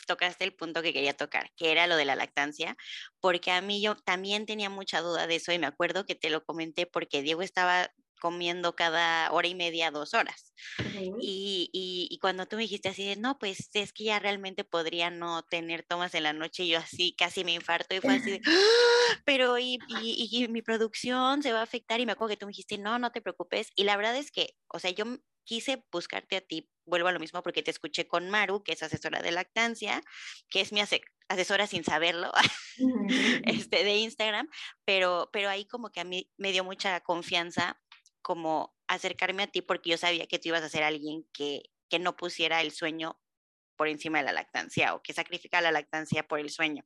tocaste 0.07 0.45
el 0.45 0.55
punto 0.55 0.83
que 0.83 0.93
quería 0.93 1.17
tocar, 1.17 1.53
que 1.57 1.73
era 1.73 1.87
lo 1.87 1.97
de 1.97 2.05
la 2.05 2.17
lactancia, 2.17 2.77
porque 3.21 3.51
a 3.51 3.61
mí 3.61 3.81
yo 3.81 3.97
también 3.97 4.47
tenía 4.47 4.71
mucha 4.71 5.01
duda 5.01 5.27
de 5.27 5.37
eso 5.37 5.53
y 5.53 5.59
me 5.59 5.67
acuerdo 5.67 6.07
que 6.07 6.15
te 6.15 6.31
lo 6.31 6.45
comenté 6.45 6.87
porque 6.87 7.23
Diego 7.23 7.43
estaba 7.43 7.93
comiendo 8.21 8.77
cada 8.77 9.33
hora 9.33 9.49
y 9.49 9.55
media, 9.57 9.91
dos 9.91 10.15
horas. 10.15 10.55
y, 11.21 11.71
y, 11.73 12.19
cuando 12.21 12.47
tú 12.47 12.57
me 12.57 12.63
dijiste 12.63 12.91
así 12.91 13.05
de, 13.05 13.17
no, 13.17 13.39
pues 13.39 13.71
es 13.73 13.93
que 13.93 14.05
ya 14.05 14.19
realmente 14.19 14.63
podría 14.63 15.11
no 15.11 15.43
tener 15.43 15.83
tomas 15.83 16.15
en 16.15 16.23
la 16.25 16.33
noche, 16.33 16.69
yo 16.69 16.79
así 16.79 17.15
casi 17.17 17.45
me 17.45 17.55
infarto 17.55 17.95
y 17.95 18.01
fue 18.01 18.15
así 18.15 18.31
de, 18.31 18.41
¡Ah! 18.47 19.23
pero 19.25 19.59
y, 19.59 19.79
y, 19.89 20.49
mi 20.49 20.63
producción 20.63 21.43
se 21.43 21.53
va 21.53 21.61
a 21.61 21.65
afectar 21.65 21.99
y 22.01 22.07
me 22.07 22.13
acuerdo 22.13 22.35
que 22.35 22.37
tú 22.37 22.47
me 22.47 22.51
dijiste, 22.51 22.79
no, 22.79 22.99
no 22.99 23.11
te 23.11 23.21
preocupes. 23.21 23.71
Y 23.75 23.85
la 23.85 23.97
verdad 23.97 24.17
es 24.17 24.31
que, 24.31 24.55
o 24.69 24.79
sea, 24.79 24.91
yo 24.91 25.05
quise 25.45 25.85
buscarte 25.91 26.37
a 26.37 26.41
ti, 26.41 26.71
vuelvo 26.85 27.09
a 27.09 27.13
lo 27.13 27.21
mismo 27.21 27.43
porque 27.43 27.63
te 27.63 27.71
escuché 27.73 28.07
con 28.07 28.31
Maru, 28.31 28.63
que 28.63 28.73
es 28.73 28.83
asesora 28.83 29.21
de 29.21 29.33
lactancia, 29.33 30.03
que 30.49 30.61
es 30.61 30.73
mi 30.73 30.81
asesora 31.29 31.67
sin 31.67 31.83
saberlo, 31.83 32.31
este, 33.45 33.85
de 33.85 33.97
Instagram, 33.97 34.49
pero, 34.85 35.29
pero 35.33 35.49
ahí 35.49 35.67
como 35.67 35.91
que 35.91 36.01
a 36.01 36.05
mí 36.05 36.31
me 36.37 36.53
dio 36.53 36.63
mucha 36.63 37.01
confianza 37.01 37.81
como 38.23 38.75
acercarme 38.89 39.45
a 39.45 39.47
ti 39.47 39.63
porque 39.63 39.91
yo 39.91 39.99
sabía 39.99 40.27
que 40.27 40.39
tú 40.39 40.49
ibas 40.49 40.63
a 40.63 40.69
ser 40.69 40.83
alguien 40.83 41.27
que, 41.33 41.63
que 41.89 41.99
no 41.99 42.17
pusiera 42.17 42.61
el 42.61 42.73
sueño 42.73 43.21
por 43.77 43.89
encima 43.89 44.19
de 44.19 44.25
la 44.25 44.33
lactancia 44.33 44.95
o 44.95 45.03
que 45.03 45.15
sacrifica 45.15 45.61
la 45.63 45.73
lactancia 45.73 46.27
por 46.29 46.39
el 46.39 46.51
sueño. 46.51 46.85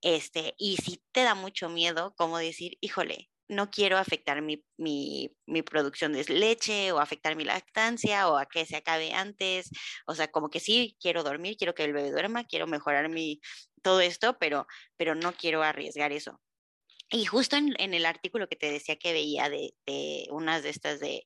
Este, 0.00 0.54
y 0.58 0.76
si 0.78 1.02
te 1.12 1.22
da 1.22 1.34
mucho 1.34 1.68
miedo, 1.68 2.14
como 2.16 2.38
decir, 2.38 2.76
híjole, 2.80 3.30
no 3.48 3.70
quiero 3.70 3.98
afectar 3.98 4.42
mi, 4.42 4.64
mi, 4.76 5.30
mi, 5.46 5.62
producción 5.62 6.12
de 6.12 6.24
leche 6.24 6.92
o 6.92 6.98
afectar 6.98 7.36
mi 7.36 7.44
lactancia 7.44 8.28
o 8.28 8.36
a 8.36 8.46
que 8.46 8.66
se 8.66 8.76
acabe 8.76 9.12
antes. 9.12 9.70
O 10.06 10.14
sea, 10.14 10.28
como 10.28 10.50
que 10.50 10.60
sí, 10.60 10.96
quiero 11.00 11.22
dormir, 11.22 11.56
quiero 11.56 11.74
que 11.74 11.84
el 11.84 11.92
bebé 11.92 12.10
duerma, 12.10 12.44
quiero 12.44 12.66
mejorar 12.66 13.08
mi, 13.08 13.40
todo 13.82 14.00
esto, 14.00 14.38
pero, 14.38 14.66
pero 14.96 15.14
no 15.14 15.32
quiero 15.34 15.62
arriesgar 15.62 16.12
eso. 16.12 16.40
Y 17.14 17.26
justo 17.26 17.54
en, 17.54 17.74
en 17.78 17.94
el 17.94 18.06
artículo 18.06 18.48
que 18.48 18.56
te 18.56 18.72
decía 18.72 18.96
que 18.96 19.12
veía 19.12 19.48
de, 19.48 19.72
de 19.86 20.26
unas 20.30 20.64
de 20.64 20.70
estas 20.70 20.98
de 20.98 21.24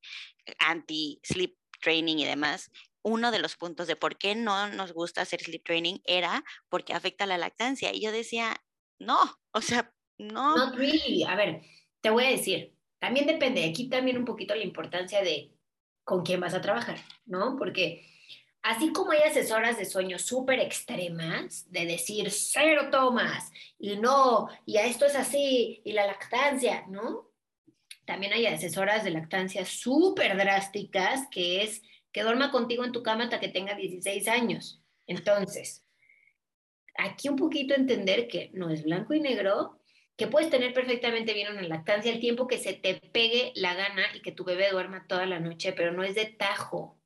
anti-sleep 0.59 1.57
training 1.81 2.19
y 2.19 2.27
demás, 2.27 2.71
uno 3.01 3.31
de 3.31 3.39
los 3.39 3.57
puntos 3.57 3.87
de 3.87 3.97
por 3.97 4.19
qué 4.19 4.35
no 4.35 4.69
nos 4.69 4.93
gusta 4.93 5.23
hacer 5.23 5.41
sleep 5.41 5.65
training 5.65 6.01
era 6.05 6.45
porque 6.69 6.93
afecta 6.93 7.25
la 7.25 7.39
lactancia. 7.39 7.95
Y 7.95 8.03
yo 8.03 8.13
decía, 8.13 8.55
no, 8.99 9.19
o 9.53 9.63
sea, 9.63 9.91
no. 10.19 10.59
Not 10.59 10.75
really. 10.75 11.25
A 11.25 11.35
ver, 11.37 11.63
te 12.03 12.11
voy 12.11 12.25
a 12.25 12.31
decir, 12.33 12.75
también 12.99 13.27
depende, 13.27 13.65
aquí 13.65 13.89
también 13.89 14.19
un 14.19 14.27
poquito 14.27 14.55
la 14.55 14.65
importancia 14.65 15.23
de 15.23 15.55
con 16.05 16.23
quién 16.23 16.41
vas 16.41 16.53
a 16.53 16.61
trabajar, 16.61 16.99
¿no? 17.25 17.57
Porque 17.57 18.07
así 18.63 18.93
como 18.93 19.13
hay 19.13 19.21
asesoras 19.21 19.79
de 19.79 19.85
sueño 19.85 20.19
súper 20.19 20.61
extremas, 20.61 21.71
de 21.71 21.87
decir 21.87 22.31
cero 22.31 22.89
tomas 22.91 23.51
y 23.79 23.97
no, 23.97 24.49
y 24.67 24.77
a 24.77 24.87
esto 24.87 25.07
es 25.07 25.17
así, 25.17 25.81
y 25.85 25.93
la 25.93 26.07
lactancia, 26.07 26.85
¿no? 26.89 27.31
También 28.05 28.33
hay 28.33 28.47
asesoras 28.47 29.05
de 29.05 29.11
lactancia 29.11 29.65
súper 29.65 30.37
drásticas, 30.37 31.29
que 31.31 31.63
es 31.63 31.83
que 32.13 32.23
duerma 32.23 32.51
contigo 32.51 32.85
en 32.85 32.93
tu 32.93 33.03
cama 33.03 33.25
hasta 33.25 33.41
que 33.41 33.49
tenga 33.49 33.75
16 33.75 34.29
años. 34.29 34.83
Entonces, 35.07 35.85
aquí 36.97 37.29
un 37.29 37.37
poquito 37.37 37.75
entender 37.75 38.27
que 38.29 38.51
no 38.55 38.71
es 38.71 38.83
blanco 38.83 39.15
y 39.15 39.21
negro, 39.21 39.79
que 40.17 40.27
puedes 40.27 40.51
tener 40.51 40.73
perfectamente 40.75 41.33
bien 41.33 41.53
una 41.53 41.63
lactancia 41.63 42.11
el 42.11 42.19
tiempo 42.19 42.49
que 42.49 42.59
se 42.59 42.73
te 42.73 42.95
pegue 42.95 43.53
la 43.55 43.75
gana 43.75 44.05
y 44.15 44.21
que 44.21 44.33
tu 44.33 44.43
bebé 44.43 44.71
duerma 44.71 45.07
toda 45.07 45.27
la 45.27 45.39
noche, 45.39 45.73
pero 45.73 45.93
no 45.93 46.03
es 46.03 46.15
de 46.17 46.27
tajo. 46.27 46.99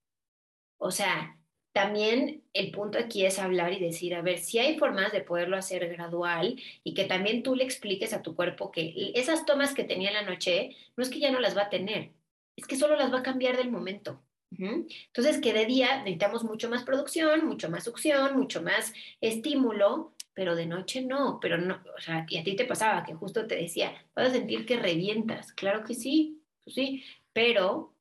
O 0.79 0.91
sea, 0.91 1.37
también 1.73 2.43
el 2.53 2.71
punto 2.71 2.99
aquí 2.99 3.25
es 3.25 3.39
hablar 3.39 3.73
y 3.73 3.81
decir, 3.81 4.15
a 4.15 4.23
ver, 4.23 4.39
si 4.39 4.59
hay 4.59 4.79
formas 4.79 5.11
de 5.13 5.23
poderlo 5.23 5.57
hacer 5.57 5.89
gradual 5.89 6.61
y 6.85 6.95
que 6.95 7.05
también 7.05 7.43
tú 7.43 7.55
le 7.55 7.65
expliques 7.65 8.13
a 8.13 8.23
tu 8.23 8.35
cuerpo 8.35 8.71
que 8.71 9.13
esas 9.15 9.47
tomas 9.47 9.75
que 9.75 9.85
tenía 9.85 10.09
en 10.09 10.15
la 10.15 10.31
noche, 10.31 10.77
no 10.97 11.03
es 11.03 11.09
que 11.09 11.21
ya 11.21 11.31
no 11.31 11.41
las 11.41 11.57
va 11.57 11.63
a 11.63 11.71
tener, 11.71 12.11
es 12.57 12.67
que 12.67 12.77
solo 12.77 12.97
las 12.97 13.13
va 13.13 13.21
a 13.21 13.23
cambiar 13.23 13.57
del 13.57 13.71
momento. 13.71 14.23
Entonces, 14.59 15.41
que 15.41 15.55
de 15.55 15.65
día 15.65 15.99
necesitamos 15.99 16.45
mucho 16.45 16.69
más 16.69 16.85
producción, 16.85 17.47
mucho 17.47 17.71
más 17.71 17.85
succión, 17.85 18.37
mucho 18.37 18.61
más 18.63 18.93
estímulo, 19.23 20.13
pero 20.35 20.55
de 20.55 20.67
noche 20.67 21.01
no, 21.01 21.39
pero 21.41 21.57
no, 21.57 21.83
o 21.97 22.01
sea, 22.01 22.27
y 22.29 22.37
a 22.37 22.45
ti 22.45 22.55
te 22.55 22.67
pasaba 22.67 23.03
que 23.03 23.15
justo 23.15 23.47
te 23.47 23.57
decía, 23.57 23.95
vas 24.15 24.29
a 24.29 24.33
sentir 24.33 24.67
que 24.67 24.77
revientas, 24.77 25.53
claro 25.53 25.85
que 25.85 25.95
sí, 25.95 26.43
pues 26.65 26.75
sí, 26.75 27.03
pero 27.33 27.95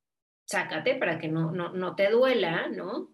sácate 0.45 0.95
para 0.95 1.19
que 1.19 1.29
no, 1.29 1.51
no, 1.51 1.69
no 1.69 1.95
te 1.95 2.09
duela, 2.09 2.67
¿no? 2.67 3.09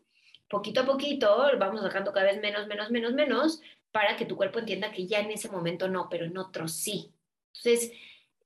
Poquito 0.49 0.81
a 0.81 0.85
poquito 0.85 1.37
vamos 1.59 1.81
sacando 1.81 2.11
cada 2.13 2.27
vez 2.27 2.41
menos, 2.41 2.67
menos, 2.67 2.89
menos, 2.89 3.13
menos, 3.13 3.61
para 3.91 4.15
que 4.15 4.25
tu 4.25 4.35
cuerpo 4.35 4.59
entienda 4.59 4.91
que 4.91 5.07
ya 5.07 5.19
en 5.19 5.31
ese 5.31 5.49
momento 5.49 5.87
no, 5.87 6.07
pero 6.09 6.25
en 6.25 6.37
otro 6.37 6.67
sí. 6.67 7.13
Entonces, 7.47 7.91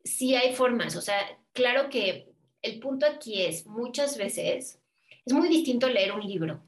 sí 0.04 0.36
hay 0.36 0.56
formas, 0.56 0.96
o 0.96 1.02
sea, 1.02 1.18
claro 1.54 1.90
que 1.90 2.32
el 2.62 2.80
punto 2.80 3.06
aquí 3.06 3.42
es, 3.42 3.66
muchas 3.66 4.18
veces, 4.18 4.80
es 5.26 5.34
muy 5.34 5.50
distinto 5.50 5.90
leer 5.90 6.14
un 6.14 6.22
libro, 6.22 6.64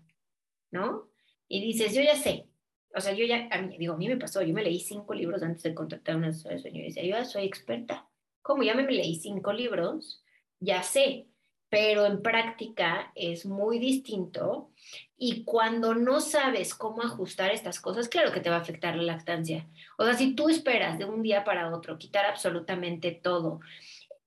¿no? 0.72 1.10
Y 1.48 1.62
dices, 1.62 1.94
yo 1.94 2.02
ya 2.02 2.16
sé, 2.16 2.48
o 2.96 3.02
sea, 3.02 3.14
yo 3.14 3.26
ya, 3.26 3.48
a 3.52 3.62
mí, 3.62 3.78
digo, 3.78 3.94
a 3.94 3.98
mí 3.98 4.08
me 4.08 4.18
pasó, 4.18 4.42
yo 4.44 4.54
me 4.54 4.64
leí 4.64 4.80
cinco 4.80 5.14
libros 5.14 5.42
antes 5.42 5.64
de 5.64 5.74
contratar 5.74 6.16
a 6.16 6.18
una 6.18 6.28
asesora 6.28 6.56
de 6.56 6.62
sueño 6.62 6.82
y 6.82 6.86
decía, 6.86 7.04
yo 7.04 7.10
ya 7.10 7.26
soy 7.26 7.46
experta. 7.46 8.08
Como 8.42 8.64
ya 8.64 8.76
me 8.76 8.84
leí 8.84 9.16
cinco 9.16 9.52
libros, 9.52 10.24
ya 10.60 10.84
sé, 10.84 11.28
pero 11.74 12.06
en 12.06 12.22
práctica 12.22 13.12
es 13.16 13.48
muy 13.48 13.80
distinto 13.80 14.70
y 15.18 15.44
cuando 15.44 15.96
no 15.96 16.22
sabes 16.22 16.76
cómo 16.76 17.02
ajustar 17.02 17.50
estas 17.50 17.80
cosas, 17.80 18.10
claro 18.10 18.32
que 18.32 18.42
te 18.42 18.52
va 18.52 18.58
a 18.58 18.60
afectar 18.60 18.96
la 18.96 19.02
lactancia. 19.02 19.68
O 19.98 20.06
sea, 20.06 20.14
si 20.14 20.36
tú 20.36 20.50
esperas 20.50 21.00
de 21.00 21.06
un 21.06 21.24
día 21.24 21.44
para 21.44 21.76
otro 21.76 21.98
quitar 21.98 22.26
absolutamente 22.26 23.10
todo, 23.12 23.60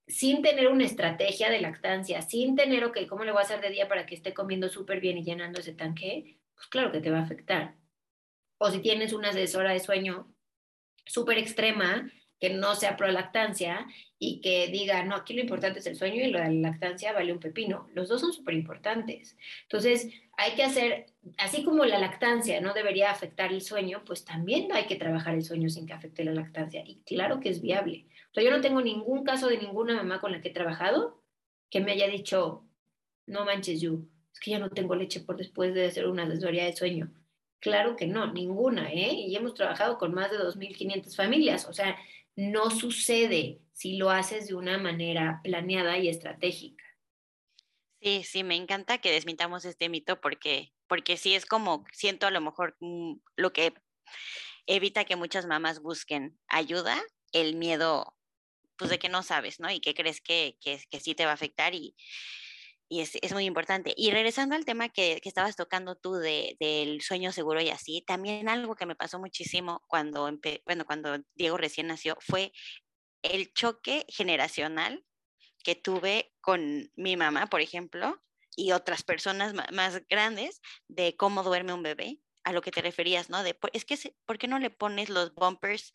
sin 0.09 0.42
tener 0.42 0.66
una 0.66 0.87
estrategia 0.87 1.48
de 1.48 1.61
lactancia, 1.61 2.20
sin 2.20 2.56
tener, 2.56 2.85
ok, 2.85 3.06
¿cómo 3.09 3.22
le 3.22 3.30
voy 3.30 3.42
a 3.42 3.44
hacer 3.44 3.61
de 3.61 3.70
día 3.70 3.87
para 3.87 4.06
que 4.06 4.16
esté 4.16 4.35
comiendo 4.35 4.68
súper 4.68 4.98
bien 4.98 5.16
y 5.16 5.22
llenando 5.22 5.61
ese 5.61 5.72
tanque? 5.72 6.40
Pues 6.56 6.66
claro 6.66 6.90
que 6.90 7.00
te 7.00 7.12
va 7.12 7.20
a 7.20 7.22
afectar 7.22 7.76
o 8.59 8.70
si 8.72 8.80
tienes 8.80 9.12
una 9.12 9.28
asesora 9.28 9.72
de 9.72 9.78
sueño 9.78 10.32
súper 11.04 11.38
extrema, 11.38 12.11
que 12.40 12.51
no 12.51 12.75
sea 12.75 12.96
pro 12.96 13.11
lactancia 13.11 13.87
y 14.18 14.40
que 14.40 14.68
diga, 14.68 15.03
no, 15.05 15.16
aquí 15.16 15.35
lo 15.35 15.40
importante 15.40 15.79
es 15.79 15.87
el 15.87 15.96
sueño 15.96 16.22
y 16.22 16.31
lo 16.31 16.38
de 16.38 16.46
la 16.46 16.70
lactancia 16.70 17.12
vale 17.12 17.33
un 17.33 17.40
pepino. 17.40 17.88
Los 17.94 18.09
dos 18.09 18.20
son 18.20 18.33
súper 18.33 18.55
importantes. 18.55 19.37
Entonces, 19.62 20.09
hay 20.37 20.55
que 20.55 20.62
hacer, 20.62 21.07
así 21.38 21.64
como 21.64 21.85
la 21.85 21.99
lactancia 21.99 22.61
no 22.61 22.75
debería 22.75 23.11
afectar 23.11 23.53
el 23.53 23.62
sueño, 23.62 24.03
pues 24.05 24.25
también 24.25 24.68
hay 24.72 24.87
que 24.87 24.96
trabajar 24.96 25.35
el 25.35 25.44
sueño 25.44 25.70
sin 25.70 25.87
que 25.87 25.94
afecte 25.94 26.25
la 26.25 26.35
lactancia. 26.35 26.83
Y 26.87 27.03
claro 27.07 27.40
que 27.40 27.49
es 27.49 27.62
viable. 27.62 28.07
O 28.31 28.35
sea, 28.35 28.44
yo 28.44 28.51
no 28.51 28.61
tengo 28.61 28.83
ningún 28.83 29.25
caso 29.25 29.49
de 29.49 29.59
ninguna 29.59 29.94
mamá 29.96 30.20
con 30.20 30.33
la 30.33 30.40
que 30.40 30.49
he 30.49 30.53
trabajado 30.53 31.22
que 31.70 31.81
me 31.81 31.92
haya 31.92 32.09
dicho, 32.09 32.64
no 33.27 33.44
manches, 33.44 33.81
yo, 33.81 33.99
es 34.33 34.40
que 34.40 34.53
ya 34.53 34.59
no 34.59 34.70
tengo 34.70 34.94
leche 34.94 35.20
por 35.20 35.37
después 35.37 35.75
de 35.75 35.87
hacer 35.87 36.07
una 36.07 36.25
asesoría 36.25 36.64
de 36.64 36.77
sueño. 36.77 37.11
Claro 37.59 37.96
que 37.96 38.07
no, 38.07 38.33
ninguna, 38.33 38.92
¿eh? 38.92 39.12
Y 39.12 39.35
hemos 39.35 39.55
trabajado 39.55 39.99
con 39.99 40.14
más 40.14 40.31
de 40.31 40.38
2.500 40.38 41.16
familias, 41.16 41.66
o 41.66 41.72
sea, 41.72 41.96
no 42.37 42.70
sucede 42.70 43.61
si 43.72 43.96
lo 43.96 44.11
haces 44.11 44.49
de 44.49 44.55
una 44.55 44.79
manera 44.79 45.40
planeada 45.42 45.99
y 45.99 46.09
estratégica. 46.09 46.85
Sí, 48.01 48.22
sí, 48.25 48.44
me 48.44 48.55
encanta 48.55 48.99
que 48.99 49.11
desmintamos 49.11 49.64
este 49.64 49.88
mito 49.88 50.20
porque, 50.20 50.72
porque 50.87 51.16
sí 51.16 51.35
es 51.35 51.46
como, 51.46 51.85
siento 51.92 52.27
a 52.27 52.31
lo 52.31 52.40
mejor 52.40 52.77
mm, 52.81 53.14
lo 53.37 53.53
que 53.53 53.75
evita 54.66 55.05
que 55.05 55.16
muchas 55.16 55.46
mamás 55.46 55.81
busquen 55.81 56.38
ayuda, 56.46 57.03
el 57.33 57.57
miedo, 57.57 58.16
pues 58.77 58.90
de 58.90 58.99
que 58.99 59.09
no 59.09 59.22
sabes, 59.22 59.59
¿no? 59.59 59.70
Y 59.70 59.81
que 59.81 59.94
crees 59.94 60.20
que, 60.20 60.57
que, 60.61 60.81
que 60.90 61.01
sí 61.01 61.14
te 61.14 61.25
va 61.25 61.33
a 61.33 61.35
afectar 61.35 61.75
y, 61.75 61.96
y 62.88 63.01
es, 63.01 63.16
es, 63.20 63.33
muy 63.33 63.44
importante. 63.44 63.92
Y 63.96 64.11
regresando 64.11 64.55
al 64.55 64.64
tema 64.64 64.88
que, 64.88 65.20
que 65.20 65.29
estabas 65.29 65.57
tocando 65.57 65.96
tú 65.96 66.14
de, 66.14 66.57
del 66.61 67.01
sueño 67.03 67.33
seguro 67.33 67.61
y 67.61 67.70
así, 67.70 68.03
también 68.07 68.49
algo 68.49 68.77
que 68.77 68.87
me 68.87 68.94
pasó 68.94 69.18
muchísimo 69.18 69.83
cuando, 69.88 70.31
bueno, 70.64 70.85
cuando 70.85 71.18
Diego 71.35 71.57
recién 71.57 71.88
nació 71.88 72.16
fue 72.20 72.53
el 73.22 73.53
choque 73.53 74.05
generacional 74.09 75.05
que 75.64 75.75
tuve 75.75 76.33
con 76.40 76.90
mi 76.94 77.16
mamá, 77.16 77.46
por 77.46 77.61
ejemplo, 77.61 78.22
y 78.55 78.72
otras 78.72 79.03
personas 79.03 79.53
más 79.72 80.01
grandes 80.09 80.61
de 80.88 81.16
cómo 81.16 81.42
duerme 81.42 81.72
un 81.72 81.83
bebé, 81.83 82.20
a 82.46 82.53
lo 82.53 82.62
que 82.62 82.70
te 82.70 82.81
referías, 82.81 83.29
¿no? 83.29 83.42
De, 83.42 83.59
es 83.72 83.85
que, 83.85 83.99
¿por 84.25 84.38
qué 84.38 84.46
no 84.46 84.61
le 84.61 84.70
pones 84.70 85.09
los 85.09 85.35
bumpers 85.35 85.92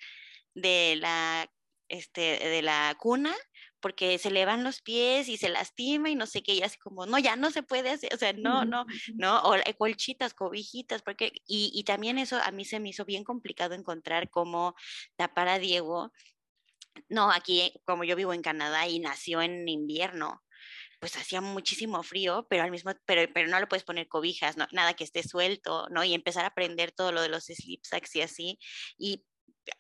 de 0.54 0.98
la, 0.98 1.50
este, 1.88 2.22
de 2.22 2.62
la 2.62 2.94
cuna 3.00 3.34
porque 3.82 4.18
se 4.18 4.32
le 4.32 4.46
van 4.46 4.64
los 4.64 4.82
pies 4.82 5.28
y 5.28 5.38
se 5.38 5.50
lastima 5.50 6.10
y 6.10 6.16
no 6.16 6.28
sé 6.28 6.44
qué, 6.44 6.54
y 6.54 6.62
así 6.62 6.78
como, 6.78 7.06
no, 7.06 7.20
ya 7.20 7.36
no 7.36 7.52
se 7.52 7.64
puede 7.64 7.90
hacer, 7.90 8.14
o 8.14 8.18
sea, 8.18 8.34
no, 8.34 8.66
no, 8.66 8.86
no, 9.16 9.42
o 9.44 9.56
colchitas, 9.78 10.34
cobijitas, 10.34 11.02
porque, 11.02 11.32
y, 11.48 11.72
y 11.74 11.84
también 11.84 12.18
eso 12.18 12.38
a 12.42 12.52
mí 12.52 12.66
se 12.66 12.80
me 12.80 12.90
hizo 12.90 13.06
bien 13.06 13.24
complicado 13.24 13.74
encontrar 13.74 14.30
cómo 14.30 14.76
tapar 15.16 15.48
a 15.48 15.60
Diego. 15.60 16.12
No, 17.10 17.32
aquí 17.32 17.74
como 17.86 18.04
yo 18.04 18.16
vivo 18.16 18.34
en 18.34 18.42
Canadá 18.42 18.88
y 18.88 19.00
nació 19.00 19.42
en 19.42 19.68
invierno, 19.68 20.44
pues 21.00 21.18
hacía 21.18 21.42
muchísimo 21.42 22.04
frío, 22.04 22.46
pero 22.48 22.64
al 22.64 22.70
mismo, 22.70 22.92
pero, 23.06 23.32
pero 23.34 23.50
no 23.50 23.60
le 23.60 23.66
puedes 23.66 23.84
poner 23.84 24.08
cobijas, 24.08 24.56
no, 24.56 24.68
nada 24.72 24.94
que 24.94 25.04
esté 25.04 25.24
suelto, 25.24 25.88
¿no? 25.90 26.04
Y 26.04 26.14
empezar 26.14 26.44
a 26.44 26.50
aprender 26.50 26.92
todo 26.92 27.12
lo 27.12 27.22
de 27.22 27.30
los 27.30 27.46
sleep 27.46 27.82
sacks 27.84 28.16
y 28.16 28.22
así. 28.22 28.60
Y 29.00 29.26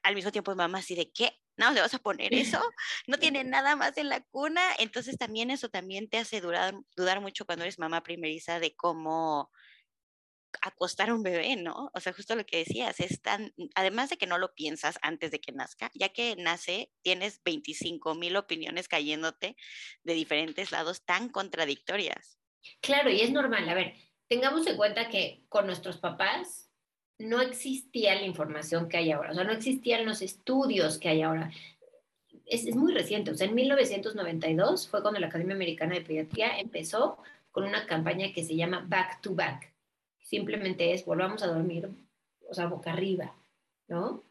al 0.04 0.16
mismo 0.16 0.32
tiempo 0.32 0.56
mamá 0.56 0.80
así 0.80 0.96
de 0.96 1.12
qué, 1.12 1.32
no, 1.58 1.72
le 1.72 1.82
vas 1.82 1.94
a 1.94 2.00
poner 2.00 2.34
eso, 2.34 2.60
no 3.08 3.18
tiene 3.18 3.44
nada 3.44 3.76
más 3.76 3.98
en 3.98 4.10
la 4.10 4.22
cuna, 4.22 4.62
entonces 4.80 5.18
también 5.18 5.52
eso 5.52 5.70
también 5.70 6.10
te 6.10 6.18
hace 6.18 6.42
dudar, 6.42 6.76
dudar 6.96 7.22
mucho 7.22 7.46
cuando 7.46 7.64
eres 7.64 7.80
mamá 7.80 8.04
primeriza 8.04 8.60
de 8.60 8.76
cómo 8.76 9.52
acostar 10.62 11.10
a 11.10 11.14
un 11.14 11.24
bebé, 11.24 11.56
¿no? 11.56 11.92
O 11.94 12.00
sea, 12.00 12.14
justo 12.14 12.36
lo 12.36 12.46
que 12.46 12.58
decías, 12.58 13.00
es 13.00 13.22
tan, 13.22 13.54
además 13.76 14.10
de 14.10 14.18
que 14.18 14.28
no 14.28 14.38
lo 14.38 14.54
piensas 14.54 14.98
antes 15.02 15.32
de 15.32 15.40
que 15.40 15.52
nazca, 15.52 15.92
ya 15.94 16.10
que 16.10 16.36
nace, 16.36 16.92
tienes 17.02 17.42
25 17.44 18.16
mil 18.16 18.36
opiniones 18.36 18.88
cayéndote 18.88 19.56
de 20.04 20.14
diferentes 20.14 20.72
lados 20.72 21.06
tan 21.06 21.30
contradictorias. 21.30 22.38
Claro, 22.82 23.10
y 23.10 23.22
es 23.22 23.32
normal. 23.32 23.68
A 23.70 23.74
ver, 23.74 23.96
tengamos 24.28 24.68
en 24.68 24.78
cuenta 24.78 25.10
que 25.10 25.46
con 25.48 25.66
nuestros 25.66 25.98
papás 25.98 26.71
no 27.22 27.42
existía 27.42 28.16
la 28.16 28.26
información 28.26 28.90
que 28.90 28.98
hay 28.98 29.12
ahora, 29.12 29.32
o 29.32 29.34
sea, 29.36 29.44
no 29.44 29.54
existían 29.54 30.06
los 30.06 30.22
estudios 30.22 30.98
que 30.98 31.10
hay 31.10 31.22
ahora. 31.22 31.52
Es, 32.46 32.66
es 32.66 32.76
muy 32.76 32.94
reciente, 32.94 33.32
o 33.32 33.36
sea, 33.36 33.48
en 33.48 33.56
1992 33.56 34.88
fue 34.88 35.02
cuando 35.02 35.20
la 35.20 35.28
Academia 35.28 35.56
Americana 35.56 35.96
de 35.96 36.02
Pediatría 36.02 36.60
empezó 36.60 37.18
con 37.52 37.64
una 37.64 37.86
campaña 37.86 38.34
que 38.34 38.44
se 38.44 38.56
llama 38.56 38.86
Back 38.88 39.22
to 39.22 39.34
Back 39.36 39.72
simplemente 40.32 40.94
es 40.94 41.04
volvamos 41.04 41.44
a 41.44 41.48
dormir, 41.48 41.90
o 42.50 42.54
sea, 42.54 42.68
boca 42.68 42.94
arriba, 42.94 43.36
¿no? 43.90 44.24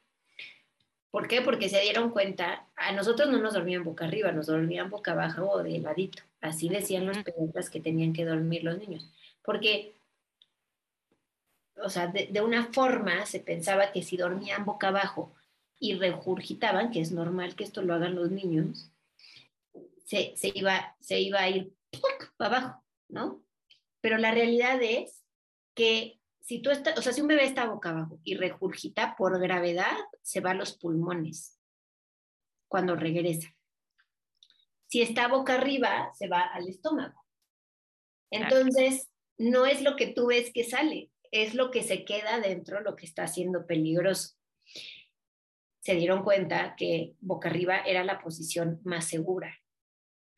¿Por 1.11 1.29
qué? 1.29 1.43
Porque 1.43 1.69
se 1.69 1.81
dieron 1.81 2.11
cuenta, 2.11 2.67
a 2.75 2.93
nosotros 2.93 3.29
no 3.29 3.39
nos 3.39 3.53
dormían 3.53 3.85
boca 3.85 4.07
arriba, 4.07 4.33
nos 4.33 4.47
dormían 4.47 4.89
boca 4.89 5.13
abajo 5.13 5.51
o 5.51 5.63
de 5.63 5.79
ladito. 5.79 6.23
Así 6.41 6.71
decían 6.71 7.07
los 7.07 7.19
pediatras 7.19 7.69
que 7.69 7.81
tenían 7.81 8.15
que 8.15 8.25
dormir 8.25 8.65
los 8.65 8.79
niños. 8.79 9.11
Porque, 9.43 9.93
o 11.83 11.91
sea, 11.91 12.07
de, 12.07 12.27
de, 12.27 12.41
una 12.41 12.73
forma 12.73 13.27
se 13.27 13.41
pensaba 13.41 13.93
que 13.93 14.03
si 14.03 14.17
dormían 14.17 14.65
boca 14.65 14.89
abajo 14.89 15.35
y 15.79 15.95
regurgitaban, 15.95 16.91
que 16.91 17.01
es 17.01 17.13
normal 17.13 17.55
que 17.55 17.65
esto 17.65 17.83
lo 17.83 17.95
hagan 17.95 18.15
los 18.15 18.31
niños, 18.31 18.93
se, 20.05 20.35
se 20.37 20.51
iba, 20.55 20.97
se 21.01 21.21
iba 21.21 21.41
a 21.41 21.49
ir 21.49 21.73
para 22.37 22.57
abajo, 22.57 22.85
¿no? 23.09 23.45
Pero 24.01 24.19
la 24.19 24.33
realidad 24.33 24.83
es 24.83 25.25
que 25.75 26.21
si 26.41 26.61
tú 26.61 26.71
estás, 26.71 26.99
o 26.99 27.03
sea, 27.03 27.13
si 27.13 27.21
un 27.21 27.29
bebé 27.29 27.45
está 27.45 27.67
boca 27.67 27.91
abajo 27.91 28.19
y 28.25 28.35
regurgita 28.35 29.15
por 29.17 29.39
gravedad, 29.41 29.97
se 30.23 30.41
va 30.41 30.51
a 30.51 30.55
los 30.55 30.77
pulmones 30.77 31.61
cuando 32.69 32.97
regresa. 32.97 33.55
Si 34.89 35.01
está 35.01 35.29
boca 35.29 35.55
arriba, 35.55 36.11
se 36.15 36.27
va 36.27 36.41
al 36.41 36.69
estómago. 36.69 37.25
Entonces, 38.31 39.09
no 39.39 39.65
es 39.65 39.83
lo 39.83 39.95
que 39.97 40.09
tú 40.09 40.27
ves 40.27 40.53
que 40.53 40.65
sale, 40.65 41.11
es 41.31 41.55
lo 41.55 41.71
que 41.71 41.83
se 41.83 42.05
queda 42.05 42.41
dentro, 42.41 42.81
lo 42.81 42.97
que 42.97 43.07
está 43.07 43.25
haciendo 43.25 43.67
peligroso. 43.67 44.35
Se 45.81 45.95
dieron 45.95 46.23
cuenta 46.23 46.75
que 46.77 47.15
boca 47.21 47.49
arriba 47.49 47.79
era 47.79 48.05
la 48.05 48.21
posición 48.21 48.81
más 48.85 49.07
segura 49.07 49.61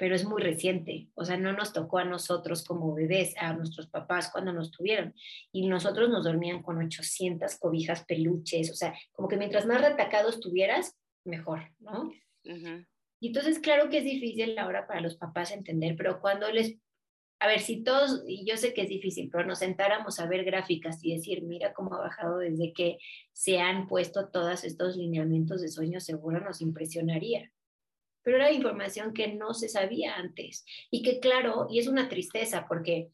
pero 0.03 0.16
es 0.16 0.24
muy 0.24 0.43
reciente, 0.43 1.11
o 1.14 1.24
sea, 1.24 1.36
no 1.36 1.53
nos 1.53 1.72
tocó 1.72 1.99
a 1.99 2.05
nosotros 2.05 2.64
como 2.64 2.93
bebés, 2.93 3.36
a 3.38 3.53
nuestros 3.53 3.86
papás 3.86 4.30
cuando 4.32 4.53
nos 4.53 4.72
tuvieron, 4.72 5.14
y 5.53 5.68
nosotros 5.68 6.11
nos 6.11 6.24
dormían 6.24 6.61
con 6.61 6.78
800 6.78 7.57
cobijas 7.61 8.05
peluches, 8.05 8.72
o 8.72 8.74
sea, 8.74 8.95
como 9.12 9.28
que 9.28 9.36
mientras 9.36 9.64
más 9.64 9.80
retacados 9.80 10.40
tuvieras, 10.40 10.99
mejor, 11.24 11.70
¿no? 11.78 12.11
Y 13.20 13.28
entonces, 13.28 13.61
claro 13.61 13.88
que 13.90 13.99
es 13.99 14.05
difícil 14.05 14.59
ahora 14.59 14.88
para 14.88 15.01
los 15.01 15.14
papás 15.14 15.53
entender, 15.53 15.95
pero 15.97 16.20
cuando 16.20 16.51
les, 16.51 16.78
a 17.43 17.49
ver, 17.49 17.61
si 17.61 17.82
todos, 17.82 18.22
y 18.26 18.45
yo 18.49 18.57
sé 18.57 18.72
que 18.72 18.82
es 18.82 18.88
difícil, 18.88 19.28
pero 19.30 19.45
nos 19.45 19.59
sentáramos 19.59 20.20
a 20.20 20.26
ver 20.26 20.45
gráficas 20.45 21.03
y 21.03 21.14
decir, 21.16 21.43
mira 21.43 21.72
cómo 21.72 21.95
ha 21.95 21.99
bajado 21.99 22.38
desde 22.38 22.72
que 22.72 22.99
se 23.32 23.59
han 23.59 23.88
puesto 23.88 24.28
todos 24.28 24.62
estos 24.62 24.97
lineamientos 24.97 25.61
de 25.61 25.68
sueño 25.68 25.99
seguro, 25.99 26.40
nos 26.40 26.61
impresionaría 26.61 27.51
pero 28.22 28.36
era 28.36 28.53
información 28.53 29.12
que 29.12 29.34
no 29.34 29.53
se 29.53 29.68
sabía 29.68 30.14
antes 30.14 30.64
y 30.90 31.03
que 31.03 31.20
claro, 31.20 31.66
y 31.70 31.78
es 31.80 31.88
una 31.88 32.09
tristeza 32.09 32.66
porque 32.68 33.09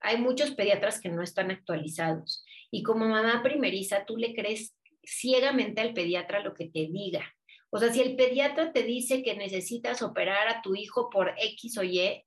hay 0.00 0.18
muchos 0.18 0.52
pediatras 0.52 1.00
que 1.00 1.08
no 1.08 1.22
están 1.22 1.50
actualizados 1.50 2.44
y 2.70 2.82
como 2.82 3.06
mamá 3.06 3.42
primeriza 3.42 4.04
tú 4.06 4.16
le 4.16 4.34
crees 4.34 4.74
ciegamente 5.02 5.80
al 5.80 5.92
pediatra 5.92 6.42
lo 6.42 6.54
que 6.54 6.68
te 6.68 6.86
diga. 6.86 7.34
O 7.70 7.78
sea, 7.78 7.92
si 7.92 8.00
el 8.00 8.16
pediatra 8.16 8.72
te 8.72 8.84
dice 8.84 9.22
que 9.22 9.36
necesitas 9.36 10.02
operar 10.02 10.48
a 10.48 10.62
tu 10.62 10.74
hijo 10.74 11.10
por 11.10 11.34
X 11.36 11.78
o 11.78 11.82
Y, 11.82 12.24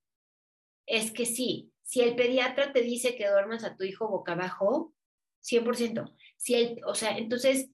es 0.90 1.12
que 1.12 1.26
sí. 1.26 1.72
Si 1.84 2.02
el 2.02 2.16
pediatra 2.16 2.74
te 2.74 2.82
dice 2.82 3.16
que 3.16 3.30
duermas 3.30 3.64
a 3.64 3.76
tu 3.76 3.84
hijo 3.84 4.10
boca 4.10 4.34
abajo, 4.34 4.94
100%. 5.42 6.14
Si 6.36 6.56
el, 6.56 6.82
o 6.86 6.96
sea, 6.96 7.18
entonces, 7.18 7.70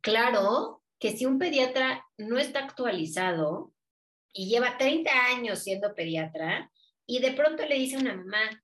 claro, 0.00 0.82
que 0.98 1.16
si 1.16 1.26
un 1.26 1.38
pediatra 1.38 2.06
no 2.16 2.38
está 2.38 2.60
actualizado 2.60 3.74
y 4.32 4.48
lleva 4.48 4.78
30 4.78 5.10
años 5.26 5.58
siendo 5.58 5.94
pediatra 5.94 6.70
y 7.06 7.20
de 7.20 7.32
pronto 7.32 7.66
le 7.66 7.74
dice 7.74 7.96
a 7.96 8.00
una 8.00 8.14
mamá, 8.14 8.62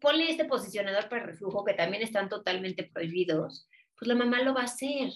ponle 0.00 0.30
este 0.30 0.44
posicionador 0.44 1.08
para 1.08 1.26
reflujo 1.26 1.64
que 1.64 1.74
también 1.74 2.02
están 2.02 2.28
totalmente 2.28 2.84
prohibidos, 2.84 3.68
pues 3.98 4.08
la 4.08 4.14
mamá 4.14 4.42
lo 4.42 4.54
va 4.54 4.62
a 4.62 4.64
hacer. 4.64 5.10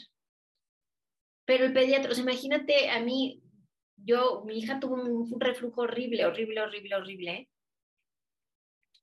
Pero 1.45 1.67
el 1.67 1.73
pediatra, 1.73 2.11
o 2.11 2.15
sea, 2.15 2.25
imagínate 2.25 2.91
a 2.91 3.01
mí, 3.01 3.42
yo, 4.05 4.43
mi 4.47 4.59
hija 4.59 4.81
tuvo 4.81 4.95
un 4.95 5.41
reflujo 5.41 5.83
horrible, 5.83 6.27
horrible, 6.27 6.61
horrible, 6.61 6.95
horrible, 6.95 7.49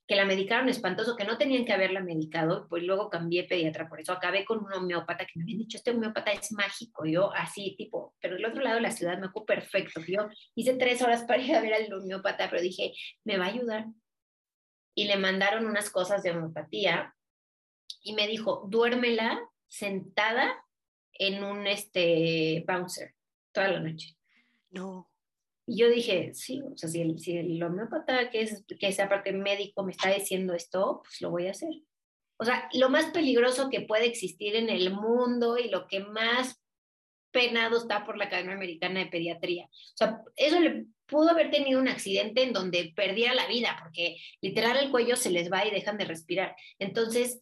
que 0.09 0.15
la 0.15 0.25
medicaron 0.25 0.67
espantoso, 0.69 1.15
que 1.15 1.23
no 1.23 1.37
tenían 1.37 1.65
que 1.65 1.71
haberla 1.71 2.01
medicado, 2.01 2.67
pues 2.67 2.81
luego 2.81 3.11
cambié 3.11 3.43
pediatra, 3.43 3.87
por 3.87 4.01
eso 4.01 4.11
acabé 4.11 4.43
con 4.43 4.57
un 4.57 4.73
homeópata 4.73 5.23
que 5.23 5.33
me 5.35 5.43
habían 5.43 5.59
dicho, 5.59 5.77
este 5.77 5.91
homeópata 5.91 6.31
es 6.31 6.51
mágico, 6.51 7.05
yo 7.05 7.31
así, 7.31 7.75
tipo, 7.77 8.15
pero 8.19 8.35
el 8.35 8.43
otro 8.43 8.63
lado 8.63 8.77
de 8.77 8.81
la 8.81 8.89
ciudad 8.89 9.19
me 9.19 9.27
ocupó 9.27 9.45
perfecto, 9.45 10.01
yo 10.07 10.27
hice 10.55 10.73
tres 10.77 11.03
horas 11.03 11.25
para 11.25 11.43
ir 11.43 11.55
a 11.55 11.61
ver 11.61 11.75
al 11.75 11.93
homeópata, 11.93 12.49
pero 12.49 12.59
dije, 12.59 12.91
me 13.23 13.37
va 13.37 13.45
a 13.45 13.49
ayudar. 13.49 13.85
Y 14.95 15.05
le 15.05 15.15
mandaron 15.15 15.67
unas 15.67 15.91
cosas 15.91 16.23
de 16.23 16.31
homeopatía 16.31 17.13
y 18.01 18.13
me 18.13 18.27
dijo, 18.27 18.65
duérmela 18.67 19.39
sentada 19.67 20.65
en 21.13 21.43
un 21.43 21.67
este, 21.67 22.65
bouncer 22.67 23.13
toda 23.51 23.67
la 23.67 23.79
noche. 23.79 24.18
No. 24.71 25.09
Y 25.65 25.77
yo 25.77 25.89
dije, 25.89 26.33
sí, 26.33 26.61
o 26.61 26.75
sea, 26.75 26.89
si 26.89 27.01
el, 27.01 27.19
si 27.19 27.37
el 27.37 27.61
homeópata, 27.61 28.29
que 28.29 28.41
es, 28.41 28.65
que 28.67 28.87
es 28.87 28.99
aparte 28.99 29.31
médico, 29.33 29.83
me 29.83 29.91
está 29.91 30.11
diciendo 30.11 30.53
esto, 30.53 31.01
pues 31.03 31.21
lo 31.21 31.29
voy 31.29 31.47
a 31.47 31.51
hacer. 31.51 31.69
O 32.37 32.45
sea, 32.45 32.69
lo 32.73 32.89
más 32.89 33.11
peligroso 33.11 33.69
que 33.69 33.81
puede 33.81 34.05
existir 34.07 34.55
en 34.55 34.69
el 34.69 34.91
mundo 34.91 35.57
y 35.57 35.69
lo 35.69 35.87
que 35.87 35.99
más 35.99 36.59
penado 37.31 37.77
está 37.77 38.05
por 38.05 38.17
la 38.17 38.25
Academia 38.25 38.55
Americana 38.55 39.01
de 39.01 39.07
Pediatría. 39.07 39.65
O 39.65 39.97
sea, 39.97 40.21
eso 40.35 40.59
le 40.59 40.85
pudo 41.05 41.29
haber 41.29 41.51
tenido 41.51 41.79
un 41.79 41.87
accidente 41.87 42.43
en 42.43 42.53
donde 42.53 42.93
perdiera 42.95 43.33
la 43.33 43.47
vida, 43.47 43.77
porque 43.81 44.17
literal 44.41 44.77
el 44.77 44.91
cuello 44.91 45.15
se 45.15 45.29
les 45.29 45.51
va 45.51 45.65
y 45.65 45.71
dejan 45.71 45.97
de 45.97 46.05
respirar. 46.05 46.55
Entonces, 46.79 47.41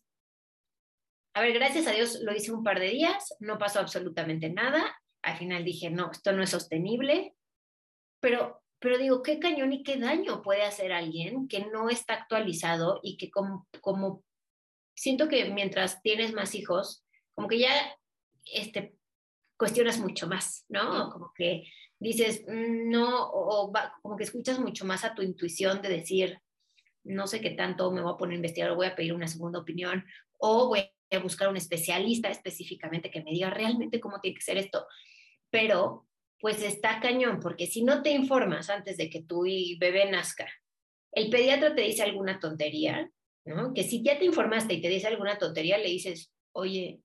a 1.33 1.41
ver, 1.41 1.53
gracias 1.53 1.87
a 1.87 1.91
Dios 1.91 2.19
lo 2.21 2.35
hice 2.35 2.51
un 2.51 2.63
par 2.63 2.79
de 2.79 2.89
días, 2.89 3.35
no 3.39 3.57
pasó 3.57 3.79
absolutamente 3.79 4.49
nada. 4.49 4.97
Al 5.23 5.37
final 5.37 5.63
dije, 5.63 5.89
no, 5.89 6.11
esto 6.11 6.31
no 6.31 6.43
es 6.43 6.49
sostenible, 6.49 7.35
pero, 8.19 8.61
pero 8.79 8.97
digo, 8.97 9.21
qué 9.21 9.39
cañón 9.39 9.73
y 9.73 9.83
qué 9.83 9.97
daño 9.97 10.41
puede 10.41 10.63
hacer 10.63 10.91
alguien 10.91 11.47
que 11.47 11.65
no 11.65 11.89
está 11.89 12.13
actualizado 12.13 12.99
y 13.03 13.17
que 13.17 13.29
como, 13.29 13.67
como 13.81 14.23
siento 14.95 15.27
que 15.27 15.49
mientras 15.49 16.01
tienes 16.01 16.33
más 16.33 16.55
hijos, 16.55 17.05
como 17.35 17.47
que 17.47 17.59
ya 17.59 17.71
este, 18.45 18.95
cuestionas 19.57 19.99
mucho 19.99 20.27
más, 20.27 20.65
¿no? 20.69 21.09
Como 21.11 21.31
que 21.35 21.63
dices, 21.99 22.43
mm, 22.47 22.89
no, 22.89 23.29
o, 23.29 23.71
como 24.01 24.17
que 24.17 24.23
escuchas 24.23 24.59
mucho 24.59 24.85
más 24.85 25.03
a 25.03 25.13
tu 25.13 25.21
intuición 25.21 25.81
de 25.81 25.89
decir, 25.89 26.39
no 27.03 27.27
sé 27.27 27.41
qué 27.41 27.51
tanto 27.51 27.91
me 27.91 28.01
voy 28.01 28.13
a 28.13 28.17
poner 28.17 28.33
a 28.33 28.37
investigar 28.37 28.71
o 28.71 28.75
voy 28.75 28.87
a 28.87 28.95
pedir 28.95 29.13
una 29.13 29.27
segunda 29.27 29.59
opinión 29.59 30.05
o 30.39 30.67
voy 30.67 30.89
a 31.11 31.19
buscar 31.19 31.49
un 31.49 31.57
especialista 31.57 32.29
específicamente 32.29 33.11
que 33.11 33.23
me 33.23 33.31
diga 33.31 33.49
realmente 33.49 33.99
cómo 33.99 34.19
tiene 34.19 34.35
que 34.35 34.43
ser 34.43 34.57
esto. 34.57 34.85
Pero 35.49 36.07
pues 36.39 36.61
está 36.61 36.99
cañón, 36.99 37.39
porque 37.41 37.65
si 37.65 37.83
no 37.83 38.03
te 38.03 38.11
informas 38.11 38.69
antes 38.69 38.97
de 38.97 39.09
que 39.09 39.23
tu 39.23 39.41
bebé 39.79 40.09
nazca, 40.11 40.47
el 41.11 41.29
pediatra 41.29 41.73
te 41.73 41.81
dice 41.81 42.03
alguna 42.03 42.39
tontería, 42.39 43.09
¿no? 43.45 43.73
Que 43.73 43.83
si 43.83 44.03
ya 44.03 44.19
te 44.19 44.25
informaste 44.25 44.75
y 44.75 44.81
te 44.81 44.89
dice 44.89 45.07
alguna 45.07 45.37
tontería, 45.37 45.77
le 45.77 45.89
dices, 45.89 46.31
oye, 46.51 47.01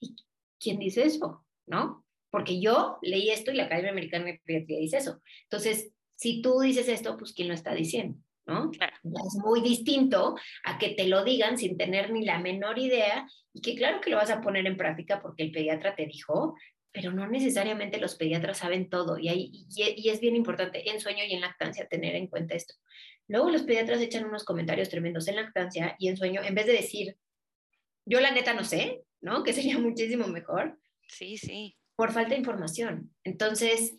¿y 0.00 0.14
quién 0.60 0.78
dice 0.78 1.04
eso? 1.04 1.44
¿No? 1.66 2.04
Porque 2.30 2.60
yo 2.60 2.98
leí 3.02 3.30
esto 3.30 3.50
y 3.50 3.56
la 3.56 3.64
Academia 3.64 3.90
Americana 3.90 4.26
de 4.26 4.40
Pediatría 4.44 4.78
dice 4.78 4.98
eso. 4.98 5.20
Entonces, 5.44 5.90
si 6.14 6.42
tú 6.42 6.60
dices 6.60 6.88
esto, 6.88 7.16
pues 7.16 7.32
¿quién 7.32 7.48
lo 7.48 7.54
está 7.54 7.74
diciendo? 7.74 8.18
¿No? 8.46 8.70
Es 8.72 9.34
muy 9.34 9.60
distinto 9.60 10.36
a 10.64 10.78
que 10.78 10.90
te 10.90 11.06
lo 11.06 11.24
digan 11.24 11.58
sin 11.58 11.76
tener 11.76 12.10
ni 12.10 12.24
la 12.24 12.38
menor 12.38 12.78
idea 12.78 13.28
y 13.52 13.60
que 13.60 13.74
claro 13.74 14.00
que 14.00 14.10
lo 14.10 14.16
vas 14.16 14.30
a 14.30 14.40
poner 14.40 14.66
en 14.66 14.76
práctica 14.76 15.20
porque 15.20 15.42
el 15.42 15.52
pediatra 15.52 15.94
te 15.94 16.06
dijo, 16.06 16.56
pero 16.92 17.12
no 17.12 17.26
necesariamente 17.26 17.98
los 17.98 18.14
pediatras 18.14 18.58
saben 18.58 18.88
todo 18.88 19.18
y, 19.18 19.28
y, 19.28 20.08
es 20.08 20.20
bien 20.20 20.36
importante 20.36 20.88
en 20.90 21.00
sueño 21.00 21.24
y 21.24 21.34
en 21.34 21.40
lactancia 21.40 21.86
tener 21.88 22.14
en 22.14 22.28
cuenta 22.28 22.54
esto. 22.54 22.74
Luego 23.28 23.50
los 23.50 23.62
pediatras 23.62 24.00
echan 24.00 24.24
unos 24.24 24.44
comentarios 24.44 24.88
tremendos 24.88 25.28
en 25.28 25.36
lactancia 25.36 25.96
y 25.98 26.08
en 26.08 26.16
sueño, 26.16 26.42
en 26.42 26.54
vez 26.54 26.66
de 26.66 26.72
decir, 26.72 27.16
yo 28.06 28.20
la 28.20 28.30
neta 28.30 28.54
no 28.54 28.64
sé, 28.64 29.02
¿no? 29.20 29.42
Que 29.42 29.52
sería 29.52 29.78
muchísimo 29.78 30.26
mejor, 30.28 30.78
Sí, 31.08 31.36
sí. 31.36 31.76
Por 31.94 32.12
falta 32.12 32.30
de 32.30 32.38
información. 32.38 33.14
Entonces, 33.24 33.96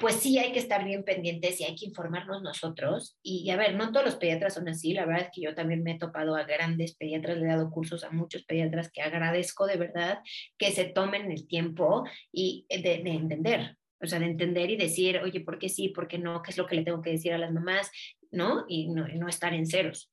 pues 0.00 0.16
sí 0.16 0.38
hay 0.38 0.52
que 0.52 0.58
estar 0.58 0.84
bien 0.84 1.04
pendientes 1.04 1.60
y 1.60 1.64
hay 1.64 1.76
que 1.76 1.86
informarnos 1.86 2.42
nosotros. 2.42 3.16
Y, 3.22 3.48
a 3.50 3.56
ver, 3.56 3.76
no 3.76 3.92
todos 3.92 4.04
los 4.04 4.16
pediatras 4.16 4.54
son 4.54 4.68
así. 4.68 4.92
La 4.92 5.06
verdad 5.06 5.26
es 5.26 5.30
que 5.32 5.42
yo 5.42 5.54
también 5.54 5.82
me 5.82 5.92
he 5.92 5.98
topado 5.98 6.34
a 6.34 6.42
grandes 6.42 6.96
pediatras, 6.96 7.38
le 7.38 7.44
he 7.44 7.48
dado 7.48 7.70
cursos 7.70 8.02
a 8.02 8.10
muchos 8.10 8.44
pediatras 8.44 8.90
que 8.90 9.02
agradezco 9.02 9.66
de 9.66 9.76
verdad 9.76 10.18
que 10.58 10.72
se 10.72 10.86
tomen 10.86 11.30
el 11.30 11.46
tiempo 11.46 12.04
y 12.32 12.66
de, 12.68 13.02
de 13.04 13.10
entender. 13.10 13.76
O 14.00 14.06
sea, 14.06 14.18
de 14.18 14.26
entender 14.26 14.70
y 14.70 14.76
decir, 14.76 15.18
oye, 15.18 15.40
¿por 15.40 15.58
qué 15.58 15.68
sí? 15.68 15.90
¿Por 15.90 16.08
qué 16.08 16.18
no? 16.18 16.42
¿Qué 16.42 16.50
es 16.50 16.58
lo 16.58 16.66
que 16.66 16.74
le 16.74 16.82
tengo 16.82 17.00
que 17.00 17.10
decir 17.10 17.32
a 17.32 17.38
las 17.38 17.52
mamás? 17.52 17.90
¿No? 18.32 18.64
Y 18.68 18.88
no, 18.88 19.06
no 19.06 19.28
estar 19.28 19.54
en 19.54 19.66
ceros. 19.66 20.10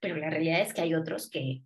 Pero 0.00 0.16
la 0.16 0.28
realidad 0.28 0.60
es 0.60 0.74
que 0.74 0.82
hay 0.82 0.94
otros 0.94 1.30
que, 1.30 1.62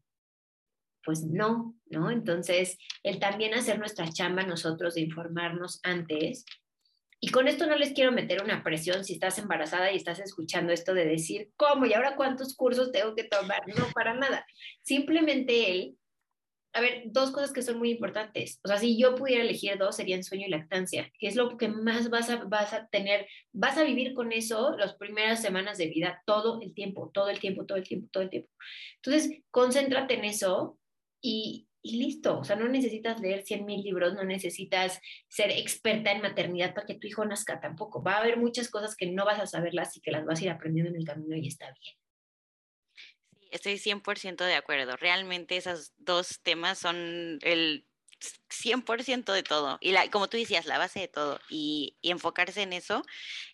pues 1.05 1.25
no, 1.25 1.75
¿no? 1.87 2.11
Entonces, 2.11 2.79
el 3.03 3.19
también 3.19 3.55
hacer 3.55 3.79
nuestra 3.79 4.09
chamba 4.11 4.45
nosotros 4.45 4.95
de 4.95 5.01
informarnos 5.01 5.81
antes 5.83 6.45
y 7.27 7.31
con 7.31 7.49
esto 7.49 7.66
no 7.66 7.74
les 7.74 7.93
quiero 7.93 8.12
meter 8.12 8.41
una 8.41 8.62
presión 8.62 9.03
si 9.03 9.14
estás 9.14 9.37
embarazada 9.41 9.91
y 9.91 9.97
estás 9.97 10.20
escuchando 10.20 10.72
esto 10.72 10.95
de 10.95 11.05
decir, 11.05 11.51
¿cómo? 11.57 11.85
¿Y 11.85 11.93
ahora 11.93 12.14
cuántos 12.14 12.55
cursos 12.55 12.93
tengo 12.93 13.16
que 13.16 13.24
tomar? 13.24 13.66
No, 13.66 13.85
para 13.93 14.14
nada. 14.14 14.47
Simplemente 14.85 15.72
él, 15.72 15.99
a 16.72 16.81
ver, 16.81 17.03
dos 17.07 17.33
cosas 17.33 17.53
que 17.53 17.62
son 17.62 17.79
muy 17.79 17.91
importantes. 17.91 18.61
O 18.62 18.68
sea, 18.68 18.79
si 18.79 18.97
yo 18.97 19.16
pudiera 19.16 19.43
elegir 19.43 19.77
dos, 19.77 19.97
serían 19.97 20.22
sueño 20.22 20.47
y 20.47 20.51
lactancia, 20.51 21.11
que 21.18 21.27
es 21.27 21.35
lo 21.35 21.57
que 21.57 21.66
más 21.66 22.11
vas 22.11 22.31
a, 22.31 22.45
vas 22.45 22.72
a 22.72 22.87
tener, 22.87 23.27
vas 23.53 23.77
a 23.77 23.83
vivir 23.83 24.14
con 24.14 24.31
eso 24.31 24.77
las 24.77 24.95
primeras 24.95 25.43
semanas 25.43 25.79
de 25.79 25.89
vida, 25.89 26.22
todo 26.27 26.61
el 26.62 26.74
tiempo, 26.74 27.11
todo 27.12 27.29
el 27.29 27.41
tiempo, 27.41 27.66
todo 27.66 27.77
el 27.77 27.89
tiempo, 27.89 28.09
todo 28.12 28.22
el 28.22 28.31
tiempo. 28.31 28.51
Entonces, 29.03 29.43
concéntrate 29.51 30.14
en 30.14 30.27
eso 30.27 30.79
y, 31.20 31.66
y 31.87 31.99
listo. 31.99 32.39
O 32.39 32.45
sea, 32.45 32.57
no 32.57 32.68
necesitas 32.68 33.20
leer 33.20 33.43
100 33.43 33.64
mil 33.64 33.82
libros, 33.82 34.14
no 34.14 34.24
necesitas 34.24 35.01
ser 35.28 35.51
experta 35.51 36.11
en 36.11 36.22
maternidad 36.22 36.74
para 36.74 36.87
que 36.87 36.95
tu 36.95 37.07
hijo 37.07 37.24
nazca 37.24 37.61
tampoco. 37.61 38.03
Va 38.03 38.14
a 38.14 38.18
haber 38.18 38.39
muchas 38.39 38.68
cosas 38.68 38.97
que 38.97 39.07
no 39.07 39.24
vas 39.24 39.39
a 39.39 39.47
saberlas 39.47 39.97
y 39.97 40.01
que 40.01 40.11
las 40.11 40.24
vas 40.24 40.41
a 40.41 40.45
ir 40.45 40.51
aprendiendo 40.51 40.91
en 40.91 40.97
el 40.97 41.07
camino 41.07 41.37
y 41.37 41.47
está 41.47 41.66
bien. 41.66 41.97
Sí, 43.39 43.49
estoy 43.53 43.74
100% 43.78 44.45
de 44.45 44.55
acuerdo. 44.55 44.97
Realmente 44.97 45.57
esos 45.57 45.93
dos 45.97 46.41
temas 46.43 46.78
son 46.78 47.39
el 47.43 47.87
100% 48.51 49.32
de 49.32 49.43
todo. 49.43 49.78
Y 49.80 49.93
la, 49.93 50.11
como 50.11 50.28
tú 50.28 50.37
decías, 50.37 50.66
la 50.66 50.78
base 50.78 51.01
de 51.01 51.09
todo. 51.09 51.39
Y, 51.49 51.97
y 52.01 52.11
enfocarse 52.11 52.62
en 52.62 52.72
eso, 52.72 53.03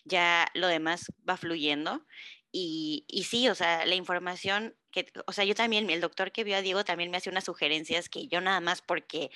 ya 0.05 0.49
lo 0.55 0.69
demás 0.69 1.13
va 1.29 1.37
fluyendo. 1.37 2.07
Y, 2.51 3.05
y, 3.09 3.25
sí, 3.25 3.49
o 3.49 3.55
sea, 3.55 3.87
la 3.87 3.95
información 3.95 4.77
que, 4.93 5.07
o 5.27 5.33
sea, 5.33 5.45
yo 5.45 5.55
también, 5.55 5.91
el 5.91 6.01
doctor 6.01 6.31
que 6.33 6.45
vio 6.45 6.57
a 6.57 6.63
Diego 6.63 6.85
también 6.85 7.11
me 7.11 7.17
hace 7.17 7.31
unas 7.31 7.45
sugerencias 7.45 8.09
que 8.09 8.29
yo 8.29 8.41
nada 8.41 8.61
más 8.61 8.83
porque 8.83 9.31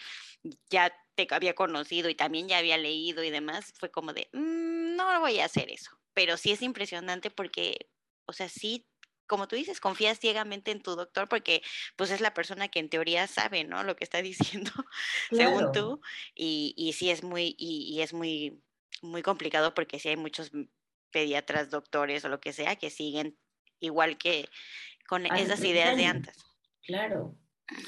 ya 0.71 0.95
te 1.15 1.27
había 1.31 1.55
conocido 1.55 2.09
y 2.09 2.15
también 2.15 2.49
ya 2.49 2.59
había 2.59 2.79
leído 2.79 3.25
y 3.25 3.31
demás, 3.31 3.73
fue 3.79 3.91
como 3.91 4.13
de, 4.13 4.29
mmm, 4.33 4.97
no 4.97 5.21
voy 5.21 5.41
a 5.41 5.47
hacer 5.47 5.71
eso. 5.71 5.99
Pero 6.15 6.37
sí 6.37 6.53
es 6.53 6.63
impresionante 6.63 7.31
porque, 7.31 7.91
o 8.27 8.33
sea, 8.33 8.49
sí, 8.49 8.87
como 9.27 9.49
tú 9.49 9.57
dices, 9.57 9.81
confías 9.81 10.21
ciegamente 10.21 10.71
en 10.71 10.83
tu 10.83 10.95
doctor 10.95 11.29
porque 11.29 11.63
pues 11.97 12.11
es 12.11 12.21
la 12.21 12.35
persona 12.35 12.69
que 12.69 12.79
en 12.79 12.89
teoría 12.89 13.27
sabe, 13.27 13.65
¿no? 13.65 13.83
Lo 13.83 13.97
que 13.97 14.05
está 14.05 14.23
diciendo, 14.23 14.71
claro. 15.29 15.59
según 15.59 15.73
tú. 15.73 16.01
Y, 16.35 16.75
y 16.77 16.93
sí 16.93 17.11
es 17.11 17.23
muy, 17.25 17.55
y, 17.59 17.95
y 17.95 18.03
es 18.03 18.13
muy, 18.13 18.63
muy 19.03 19.23
complicado 19.23 19.75
porque 19.75 19.99
sí 19.99 20.09
hay 20.11 20.17
muchos 20.17 20.53
pediatras, 21.11 21.71
doctores 21.71 22.25
o 22.25 22.29
lo 22.29 22.41
que 22.41 22.53
sea, 22.53 22.77
que 22.77 22.91
siguen 22.91 23.39
igual 23.81 24.19
que 24.19 24.49
con 25.09 25.31
Ay, 25.31 25.43
esas 25.43 25.63
ideas 25.65 25.97
de 25.97 26.07
antes. 26.07 26.37
Claro. 26.83 27.35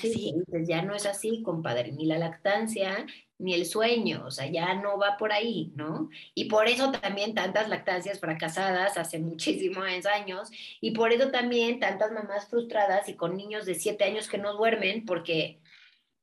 Sí, 0.00 0.12
sí. 0.12 0.34
Ya 0.66 0.82
no 0.82 0.94
es 0.94 1.06
así, 1.06 1.42
compadre, 1.42 1.92
ni 1.92 2.06
la 2.06 2.18
lactancia, 2.18 3.06
ni 3.38 3.54
el 3.54 3.64
sueño, 3.64 4.24
o 4.26 4.30
sea, 4.30 4.46
ya 4.50 4.74
no 4.74 4.98
va 4.98 5.16
por 5.16 5.32
ahí, 5.32 5.72
¿no? 5.76 6.10
Y 6.34 6.46
por 6.46 6.66
eso 6.66 6.90
también 6.90 7.34
tantas 7.34 7.68
lactancias 7.68 8.18
fracasadas 8.18 8.98
hace 8.98 9.18
muchísimos 9.20 9.86
años, 10.06 10.50
y 10.80 10.90
por 10.90 11.12
eso 11.12 11.30
también 11.30 11.78
tantas 11.78 12.10
mamás 12.10 12.48
frustradas 12.48 13.08
y 13.08 13.14
con 13.14 13.36
niños 13.36 13.66
de 13.66 13.76
siete 13.76 14.04
años 14.04 14.28
que 14.28 14.38
no 14.38 14.54
duermen, 14.54 15.04
porque 15.04 15.60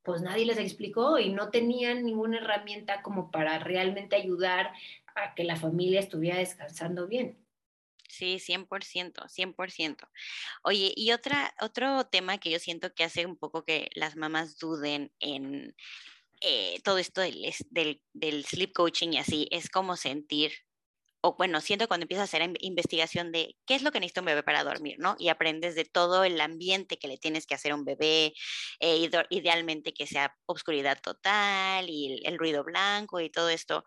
pues 0.03 0.21
nadie 0.21 0.45
les 0.45 0.59
explicó 0.59 1.17
y 1.17 1.29
no 1.29 1.49
tenían 1.49 2.05
ninguna 2.05 2.37
herramienta 2.37 3.01
como 3.01 3.31
para 3.31 3.57
realmente 3.59 4.15
ayudar 4.15 4.71
a 5.15 5.33
que 5.33 5.45
la 5.45 5.55
familia 5.55 5.99
estuviera 5.99 6.37
descansando 6.37 7.07
bien. 7.07 7.37
Sí, 8.15 8.39
100%, 8.39 9.27
100%. 9.27 10.09
Oye, 10.63 10.93
y 10.95 11.11
otra, 11.11 11.53
otro 11.59 12.05
tema 12.05 12.37
que 12.37 12.49
yo 12.49 12.59
siento 12.59 12.93
que 12.93 13.03
hace 13.03 13.25
un 13.25 13.35
poco 13.35 13.65
que 13.65 13.89
las 13.93 14.15
mamás 14.15 14.57
duden 14.57 15.11
en 15.19 15.75
eh, 16.39 16.79
todo 16.83 16.97
esto 16.97 17.19
del, 17.19 17.53
del, 17.71 18.01
del, 18.13 18.45
sleep 18.45 18.71
coaching 18.73 19.09
y 19.11 19.17
así, 19.17 19.47
es 19.51 19.69
como 19.69 19.97
sentir, 19.97 20.53
o 21.19 21.35
bueno, 21.37 21.59
siento 21.59 21.89
cuando 21.89 22.05
empiezas 22.05 22.33
a 22.33 22.37
hacer 22.37 22.53
investigación 22.61 23.33
de 23.33 23.57
qué 23.65 23.75
es 23.75 23.81
lo 23.81 23.91
que 23.91 23.99
necesita 23.99 24.21
un 24.21 24.27
bebé 24.27 24.43
para 24.43 24.63
dormir, 24.63 24.95
¿no? 24.99 25.17
Y 25.19 25.27
aprendes 25.27 25.75
de 25.75 25.83
todo 25.83 26.23
el 26.23 26.39
ambiente 26.39 26.97
que 26.97 27.09
le 27.09 27.17
tienes 27.17 27.45
que 27.45 27.55
hacer 27.55 27.73
a 27.73 27.75
un 27.75 27.83
bebé, 27.83 28.33
eh, 28.79 29.09
idealmente 29.29 29.93
que 29.93 30.07
sea 30.07 30.37
obscuridad 30.45 30.99
total 31.01 31.89
y 31.89 32.21
el, 32.23 32.37
ruido 32.37 32.63
blanco 32.63 33.19
y 33.19 33.29
todo 33.29 33.49
esto. 33.49 33.83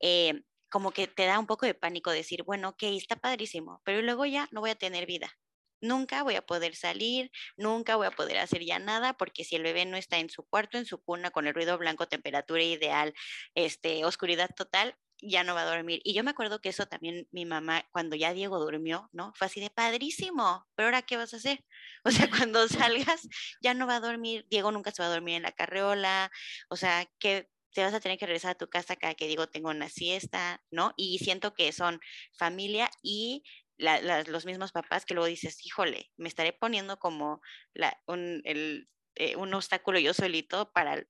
Eh, 0.00 0.42
como 0.68 0.92
que 0.92 1.06
te 1.06 1.26
da 1.26 1.38
un 1.38 1.46
poco 1.46 1.66
de 1.66 1.74
pánico 1.74 2.10
decir, 2.10 2.42
bueno, 2.44 2.70
ok, 2.70 2.82
está 2.84 3.16
padrísimo, 3.16 3.80
pero 3.84 4.02
luego 4.02 4.26
ya 4.26 4.48
no 4.52 4.60
voy 4.60 4.70
a 4.70 4.74
tener 4.74 5.06
vida. 5.06 5.32
Nunca 5.80 6.24
voy 6.24 6.34
a 6.34 6.42
poder 6.42 6.74
salir, 6.74 7.30
nunca 7.56 7.96
voy 7.96 8.06
a 8.08 8.10
poder 8.10 8.38
hacer 8.38 8.64
ya 8.64 8.78
nada, 8.80 9.14
porque 9.14 9.44
si 9.44 9.56
el 9.56 9.62
bebé 9.62 9.86
no 9.86 9.96
está 9.96 10.18
en 10.18 10.28
su 10.28 10.44
cuarto, 10.44 10.76
en 10.78 10.86
su 10.86 11.00
cuna, 11.02 11.30
con 11.30 11.46
el 11.46 11.54
ruido 11.54 11.78
blanco, 11.78 12.08
temperatura 12.08 12.62
ideal, 12.62 13.14
este, 13.54 14.04
oscuridad 14.04 14.50
total, 14.56 14.96
ya 15.20 15.44
no 15.44 15.54
va 15.54 15.62
a 15.62 15.76
dormir. 15.76 16.00
Y 16.04 16.14
yo 16.14 16.24
me 16.24 16.30
acuerdo 16.30 16.60
que 16.60 16.70
eso 16.70 16.86
también 16.86 17.28
mi 17.32 17.44
mamá, 17.44 17.84
cuando 17.92 18.16
ya 18.16 18.32
Diego 18.32 18.58
durmió, 18.58 19.08
¿no? 19.12 19.32
Fue 19.34 19.46
así 19.46 19.60
de 19.60 19.70
padrísimo, 19.70 20.66
pero 20.74 20.88
ahora 20.88 21.02
¿qué 21.02 21.16
vas 21.16 21.34
a 21.34 21.38
hacer? 21.38 21.64
O 22.04 22.10
sea, 22.10 22.28
cuando 22.30 22.68
salgas, 22.68 23.28
ya 23.60 23.74
no 23.74 23.86
va 23.86 23.96
a 23.96 24.00
dormir, 24.00 24.46
Diego 24.48 24.70
nunca 24.72 24.92
se 24.92 25.02
va 25.02 25.08
a 25.08 25.10
dormir 25.12 25.36
en 25.36 25.42
la 25.42 25.52
carreola, 25.52 26.30
o 26.70 26.76
sea, 26.76 27.06
¿qué, 27.18 27.48
te 27.72 27.82
vas 27.82 27.94
a 27.94 28.00
tener 28.00 28.18
que 28.18 28.26
regresar 28.26 28.52
a 28.52 28.58
tu 28.58 28.68
casa 28.68 28.96
cada 28.96 29.14
que 29.14 29.28
digo 29.28 29.48
tengo 29.48 29.70
una 29.70 29.88
siesta, 29.88 30.62
¿no? 30.70 30.92
Y 30.96 31.18
siento 31.18 31.54
que 31.54 31.72
son 31.72 32.00
familia 32.36 32.90
y 33.02 33.44
la, 33.76 34.00
la, 34.00 34.22
los 34.24 34.44
mismos 34.44 34.72
papás 34.72 35.04
que 35.04 35.14
luego 35.14 35.28
dices, 35.28 35.64
híjole, 35.64 36.10
me 36.16 36.28
estaré 36.28 36.52
poniendo 36.52 36.98
como 36.98 37.40
la, 37.74 38.00
un, 38.06 38.42
el, 38.44 38.88
eh, 39.14 39.36
un 39.36 39.54
obstáculo 39.54 39.98
yo 39.98 40.12
solito 40.14 40.72
para 40.72 40.94
el, 40.94 41.08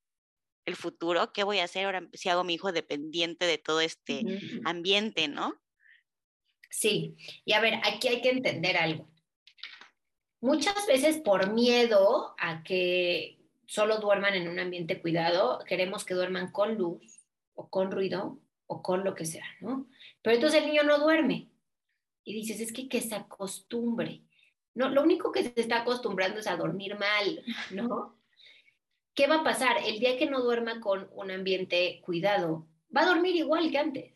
el, 0.66 0.76
futuro. 0.76 1.32
¿Qué 1.32 1.44
voy 1.44 1.58
a 1.58 1.64
hacer 1.64 1.86
ahora 1.86 2.08
si 2.12 2.28
hago 2.28 2.42
a 2.42 2.44
mi 2.44 2.54
hijo 2.54 2.72
dependiente 2.72 3.46
de 3.46 3.58
todo 3.58 3.80
este 3.80 4.22
ambiente, 4.64 5.28
¿no? 5.28 5.58
Sí, 6.70 7.16
y 7.44 7.54
a 7.54 7.60
ver, 7.60 7.74
aquí 7.84 8.08
hay 8.08 8.20
que 8.20 8.30
entender 8.30 8.76
algo. 8.76 9.08
Muchas 10.40 10.86
veces 10.86 11.18
por 11.18 11.52
miedo 11.52 12.34
a 12.38 12.62
que 12.62 13.37
solo 13.68 13.98
duerman 13.98 14.34
en 14.34 14.48
un 14.48 14.58
ambiente 14.58 15.00
cuidado, 15.00 15.58
queremos 15.66 16.06
que 16.06 16.14
duerman 16.14 16.50
con 16.50 16.76
luz 16.76 17.20
o 17.54 17.68
con 17.68 17.92
ruido 17.92 18.40
o 18.66 18.82
con 18.82 19.04
lo 19.04 19.14
que 19.14 19.26
sea, 19.26 19.44
¿no? 19.60 19.86
Pero 20.22 20.36
entonces 20.36 20.62
el 20.62 20.68
niño 20.68 20.84
no 20.84 20.98
duerme 20.98 21.50
y 22.24 22.32
dices, 22.32 22.60
es 22.60 22.72
que 22.72 22.88
que 22.88 23.02
se 23.02 23.14
acostumbre. 23.14 24.22
No, 24.74 24.88
lo 24.88 25.02
único 25.02 25.32
que 25.32 25.42
se 25.42 25.52
está 25.60 25.82
acostumbrando 25.82 26.40
es 26.40 26.46
a 26.46 26.56
dormir 26.56 26.98
mal, 26.98 27.44
¿no? 27.70 28.18
¿Qué 29.14 29.26
va 29.26 29.40
a 29.40 29.44
pasar? 29.44 29.76
El 29.84 29.98
día 29.98 30.16
que 30.16 30.30
no 30.30 30.40
duerma 30.40 30.80
con 30.80 31.10
un 31.12 31.30
ambiente 31.30 32.00
cuidado, 32.02 32.66
va 32.94 33.02
a 33.02 33.06
dormir 33.06 33.36
igual 33.36 33.70
que 33.70 33.78
antes. 33.78 34.14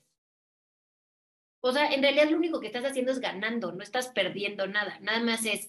O 1.60 1.72
sea, 1.72 1.92
en 1.92 2.00
realidad 2.00 2.30
lo 2.30 2.38
único 2.38 2.58
que 2.58 2.68
estás 2.68 2.86
haciendo 2.86 3.12
es 3.12 3.20
ganando, 3.20 3.72
no 3.72 3.82
estás 3.82 4.08
perdiendo 4.08 4.66
nada. 4.66 4.98
Nada 5.00 5.20
más 5.20 5.44
es, 5.44 5.68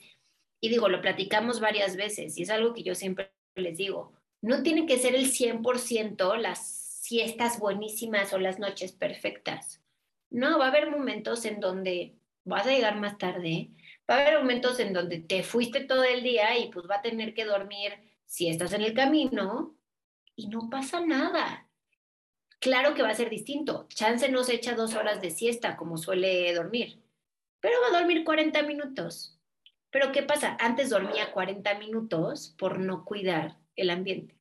y 0.62 0.70
digo, 0.70 0.88
lo 0.88 1.02
platicamos 1.02 1.60
varias 1.60 1.98
veces, 1.98 2.38
y 2.38 2.44
es 2.44 2.50
algo 2.50 2.74
que 2.74 2.84
yo 2.84 2.96
siempre 2.96 3.33
les 3.56 3.78
digo, 3.78 4.14
no 4.42 4.64
tiene 4.64 4.86
que 4.86 4.98
ser 4.98 5.16
el 5.16 5.32
100% 5.32 6.38
las 6.38 6.84
siestas 7.02 7.60
buenísimas 7.60 8.34
o 8.34 8.40
las 8.40 8.60
noches 8.60 8.92
perfectas. 8.92 9.82
No, 10.30 10.58
va 10.58 10.66
a 10.66 10.70
haber 10.70 10.90
momentos 10.90 11.46
en 11.46 11.60
donde 11.60 12.16
vas 12.44 12.66
a 12.66 12.72
llegar 12.72 13.00
más 13.00 13.18
tarde, 13.18 13.70
va 14.10 14.16
a 14.16 14.22
haber 14.22 14.40
momentos 14.40 14.80
en 14.80 14.94
donde 14.94 15.20
te 15.20 15.44
fuiste 15.44 15.82
todo 15.82 16.04
el 16.04 16.24
día 16.24 16.58
y 16.58 16.70
pues 16.70 16.90
va 16.90 16.96
a 16.96 17.02
tener 17.02 17.34
que 17.34 17.46
dormir 17.46 17.94
si 18.26 18.50
estás 18.50 18.74
en 18.74 18.82
el 18.82 18.94
camino 18.94 19.76
y 20.36 20.48
no 20.48 20.70
pasa 20.70 21.06
nada. 21.06 21.70
Claro 22.60 22.96
que 22.96 23.04
va 23.04 23.10
a 23.10 23.16
ser 23.16 23.30
distinto. 23.30 23.88
Chance 23.90 24.30
no 24.30 24.44
se 24.44 24.56
echa 24.56 24.74
dos 24.74 24.96
horas 24.96 25.22
de 25.22 25.30
siesta 25.30 25.76
como 25.76 25.98
suele 25.98 26.54
dormir, 26.54 27.02
pero 27.60 27.76
va 27.82 27.96
a 27.96 28.00
dormir 28.00 28.24
40 28.24 28.64
minutos. 28.64 29.33
Pero 29.94 30.12
¿qué 30.12 30.24
pasa? 30.24 30.58
Antes 30.60 30.90
dormía 30.90 31.32
40 31.32 31.78
minutos 31.78 32.56
por 32.58 32.80
no 32.80 33.06
cuidar 33.06 33.58
el 33.76 33.92
ambiente. 33.92 34.36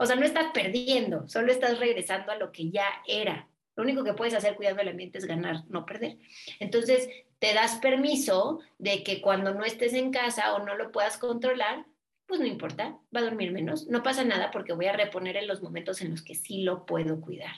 O 0.00 0.04
sea, 0.04 0.16
no 0.16 0.26
estás 0.26 0.46
perdiendo, 0.52 1.28
solo 1.28 1.52
estás 1.52 1.78
regresando 1.78 2.32
a 2.32 2.36
lo 2.36 2.50
que 2.50 2.70
ya 2.70 2.86
era. 3.06 3.48
Lo 3.76 3.84
único 3.84 4.02
que 4.02 4.14
puedes 4.14 4.34
hacer 4.34 4.56
cuidando 4.56 4.82
el 4.82 4.88
ambiente 4.88 5.18
es 5.18 5.26
ganar, 5.26 5.62
no 5.68 5.86
perder. 5.86 6.18
Entonces, 6.58 7.08
te 7.38 7.54
das 7.54 7.76
permiso 7.76 8.58
de 8.78 9.04
que 9.04 9.20
cuando 9.20 9.54
no 9.54 9.64
estés 9.64 9.94
en 9.94 10.10
casa 10.10 10.54
o 10.54 10.66
no 10.66 10.76
lo 10.76 10.90
puedas 10.90 11.18
controlar, 11.18 11.86
pues 12.26 12.40
no 12.40 12.46
importa, 12.46 12.98
va 13.14 13.20
a 13.20 13.24
dormir 13.24 13.52
menos, 13.52 13.86
no 13.86 14.02
pasa 14.02 14.24
nada 14.24 14.50
porque 14.50 14.72
voy 14.72 14.86
a 14.86 14.92
reponer 14.92 15.36
en 15.36 15.46
los 15.46 15.62
momentos 15.62 16.00
en 16.00 16.10
los 16.10 16.22
que 16.22 16.34
sí 16.34 16.62
lo 16.62 16.84
puedo 16.84 17.20
cuidar. 17.20 17.54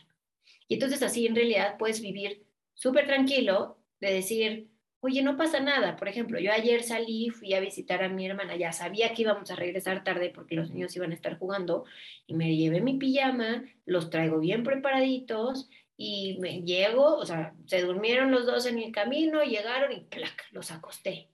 Y 0.67 0.75
entonces 0.75 1.03
así 1.03 1.27
en 1.27 1.35
realidad 1.35 1.77
puedes 1.79 2.03
vivir 2.03 2.45
súper 2.75 3.07
tranquilo 3.07 3.79
de 4.01 4.13
decir, 4.13 4.69
oye, 5.01 5.23
no 5.23 5.37
pasa 5.37 5.61
nada. 5.61 5.97
Por 5.97 6.09
ejemplo, 6.09 6.39
yo 6.39 6.53
ayer 6.53 6.83
salí, 6.83 7.31
fui 7.31 7.55
a 7.55 7.61
visitar 7.61 8.03
a 8.03 8.09
mi 8.09 8.27
hermana, 8.27 8.57
ya 8.57 8.73
sabía 8.73 9.13
que 9.15 9.23
íbamos 9.23 9.51
a 9.51 9.57
regresar 9.57 10.05
tarde 10.05 10.31
porque 10.35 10.57
los 10.57 10.71
niños 10.71 10.95
iban 10.97 11.13
a 11.13 11.15
estar 11.15 11.39
jugando 11.39 11.85
y 12.27 12.35
me 12.35 12.57
llevé 12.57 12.81
mi 12.81 12.95
pijama, 12.99 13.65
los 13.87 14.11
traigo 14.11 14.41
bien 14.41 14.63
preparaditos 14.63 15.69
y 15.97 16.39
me 16.41 16.63
llego, 16.63 17.17
o 17.17 17.27
sea, 17.27 17.55
se 17.67 17.83
durmieron 17.83 18.31
los 18.31 18.47
dos 18.47 18.67
en 18.67 18.79
el 18.79 18.93
camino, 18.93 19.43
llegaron 19.43 19.93
y 19.93 20.01
plac, 20.01 20.47
los 20.53 20.71
acosté. 20.71 21.29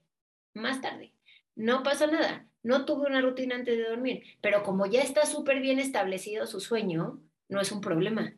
Más 0.53 0.81
tarde. 0.81 1.13
No 1.55 1.83
pasa 1.83 2.07
nada. 2.07 2.47
No 2.63 2.85
tuve 2.85 3.07
una 3.07 3.21
rutina 3.21 3.55
antes 3.55 3.77
de 3.77 3.89
dormir, 3.89 4.23
pero 4.41 4.63
como 4.63 4.87
ya 4.87 5.01
está 5.01 5.25
súper 5.25 5.59
bien 5.59 5.79
establecido 5.79 6.47
su 6.47 6.59
sueño, 6.59 7.21
no 7.47 7.61
es 7.61 7.71
un 7.71 7.81
problema 7.81 8.33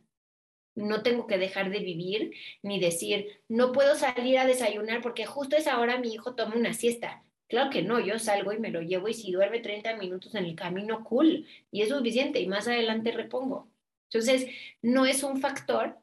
no 0.78 1.02
tengo 1.02 1.28
que 1.28 1.38
dejar 1.38 1.72
de 1.72 1.80
vivir 1.80 2.34
ni 2.62 2.80
decir, 2.80 3.42
no 3.50 3.72
puedo 3.72 3.96
salir 3.96 4.38
a 4.38 4.46
desayunar 4.46 5.02
porque 5.02 5.26
justo 5.26 5.58
es 5.58 5.68
ahora 5.68 5.98
mi 5.98 6.14
hijo 6.14 6.36
toma 6.36 6.56
una 6.56 6.74
siesta. 6.74 7.24
Claro 7.48 7.70
que 7.72 7.82
no, 7.82 8.00
yo 8.00 8.20
salgo 8.20 8.52
y 8.54 8.60
me 8.60 8.70
lo 8.70 8.82
llevo 8.82 9.08
y 9.08 9.14
si 9.14 9.32
duerme 9.32 9.60
30 9.60 9.96
minutos 9.98 10.36
en 10.36 10.46
el 10.46 10.56
camino, 10.56 11.04
cool, 11.04 11.48
y 11.72 11.82
es 11.82 11.90
suficiente 11.90 12.40
y 12.40 12.48
más 12.48 12.68
adelante 12.68 13.12
repongo. 13.12 13.70
Entonces, 14.10 14.48
no 14.82 15.06
es 15.06 15.24
un 15.24 15.40
factor 15.42 15.98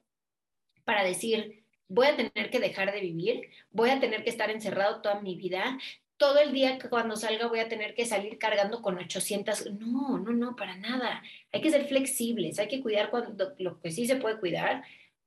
para 0.84 1.04
decir, 1.04 1.64
voy 1.88 2.06
a 2.08 2.16
tener 2.16 2.50
que 2.50 2.60
dejar 2.60 2.92
de 2.92 3.00
vivir, 3.00 3.50
voy 3.70 3.90
a 3.90 4.00
tener 4.00 4.24
que 4.24 4.30
estar 4.30 4.50
encerrado 4.50 5.02
toda 5.02 5.20
mi 5.20 5.36
vida, 5.36 5.78
todo 6.16 6.38
el 6.38 6.52
día 6.52 6.78
que 6.78 6.88
cuando 6.88 7.16
salga 7.16 7.48
voy 7.48 7.58
a 7.60 7.68
tener 7.68 7.94
que 7.94 8.06
salir 8.06 8.38
cargando 8.38 8.82
con 8.82 8.98
800. 8.98 9.72
No, 9.72 10.18
no, 10.18 10.32
no, 10.32 10.56
para 10.56 10.76
nada. 10.76 11.22
Hay 11.52 11.60
que 11.60 11.70
ser 11.70 11.86
flexibles, 11.86 12.58
hay 12.58 12.68
que 12.68 12.82
cuidar 12.82 13.10
cuando, 13.10 13.54
lo 13.58 13.80
que 13.80 13.90
sí 13.90 14.06
se 14.06 14.16
puede 14.16 14.38
cuidar 14.38 14.84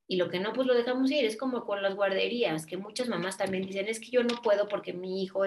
y 0.07 0.15
lo 0.15 0.29
que 0.29 0.39
no, 0.39 0.53
pues 0.53 0.67
lo 0.67 0.73
dejamos 0.73 1.11
ir. 1.11 1.25
Es 1.25 1.37
como 1.37 1.65
con 1.65 1.81
las 1.81 1.95
guarderías, 1.95 2.65
que 2.65 2.77
muchas 2.77 3.09
mamás 3.09 3.37
también 3.37 3.65
dicen, 3.65 3.87
es 3.87 3.99
que 3.99 4.11
yo 4.11 4.23
no 4.23 4.41
puedo 4.41 4.67
porque 4.67 4.93
mi 4.93 5.23
hijo 5.23 5.41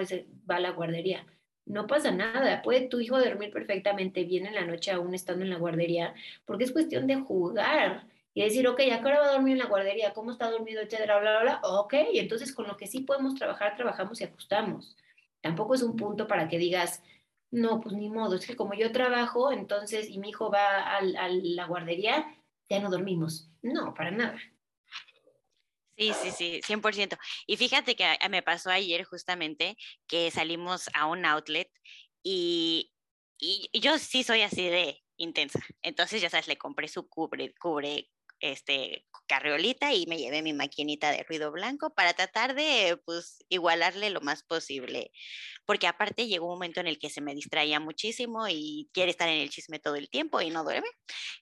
va 0.49 0.55
a 0.57 0.59
la 0.59 0.71
guardería. 0.71 1.25
No 1.65 1.87
pasa 1.87 2.11
nada, 2.11 2.61
puede 2.63 2.87
tu 2.87 2.99
hijo 2.99 3.19
dormir 3.19 3.51
perfectamente 3.51 4.23
bien 4.23 4.45
en 4.45 4.55
la 4.55 4.65
noche 4.65 4.91
aún 4.91 5.13
estando 5.13 5.43
en 5.43 5.51
la 5.51 5.57
guardería, 5.57 6.13
porque 6.45 6.63
es 6.63 6.71
cuestión 6.71 7.07
de 7.07 7.15
jugar 7.15 8.07
y 8.33 8.43
decir, 8.43 8.67
ok, 8.67 8.79
¿a 8.91 8.99
qué 8.99 9.05
hora 9.05 9.19
va 9.19 9.27
a 9.27 9.31
dormir 9.33 9.53
en 9.53 9.59
la 9.59 9.65
guardería? 9.65 10.13
¿Cómo 10.13 10.31
está 10.31 10.49
dormido? 10.49 10.81
Etcétera, 10.81 11.19
bla, 11.19 11.41
bla, 11.41 11.59
bla. 11.59 11.61
Ok, 11.63 11.93
entonces 12.13 12.53
con 12.53 12.67
lo 12.67 12.77
que 12.77 12.87
sí 12.87 13.01
podemos 13.01 13.35
trabajar, 13.35 13.75
trabajamos 13.75 14.19
y 14.21 14.23
ajustamos. 14.23 14.95
Tampoco 15.41 15.75
es 15.75 15.81
un 15.81 15.95
punto 15.95 16.27
para 16.27 16.47
que 16.47 16.57
digas, 16.57 17.03
no, 17.51 17.81
pues 17.81 17.95
ni 17.95 18.09
modo, 18.09 18.35
es 18.35 18.45
que 18.45 18.55
como 18.55 18.73
yo 18.73 18.91
trabajo, 18.91 19.51
entonces, 19.51 20.09
y 20.09 20.19
mi 20.19 20.29
hijo 20.29 20.49
va 20.49 20.97
a, 20.97 21.01
la 21.01 21.65
guardería, 21.65 22.25
ya 22.69 22.79
no 22.79 22.89
dormimos. 22.89 23.49
No, 23.61 23.93
para 23.93 24.11
nada. 24.11 24.39
Sí, 25.97 26.13
sí, 26.13 26.31
sí, 26.31 26.61
100%. 26.63 27.17
Y 27.45 27.57
fíjate 27.57 27.95
que 27.95 28.07
me 28.29 28.41
pasó 28.41 28.71
ayer 28.71 29.03
justamente 29.03 29.77
que 30.07 30.31
salimos 30.31 30.89
a 30.93 31.05
un 31.05 31.25
outlet 31.25 31.69
y, 32.23 32.91
y, 33.37 33.69
yo 33.79 33.99
sí 33.99 34.23
soy 34.23 34.41
así 34.41 34.67
de 34.67 35.03
intensa. 35.17 35.59
Entonces, 35.81 36.21
ya 36.21 36.29
sabes, 36.29 36.47
le 36.47 36.57
compré 36.57 36.87
su 36.87 37.07
cubre, 37.07 37.53
cubre 37.55 38.09
este, 38.41 39.07
carriolita 39.27 39.93
y 39.93 40.05
me 40.07 40.17
llevé 40.17 40.41
mi 40.41 40.53
maquinita 40.53 41.11
de 41.11 41.23
ruido 41.23 41.51
blanco 41.51 41.93
para 41.93 42.13
tratar 42.13 42.55
de, 42.55 42.99
pues, 43.05 43.39
igualarle 43.49 44.09
lo 44.09 44.21
más 44.21 44.43
posible. 44.43 45.11
Porque 45.65 45.87
aparte 45.87 46.27
llegó 46.27 46.47
un 46.47 46.53
momento 46.53 46.79
en 46.81 46.87
el 46.87 46.99
que 46.99 47.09
se 47.09 47.21
me 47.21 47.35
distraía 47.35 47.79
muchísimo 47.79 48.47
y 48.49 48.89
quiere 48.93 49.11
estar 49.11 49.29
en 49.29 49.41
el 49.41 49.49
chisme 49.49 49.79
todo 49.79 49.95
el 49.95 50.09
tiempo 50.09 50.41
y 50.41 50.49
no 50.49 50.63
duerme. 50.63 50.89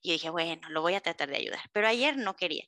Y 0.02 0.12
dije, 0.14 0.30
bueno, 0.30 0.70
lo 0.70 0.82
voy 0.82 0.96
a 0.96 1.02
tratar 1.02 1.30
de 1.30 1.38
ayudar. 1.38 1.62
Pero 1.74 1.88
ayer 1.88 2.18
no 2.18 2.36
quería. 2.36 2.66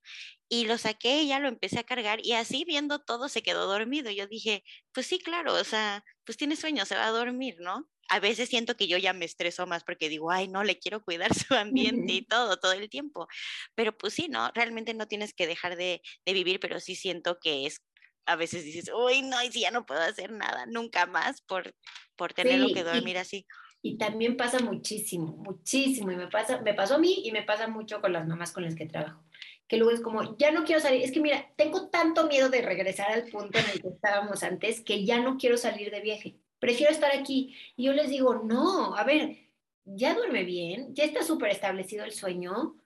Y 0.49 0.65
lo 0.65 0.77
saqué 0.77 1.23
y 1.23 1.27
ya 1.29 1.39
lo 1.39 1.47
empecé 1.47 1.79
a 1.79 1.83
cargar 1.83 2.19
y 2.25 2.33
así 2.33 2.65
viendo 2.65 2.99
todo 2.99 3.29
se 3.29 3.43
quedó 3.43 3.67
dormido. 3.67 4.11
Yo 4.11 4.27
dije, 4.27 4.63
pues 4.93 5.07
sí, 5.07 5.19
claro, 5.19 5.53
o 5.55 5.63
sea, 5.63 6.03
pues 6.25 6.37
tiene 6.37 6.55
sueño, 6.55 6.85
se 6.85 6.95
va 6.95 7.07
a 7.07 7.11
dormir, 7.11 7.55
¿no? 7.59 7.87
A 8.11 8.19
veces 8.19 8.49
siento 8.49 8.75
que 8.75 8.89
yo 8.89 8.97
ya 8.97 9.13
me 9.13 9.23
estreso 9.23 9.65
más 9.65 9.85
porque 9.85 10.09
digo, 10.09 10.31
ay, 10.31 10.49
no, 10.49 10.65
le 10.65 10.77
quiero 10.77 11.01
cuidar 11.01 11.29
su 11.47 11.53
ambiente 11.53 12.11
y 12.11 12.21
todo, 12.25 12.57
todo 12.57 12.73
el 12.73 12.89
tiempo. 12.89 13.27
Pero 13.73 13.97
pues 13.97 14.13
sí, 14.13 14.27
¿no? 14.27 14.51
Realmente 14.53 14.93
no 14.93 15.07
tienes 15.07 15.33
que 15.33 15.47
dejar 15.47 15.77
de, 15.77 16.01
vivir, 16.25 16.59
pero 16.59 16.81
sí 16.81 16.95
siento 16.95 17.39
que 17.41 17.65
es, 17.65 17.81
a 18.25 18.35
veces 18.35 18.65
dices, 18.65 18.91
uy, 18.93 19.21
no, 19.21 19.41
y 19.41 19.49
si 19.53 19.61
ya 19.61 19.71
no 19.71 19.85
puedo 19.85 20.01
hacer 20.01 20.29
nada 20.29 20.65
nunca 20.65 21.05
más 21.05 21.41
por, 21.41 21.73
por 22.17 22.33
tenerlo 22.33 22.73
que 22.73 22.83
dormir 22.83 23.17
así. 23.17 23.45
Y 23.81 23.97
también 23.97 24.35
pasa 24.35 24.59
muchísimo, 24.59 25.37
muchísimo, 25.37 26.11
y 26.11 26.17
me, 26.17 26.27
pasa, 26.27 26.61
me 26.61 26.73
pasó 26.73 26.95
a 26.95 26.99
mí 26.99 27.21
y 27.23 27.31
me 27.31 27.43
pasa 27.43 27.67
mucho 27.67 28.01
con 28.01 28.11
las 28.11 28.27
mamás 28.27 28.51
con 28.51 28.63
las 28.63 28.75
que 28.75 28.87
trabajo 28.87 29.23
que 29.67 29.77
luego 29.77 29.93
es 29.93 30.01
como, 30.01 30.35
ya 30.37 30.51
no 30.51 30.65
quiero 30.65 30.81
salir, 30.81 31.01
es 31.01 31.13
que 31.13 31.21
mira, 31.21 31.49
tengo 31.55 31.87
tanto 31.87 32.27
miedo 32.27 32.49
de 32.49 32.61
regresar 32.61 33.09
al 33.09 33.29
punto 33.29 33.57
en 33.57 33.69
el 33.69 33.81
que 33.81 33.87
estábamos 33.87 34.43
antes 34.43 34.81
que 34.81 35.05
ya 35.05 35.21
no 35.21 35.37
quiero 35.37 35.55
salir 35.55 35.91
de 35.91 36.01
viaje 36.01 36.41
prefiero 36.61 36.93
estar 36.93 37.11
aquí. 37.13 37.57
Y 37.75 37.85
yo 37.85 37.93
les 37.93 38.09
digo, 38.09 38.35
no, 38.35 38.95
a 38.95 39.03
ver, 39.03 39.49
ya 39.83 40.13
duerme 40.13 40.43
bien, 40.43 40.93
ya 40.95 41.03
está 41.03 41.23
súper 41.23 41.49
establecido 41.49 42.05
el 42.05 42.13
sueño, 42.13 42.77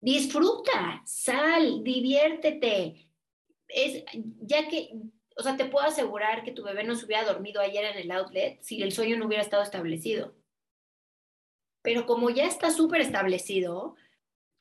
disfruta, 0.00 1.00
sal, 1.06 1.82
diviértete. 1.82 3.08
Es, 3.68 4.04
ya 4.40 4.68
que, 4.68 4.90
o 5.36 5.42
sea, 5.42 5.56
te 5.56 5.64
puedo 5.64 5.86
asegurar 5.86 6.42
que 6.42 6.50
tu 6.50 6.64
bebé 6.64 6.82
no 6.82 6.96
se 6.96 7.06
hubiera 7.06 7.24
dormido 7.24 7.62
ayer 7.62 7.84
en 7.84 7.98
el 7.98 8.10
outlet 8.10 8.60
si 8.62 8.82
el 8.82 8.92
sueño 8.92 9.16
no 9.16 9.26
hubiera 9.26 9.44
estado 9.44 9.62
establecido. 9.62 10.34
Pero 11.82 12.04
como 12.06 12.30
ya 12.30 12.46
está 12.46 12.70
súper 12.70 13.00
establecido, 13.00 13.94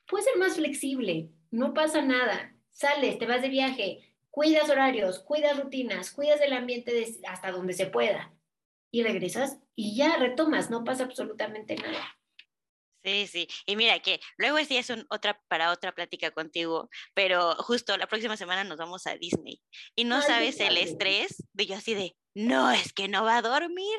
puedes 0.06 0.26
ser 0.26 0.38
más 0.38 0.56
flexible, 0.56 1.32
no 1.50 1.74
pasa 1.74 2.04
nada. 2.04 2.56
Sales, 2.70 3.18
te 3.18 3.26
vas 3.26 3.42
de 3.42 3.50
viaje, 3.50 4.14
cuidas 4.30 4.70
horarios, 4.70 5.20
cuidas 5.20 5.60
rutinas, 5.60 6.12
cuidas 6.12 6.40
el 6.42 6.54
ambiente 6.54 7.20
hasta 7.28 7.52
donde 7.52 7.74
se 7.74 7.88
pueda 7.88 8.32
y 8.92 9.04
regresas 9.04 9.60
y 9.76 9.96
ya 9.96 10.18
retomas, 10.18 10.70
no 10.70 10.84
pasa 10.84 11.04
absolutamente 11.04 11.76
nada. 11.76 12.20
Sí, 13.04 13.28
sí. 13.28 13.48
Y 13.66 13.76
mira 13.78 14.00
que 14.00 14.20
luego 14.38 14.58
es 14.58 14.70
es 14.72 14.92
otra 15.10 15.42
para 15.48 15.72
otra 15.72 15.94
plática 15.94 16.32
contigo, 16.32 16.90
pero 17.14 17.56
justo 17.56 17.96
la 17.98 18.08
próxima 18.08 18.36
semana 18.36 18.66
nos 18.66 18.78
vamos 18.78 19.08
a 19.08 19.16
Disney 19.16 19.62
y 19.96 20.04
no 20.04 20.22
sabes 20.22 20.60
el 20.60 20.78
estrés 20.78 21.44
de 21.54 21.66
yo 21.66 21.76
así 21.76 21.94
de, 21.94 22.16
no, 22.36 22.72
es 22.72 22.94
que 22.94 23.08
no 23.08 23.24
va 23.24 23.38
a 23.38 23.42
dormir, 23.42 23.98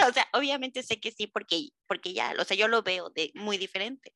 no. 0.00 0.06
o 0.08 0.12
sea, 0.12 0.28
obviamente 0.32 0.82
sé 0.82 1.00
que 1.00 1.12
sí 1.12 1.26
porque 1.26 1.70
porque 1.92 2.14
ya, 2.14 2.34
o 2.38 2.44
sea, 2.44 2.56
yo 2.56 2.68
lo 2.68 2.82
veo 2.82 3.10
de 3.10 3.30
muy 3.34 3.58
diferente. 3.58 4.14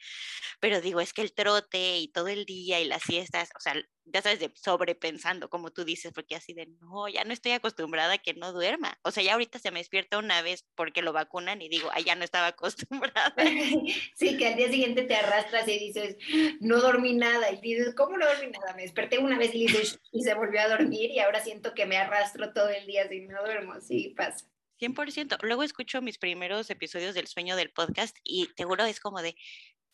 Pero 0.60 0.80
digo, 0.80 1.02
es 1.02 1.12
que 1.12 1.20
el 1.20 1.34
trote 1.34 1.98
y 1.98 2.08
todo 2.08 2.28
el 2.28 2.46
día 2.46 2.80
y 2.80 2.86
las 2.86 3.02
siestas, 3.02 3.50
o 3.54 3.60
sea, 3.60 3.74
ya 4.06 4.22
sabes, 4.22 4.38
de 4.38 4.50
sobrepensando, 4.54 5.50
como 5.50 5.70
tú 5.70 5.84
dices, 5.84 6.12
porque 6.14 6.36
así 6.36 6.54
de, 6.54 6.68
no, 6.80 7.08
ya 7.08 7.24
no 7.24 7.34
estoy 7.34 7.52
acostumbrada 7.52 8.14
a 8.14 8.18
que 8.18 8.32
no 8.32 8.52
duerma. 8.52 8.98
O 9.02 9.10
sea, 9.10 9.22
ya 9.22 9.34
ahorita 9.34 9.58
se 9.58 9.70
me 9.72 9.80
despierta 9.80 10.16
una 10.16 10.40
vez 10.40 10.64
porque 10.74 11.02
lo 11.02 11.12
vacunan 11.12 11.60
y 11.60 11.68
digo, 11.68 11.90
ay, 11.92 12.04
ya 12.04 12.14
no 12.14 12.24
estaba 12.24 12.46
acostumbrada. 12.56 13.34
Sí, 14.16 14.38
que 14.38 14.46
al 14.46 14.56
día 14.56 14.70
siguiente 14.70 15.02
te 15.02 15.14
arrastras 15.14 15.68
y 15.68 15.78
dices, 15.78 16.16
no 16.60 16.80
dormí 16.80 17.12
nada. 17.12 17.50
Y 17.50 17.60
dices, 17.60 17.94
¿cómo 17.94 18.16
no 18.16 18.24
dormí 18.26 18.50
nada? 18.50 18.74
Me 18.74 18.82
desperté 18.82 19.18
una 19.18 19.36
vez 19.38 19.54
y, 19.54 19.66
y 20.12 20.22
se 20.22 20.34
volvió 20.34 20.60
a 20.60 20.68
dormir 20.68 21.10
y 21.10 21.18
ahora 21.18 21.42
siento 21.42 21.74
que 21.74 21.84
me 21.84 21.98
arrastro 21.98 22.52
todo 22.54 22.70
el 22.70 22.86
día 22.86 23.06
sin 23.08 23.25
no 23.26 23.42
duermo. 23.42 23.80
Sí, 23.80 24.14
pasa. 24.16 24.46
100%. 24.80 25.38
Luego 25.42 25.62
escucho 25.62 26.02
mis 26.02 26.18
primeros 26.18 26.68
episodios 26.70 27.14
del 27.14 27.26
sueño 27.26 27.56
del 27.56 27.70
podcast 27.70 28.16
y 28.22 28.48
seguro 28.56 28.84
es 28.84 29.00
como 29.00 29.22
de, 29.22 29.36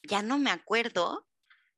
ya 0.02 0.22
no 0.22 0.38
me 0.38 0.50
acuerdo. 0.50 1.26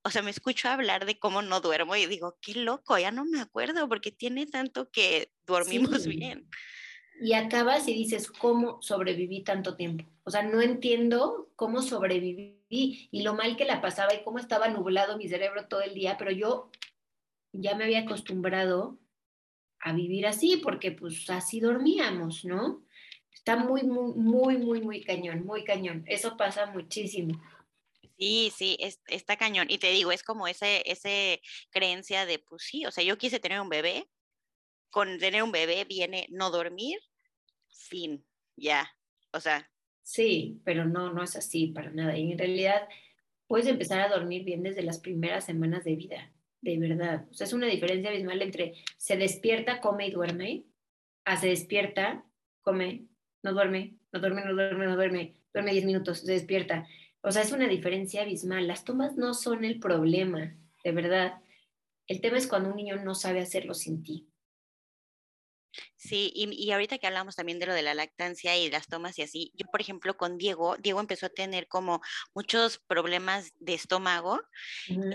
O 0.02 0.10
sea, 0.10 0.22
me 0.22 0.30
escucho 0.30 0.68
hablar 0.68 1.06
de 1.06 1.18
cómo 1.18 1.42
no 1.42 1.60
duermo 1.60 1.96
y 1.96 2.06
digo, 2.06 2.36
qué 2.40 2.54
loco, 2.54 2.98
ya 2.98 3.10
no 3.10 3.24
me 3.24 3.40
acuerdo 3.40 3.88
porque 3.88 4.10
tiene 4.10 4.46
tanto 4.46 4.90
que 4.90 5.32
dormimos 5.46 6.06
bien. 6.06 6.48
Y 7.20 7.34
acabas 7.34 7.86
y 7.88 7.94
dices, 7.94 8.30
¿cómo 8.30 8.82
sobreviví 8.82 9.44
tanto 9.44 9.76
tiempo? 9.76 10.04
O 10.24 10.30
sea, 10.30 10.42
no 10.42 10.60
entiendo 10.60 11.50
cómo 11.56 11.80
sobreviví 11.80 12.58
y 12.68 13.22
lo 13.22 13.34
mal 13.34 13.56
que 13.56 13.64
la 13.64 13.80
pasaba 13.80 14.14
y 14.14 14.24
cómo 14.24 14.38
estaba 14.38 14.68
nublado 14.68 15.16
mi 15.16 15.28
cerebro 15.28 15.68
todo 15.68 15.82
el 15.82 15.94
día, 15.94 16.16
pero 16.18 16.32
yo 16.32 16.70
ya 17.52 17.76
me 17.76 17.84
había 17.84 18.00
acostumbrado 18.00 18.98
a 19.84 19.92
vivir 19.92 20.26
así 20.26 20.56
porque 20.56 20.92
pues 20.92 21.28
así 21.28 21.60
dormíamos, 21.60 22.44
¿no? 22.44 22.84
Está 23.30 23.56
muy, 23.56 23.82
muy, 23.82 24.14
muy, 24.14 24.56
muy, 24.56 24.80
muy 24.80 25.04
cañón, 25.04 25.44
muy 25.44 25.62
cañón. 25.62 26.04
Eso 26.06 26.36
pasa 26.38 26.66
muchísimo. 26.66 27.40
Sí, 28.18 28.50
sí, 28.56 28.78
está 29.08 29.36
cañón. 29.36 29.66
Y 29.68 29.78
te 29.78 29.90
digo, 29.90 30.10
es 30.10 30.22
como 30.22 30.48
ese, 30.48 30.82
ese 30.90 31.42
creencia 31.70 32.24
de, 32.24 32.38
pues 32.38 32.62
sí, 32.62 32.86
o 32.86 32.90
sea, 32.90 33.04
yo 33.04 33.18
quise 33.18 33.40
tener 33.40 33.60
un 33.60 33.68
bebé, 33.68 34.08
con 34.88 35.18
tener 35.18 35.42
un 35.42 35.52
bebé 35.52 35.84
viene 35.84 36.26
no 36.30 36.50
dormir, 36.50 36.98
fin, 37.68 38.24
ya, 38.56 38.88
o 39.32 39.40
sea. 39.40 39.70
Sí, 40.02 40.62
pero 40.64 40.86
no, 40.86 41.12
no 41.12 41.22
es 41.22 41.36
así 41.36 41.66
para 41.66 41.90
nada. 41.90 42.16
Y 42.16 42.32
en 42.32 42.38
realidad 42.38 42.88
puedes 43.46 43.66
empezar 43.66 44.00
a 44.00 44.08
dormir 44.08 44.44
bien 44.44 44.62
desde 44.62 44.82
las 44.82 45.00
primeras 45.00 45.44
semanas 45.44 45.84
de 45.84 45.96
vida, 45.96 46.32
de 46.64 46.78
verdad. 46.78 47.26
O 47.30 47.34
sea, 47.34 47.46
es 47.46 47.52
una 47.52 47.66
diferencia 47.66 48.10
abismal 48.10 48.40
entre 48.40 48.74
se 48.96 49.16
despierta, 49.16 49.80
come 49.80 50.08
y 50.08 50.10
duerme, 50.10 50.64
a 51.24 51.36
se 51.36 51.48
despierta, 51.48 52.24
come, 52.62 53.06
no 53.42 53.52
duerme, 53.52 53.94
no 54.12 54.20
duerme, 54.20 54.44
no 54.44 54.54
duerme, 54.54 54.86
no 54.86 54.96
duerme, 54.96 55.34
duerme 55.52 55.72
10 55.72 55.84
minutos, 55.84 56.20
se 56.20 56.32
despierta. 56.32 56.86
O 57.20 57.30
sea, 57.30 57.42
es 57.42 57.52
una 57.52 57.68
diferencia 57.68 58.22
abismal. 58.22 58.66
Las 58.66 58.84
tomas 58.84 59.16
no 59.16 59.34
son 59.34 59.64
el 59.64 59.78
problema, 59.78 60.56
de 60.82 60.92
verdad. 60.92 61.34
El 62.06 62.20
tema 62.20 62.38
es 62.38 62.46
cuando 62.46 62.70
un 62.70 62.76
niño 62.76 62.96
no 62.96 63.14
sabe 63.14 63.40
hacerlo 63.40 63.74
sin 63.74 64.02
ti. 64.02 64.26
Sí, 66.04 66.30
y, 66.34 66.50
y, 66.62 66.70
ahorita 66.70 66.98
que 66.98 67.06
hablamos 67.06 67.34
también 67.34 67.58
de 67.58 67.64
lo 67.64 67.72
de 67.72 67.80
la 67.80 67.94
lactancia 67.94 68.54
y 68.58 68.70
las 68.70 68.88
tomas 68.88 69.18
y 69.18 69.22
así, 69.22 69.52
yo 69.54 69.66
por 69.72 69.80
ejemplo 69.80 70.18
con 70.18 70.36
Diego, 70.36 70.76
Diego 70.76 71.00
empezó 71.00 71.26
a 71.26 71.30
tener 71.30 71.66
como 71.66 72.02
muchos 72.34 72.78
problemas 72.86 73.52
de 73.58 73.72
estómago 73.72 74.38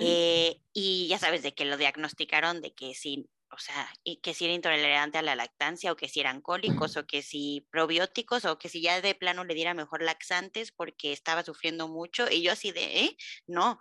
eh, 0.02 0.60
y 0.74 1.08
ya 1.08 1.20
sabes 1.20 1.44
de 1.44 1.54
que 1.54 1.66
lo 1.66 1.78
diagnosticaron 1.78 2.62
de 2.62 2.74
que 2.74 2.96
sí, 2.96 3.30
o 3.52 3.60
sea, 3.60 3.88
y 4.04 4.18
que 4.18 4.34
si 4.34 4.46
era 4.46 4.54
intolerante 4.56 5.20
a 5.20 5.22
la 5.22 5.36
lactancia 5.36 5.92
o 5.92 5.96
que 5.96 6.10
si 6.10 6.22
eran 6.22 6.42
cólicos 6.42 6.98
o 6.98 7.06
que 7.06 7.22
si 7.22 7.68
probióticos 7.70 8.46
o 8.46 8.58
que 8.58 8.68
si 8.68 8.82
ya 8.82 9.00
de 9.00 9.14
plano 9.14 9.44
le 9.44 9.54
diera 9.54 9.76
mejor 9.76 10.02
laxantes 10.02 10.72
porque 10.72 11.12
estaba 11.12 11.44
sufriendo 11.44 11.88
mucho 11.88 12.32
y 12.32 12.42
yo 12.42 12.52
así 12.52 12.72
de, 12.72 13.02
¿eh? 13.02 13.18
No. 13.46 13.80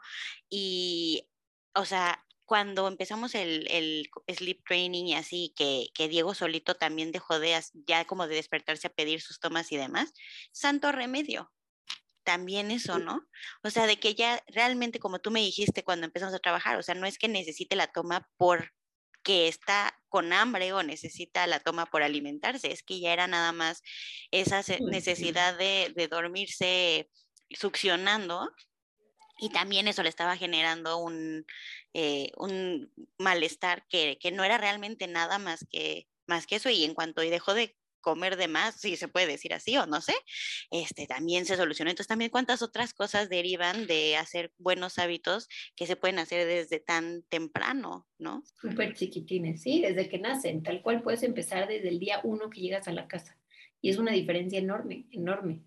Y, 0.51 1.27
o 1.75 1.87
sea, 1.87 2.23
cuando 2.49 2.89
empezamos 2.89 3.35
el, 3.35 3.69
el, 3.71 4.09
sleep 4.35 4.65
training 4.65 5.05
y 5.05 5.15
así, 5.15 5.53
que, 5.55 5.89
que, 5.95 6.09
Diego 6.09 6.33
solito 6.33 6.75
también 6.75 7.13
dejó 7.13 7.39
de, 7.39 7.61
ya 7.87 8.07
como 8.07 8.27
de 8.27 8.37
despertarse 8.37 8.87
a 8.87 8.95
pedir 8.95 9.21
sus 9.21 9.39
tomas 9.39 9.71
y 9.71 9.77
demás, 9.77 10.15
santo 10.51 10.91
remedio. 10.91 11.53
También 12.25 12.71
eso, 12.71 12.99
¿no? 12.99 13.21
O 13.63 13.69
sea, 13.69 13.87
de 13.87 14.01
que 14.01 14.15
ya 14.15 14.43
realmente, 14.47 14.99
como 14.99 15.19
tú 15.19 15.31
me 15.31 15.41
dijiste 15.41 15.85
cuando 15.85 16.07
empezamos 16.07 16.35
a 16.35 16.39
trabajar, 16.39 16.79
o 16.79 16.83
sea, 16.83 16.95
no 16.95 17.07
es 17.07 17.19
que 17.19 17.29
necesite 17.29 17.77
la 17.77 17.89
toma 17.89 18.27
por 18.39 18.73
que 19.23 19.47
está 19.49 20.01
con 20.09 20.33
hambre 20.33 20.73
o 20.73 20.83
necesita 20.83 21.47
la 21.47 21.61
toma 21.61 21.85
por 21.85 22.03
alimentarse, 22.03 22.73
es 22.73 22.83
que 22.83 22.99
ya 22.99 23.13
era 23.13 23.27
nada 23.27 23.53
más 23.53 23.83
esa 24.31 24.63
necesidad 24.81 25.59
de, 25.59 25.93
de 25.95 26.09
dormirse 26.09 27.11
succionando 27.51 28.51
y 29.39 29.51
también 29.51 29.89
eso 29.89 30.03
le 30.03 30.09
estaba 30.09 30.37
generando 30.37 30.99
un, 30.99 31.47
eh, 31.95 32.31
un 32.37 32.93
malestar 33.19 33.87
que, 33.89 34.19
que, 34.21 34.31
no 34.31 34.45
era 34.45 34.59
realmente 34.59 35.07
nada 35.07 35.39
más 35.39 35.67
que, 35.71 36.09
más 36.27 36.47
que 36.47 36.57
eso 36.57 36.71
y 36.71 36.85
en 36.85 36.95
cuanto 36.95 37.23
dejó 37.23 37.55
de 37.55 37.77
comer 38.01 38.37
de 38.37 38.49
más, 38.49 38.81
si 38.81 38.97
se 38.97 39.09
puede 39.09 39.27
decir 39.27 39.53
así 39.53 39.77
o 39.77 39.87
no 39.87 40.01
sé, 40.01 40.15
este 40.71 41.07
también 41.07 41.45
se 41.45 41.57
solucionó. 41.57 41.91
Entonces 41.91 42.09
también 42.09 42.31
cuántas 42.31 42.63
otras 42.63 42.95
cosas 42.95 43.29
derivan 43.29 43.87
de 43.87 44.17
hacer 44.17 44.53
buenos 44.59 44.99
hábitos 44.99 45.49
que 45.77 45.87
se 45.87 45.97
pueden 45.97 46.19
hacer 46.19 46.47
desde 46.47 46.81
tan 46.81 47.23
temprano, 47.25 48.07
¿no? 48.19 48.43
Súper 48.61 48.95
chiquitines, 48.95 49.63
sí, 49.63 49.81
desde 49.81 50.09
que 50.09 50.19
nacen, 50.19 50.63
tal 50.63 50.83
cual 50.83 51.03
puedes 51.03 51.23
empezar 51.23 51.69
desde 51.69 51.89
el 51.89 51.99
día 51.99 52.21
uno 52.25 52.51
que 52.51 52.61
llegas 52.61 52.89
a 52.89 52.93
la 52.93 53.09
casa. 53.09 53.37
Y 53.81 53.91
es 53.91 53.99
una 53.99 54.13
diferencia 54.13 54.59
enorme, 54.59 55.07
enorme. 55.13 55.63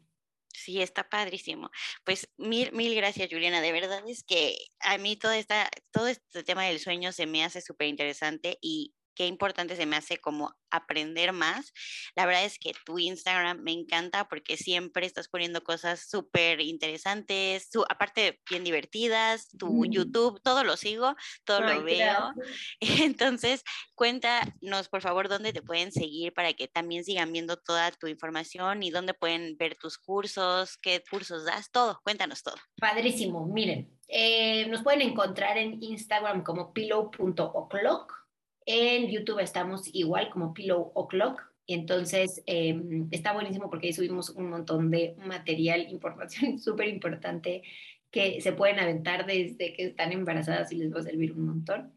Sí, 0.54 0.82
está 0.82 1.08
padrísimo. 1.10 1.70
Pues 2.04 2.28
mil, 2.38 2.72
mil 2.74 2.96
gracias, 2.96 3.30
Juliana. 3.32 3.62
De 3.62 3.72
verdad 3.72 4.04
es 4.08 4.24
que 4.24 4.56
a 4.80 4.98
mí 4.98 5.16
todo, 5.16 5.32
esta, 5.32 5.70
todo 5.92 6.08
este 6.08 6.44
tema 6.44 6.66
del 6.66 6.80
sueño 6.80 7.12
se 7.12 7.26
me 7.26 7.44
hace 7.44 7.62
súper 7.62 7.88
interesante 7.88 8.58
y 8.62 8.94
qué 9.16 9.28
importante 9.28 9.76
se 9.76 9.86
me 9.86 9.96
hace 9.96 10.18
como 10.18 10.56
aprender 10.70 11.34
más. 11.34 11.74
La 12.16 12.26
verdad 12.26 12.46
es 12.46 12.58
que 12.58 12.74
tu 12.86 12.98
Instagram 12.98 13.62
me 13.62 13.72
encanta 13.72 14.28
porque 14.28 14.58
siempre 14.58 15.06
estás 15.06 15.28
poniendo 15.28 15.64
cosas 15.64 16.08
súper 16.10 16.62
interesantes, 16.62 17.68
su, 17.72 17.84
aparte 17.90 18.42
bien 18.50 18.64
divertidas, 18.64 19.50
tu 19.58 19.86
YouTube, 19.86 20.42
todo 20.42 20.64
lo 20.64 20.78
sigo, 20.78 21.16
todo 21.44 21.62
lo 21.62 21.84
veo. 21.84 22.34
Entonces, 22.80 23.64
cuéntanos 23.96 24.90
por 24.90 25.02
favor 25.02 25.28
dónde 25.28 25.54
te 25.54 25.62
pueden 25.62 25.92
seguir 25.92 26.34
para 26.34 26.54
que 26.54 26.68
también 26.68 27.04
sigan 27.04 27.32
viendo 27.32 27.58
toda 27.58 27.92
tu 27.92 28.08
información 28.08 28.84
y 28.84 28.92
dónde 28.92 29.14
pueden 29.14 29.58
ver 29.58 29.76
tus 29.76 29.98
cursos, 29.98 30.78
qué 30.78 31.04
cursos 31.10 31.46
das, 31.46 31.72
todo. 31.72 32.00
Cuéntanos 32.04 32.44
todo. 32.44 32.56
Padrísimo, 32.80 33.46
miren. 33.46 33.98
Eh, 34.08 34.68
nos 34.68 34.84
pueden 34.84 35.02
encontrar 35.02 35.58
en 35.58 35.82
Instagram 35.82 36.44
como 36.44 36.74
pillow.o'clock 36.74 38.21
en 38.66 39.10
YouTube 39.10 39.40
estamos 39.40 39.84
igual 39.94 40.30
como 40.30 40.54
Pillow 40.54 40.92
O'Clock. 40.96 41.42
Entonces, 41.68 42.44
em, 42.46 43.08
está 43.12 43.34
buenísimo 43.34 43.70
porque 43.70 43.88
ahí 43.88 43.94
subimos 43.94 44.30
un 44.30 44.50
montón 44.50 44.92
de 44.92 45.16
material, 45.26 45.88
información 45.90 46.60
súper 46.60 46.88
importante 46.88 47.64
que 48.12 48.42
se 48.42 48.52
pueden 48.52 48.80
aventar 48.80 49.26
desde 49.26 49.74
que 49.74 49.86
están 49.86 50.12
embarazadas 50.12 50.72
y 50.72 50.76
les 50.76 50.94
va 50.94 51.00
a 51.00 51.04
servir 51.04 51.32
un 51.32 51.46
montón. 51.46 51.94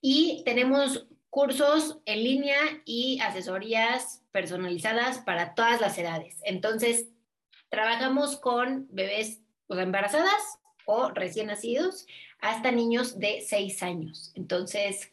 Y 0.00 0.42
tenemos 0.44 1.08
cursos 1.30 1.98
en 2.04 2.22
línea 2.22 2.58
y 2.84 3.18
asesorías 3.20 4.22
personalizadas 4.30 5.18
para 5.18 5.54
todas 5.54 5.80
las 5.80 5.98
edades. 5.98 6.40
Entonces, 6.44 7.08
trabajamos 7.70 8.38
con 8.38 8.86
bebés 8.90 9.40
o 9.66 9.76
embarazadas 9.76 10.58
o 10.86 11.10
recién 11.10 11.48
nacidos 11.48 12.06
hasta 12.40 12.70
niños 12.70 13.18
de 13.18 13.42
6 13.42 13.82
años. 13.82 14.32
Entonces, 14.34 15.12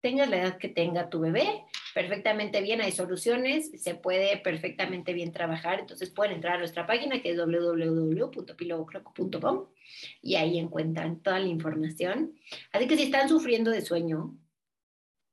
tengas 0.00 0.30
la 0.30 0.38
edad 0.38 0.58
que 0.58 0.68
tenga 0.68 1.10
tu 1.10 1.20
bebé, 1.20 1.64
perfectamente 1.94 2.60
bien, 2.60 2.80
hay 2.80 2.90
soluciones, 2.92 3.70
se 3.82 3.94
puede 3.94 4.36
perfectamente 4.38 5.12
bien 5.12 5.32
trabajar, 5.32 5.80
entonces 5.80 6.10
pueden 6.10 6.34
entrar 6.34 6.54
a 6.54 6.58
nuestra 6.58 6.86
página 6.86 7.20
que 7.20 7.30
es 7.30 7.36
www.pilowclock.com 7.36 9.66
y 10.22 10.36
ahí 10.36 10.58
encuentran 10.58 11.20
toda 11.20 11.38
la 11.38 11.48
información. 11.48 12.34
Así 12.72 12.86
que 12.86 12.96
si 12.96 13.02
están 13.04 13.28
sufriendo 13.28 13.70
de 13.70 13.82
sueño, 13.82 14.36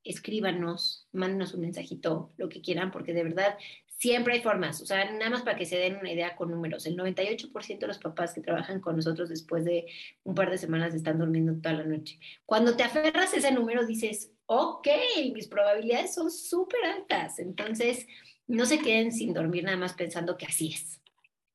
escríbanos, 0.03 1.07
mándenos 1.11 1.53
un 1.53 1.61
mensajito, 1.61 2.34
lo 2.38 2.49
que 2.49 2.61
quieran, 2.61 2.91
porque 2.91 3.13
de 3.13 3.24
verdad 3.24 3.57
siempre 3.97 4.36
hay 4.36 4.41
formas, 4.41 4.82
o 4.82 4.86
sea, 4.86 5.11
nada 5.11 5.32
más 5.32 5.41
para 5.41 5.57
que 5.57 5.65
se 5.65 5.78
den 5.78 5.97
una 5.97 6.11
idea 6.11 6.36
con 6.36 6.51
números. 6.51 6.86
El 6.86 6.97
98% 6.97 7.80
de 7.80 7.88
los 7.88 7.97
papás 7.97 8.34
que 8.34 8.41
trabajan 8.41 8.80
con 8.80 8.95
nosotros 8.95 9.30
después 9.30 9.65
de 9.65 9.88
un 10.24 10.36
par 10.36 10.51
de 10.51 10.57
semanas 10.57 10.93
están 10.93 11.18
durmiendo 11.18 11.59
toda 11.59 11.76
la 11.76 11.84
noche. 11.84 12.20
Cuando 12.45 12.76
te 12.76 12.84
aferras 12.84 13.34
a 13.34 13.38
ese 13.38 13.51
número 13.51 13.86
dices, 13.86 14.32
ok, 14.48 14.88
mis 15.34 15.48
probabilidades 15.48 16.14
son 16.14 16.32
súper 16.32 16.84
altas. 16.86 17.39
Entonces, 17.39 18.08
no 18.48 18.66
se 18.66 18.80
queden 18.80 19.12
sin 19.12 19.34
dormir 19.34 19.64
nada 19.64 19.78
más 19.78 19.93
pensando 19.93 20.38
que 20.38 20.45
así 20.45 20.74
es. 20.74 21.02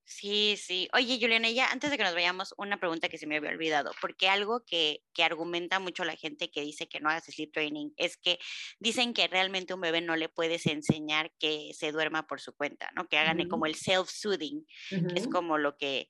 Sí, 0.05 0.57
sí. 0.59 0.89
Oye, 0.93 1.19
Juliana, 1.19 1.51
ya 1.51 1.71
antes 1.71 1.91
de 1.91 1.97
que 1.97 2.03
nos 2.03 2.13
vayamos, 2.13 2.55
una 2.59 2.79
pregunta 2.79 3.09
que 3.09 3.17
se 3.17 3.27
me 3.27 3.37
había 3.37 3.49
olvidado, 3.49 3.93
porque 4.01 4.29
algo 4.29 4.63
que, 4.67 5.03
que, 5.15 5.25
argumenta 5.25 5.79
mucho 5.79 6.05
la 6.05 6.17
gente 6.17 6.51
que 6.51 6.61
dice 6.61 6.87
que 6.87 7.01
no 7.01 7.09
hagas 7.09 7.25
sleep 7.25 7.51
training 7.51 7.93
es 7.97 8.19
que 8.19 8.39
dicen 8.79 9.15
que 9.15 9.27
realmente 9.27 9.73
un 9.73 9.81
bebé 9.81 10.03
no 10.03 10.15
le 10.17 10.29
puedes 10.29 10.67
enseñar 10.67 11.33
que 11.39 11.71
se 11.73 11.93
duerma 11.93 12.27
por 12.27 12.43
su 12.43 12.55
cuenta, 12.55 12.91
¿no? 12.95 13.09
Que 13.09 13.17
hagan 13.17 13.49
como 13.49 13.65
el 13.65 13.75
self-soothing, 13.75 14.67
que 14.91 15.19
es 15.19 15.29
como 15.29 15.57
lo 15.57 15.79
que, 15.79 16.09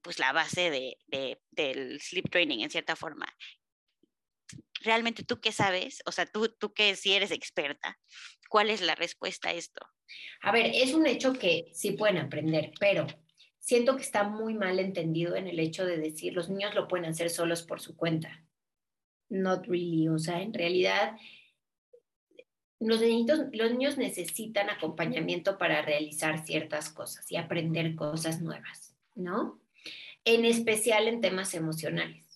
pues 0.00 0.18
la 0.18 0.32
base 0.32 0.70
de, 0.70 0.96
de, 1.06 1.38
del 1.50 2.00
sleep 2.00 2.30
training 2.30 2.60
en 2.60 2.70
cierta 2.70 2.96
forma 2.96 3.26
realmente 4.82 5.24
tú 5.24 5.40
qué 5.40 5.52
sabes, 5.52 6.02
o 6.06 6.12
sea, 6.12 6.26
tú, 6.26 6.48
tú 6.48 6.72
que 6.72 6.94
si 6.96 7.12
eres 7.12 7.30
experta, 7.30 7.98
¿cuál 8.48 8.70
es 8.70 8.80
la 8.80 8.94
respuesta 8.94 9.48
a 9.48 9.52
esto? 9.52 9.80
A 10.42 10.52
ver, 10.52 10.70
es 10.74 10.94
un 10.94 11.06
hecho 11.06 11.32
que 11.32 11.70
sí 11.72 11.92
pueden 11.92 12.18
aprender, 12.18 12.72
pero 12.78 13.06
siento 13.58 13.96
que 13.96 14.02
está 14.02 14.24
muy 14.24 14.54
mal 14.54 14.78
entendido 14.78 15.36
en 15.36 15.48
el 15.48 15.58
hecho 15.58 15.84
de 15.86 15.96
decir 15.96 16.34
los 16.34 16.50
niños 16.50 16.74
lo 16.74 16.86
pueden 16.86 17.06
hacer 17.06 17.30
solos 17.30 17.62
por 17.62 17.80
su 17.80 17.96
cuenta. 17.96 18.44
Not 19.30 19.66
really, 19.66 20.08
o 20.08 20.18
sea, 20.18 20.42
en 20.42 20.52
realidad 20.52 21.16
los, 22.78 23.00
niños, 23.00 23.40
los 23.52 23.70
niños 23.70 23.96
necesitan 23.96 24.68
acompañamiento 24.68 25.56
para 25.56 25.80
realizar 25.80 26.44
ciertas 26.44 26.90
cosas 26.90 27.30
y 27.32 27.36
aprender 27.36 27.94
cosas 27.94 28.42
nuevas, 28.42 28.94
¿no? 29.14 29.60
En 30.26 30.44
especial 30.44 31.08
en 31.08 31.20
temas 31.20 31.54
emocionales 31.54 32.33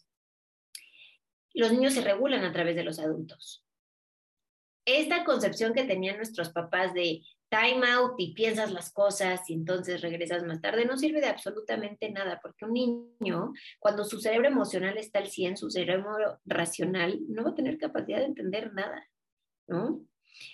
los 1.58 1.72
niños 1.72 1.94
se 1.94 2.02
regulan 2.02 2.44
a 2.44 2.52
través 2.52 2.76
de 2.76 2.84
los 2.84 3.00
adultos. 3.00 3.64
Esta 4.84 5.24
concepción 5.24 5.74
que 5.74 5.84
tenían 5.84 6.16
nuestros 6.16 6.50
papás 6.50 6.94
de 6.94 7.22
time 7.50 7.84
out 7.90 8.14
y 8.18 8.32
piensas 8.32 8.70
las 8.70 8.92
cosas 8.92 9.40
y 9.50 9.54
entonces 9.54 10.00
regresas 10.00 10.44
más 10.44 10.60
tarde 10.60 10.84
no 10.84 10.96
sirve 10.96 11.20
de 11.20 11.26
absolutamente 11.26 12.10
nada, 12.10 12.38
porque 12.40 12.64
un 12.64 12.72
niño, 12.72 13.52
cuando 13.80 14.04
su 14.04 14.20
cerebro 14.20 14.46
emocional 14.46 14.96
está 14.98 15.18
al 15.18 15.28
100, 15.28 15.56
su 15.56 15.70
cerebro 15.70 16.38
racional 16.44 17.18
no 17.28 17.42
va 17.42 17.50
a 17.50 17.54
tener 17.54 17.76
capacidad 17.76 18.18
de 18.18 18.26
entender 18.26 18.72
nada, 18.72 19.08
¿no? 19.66 20.04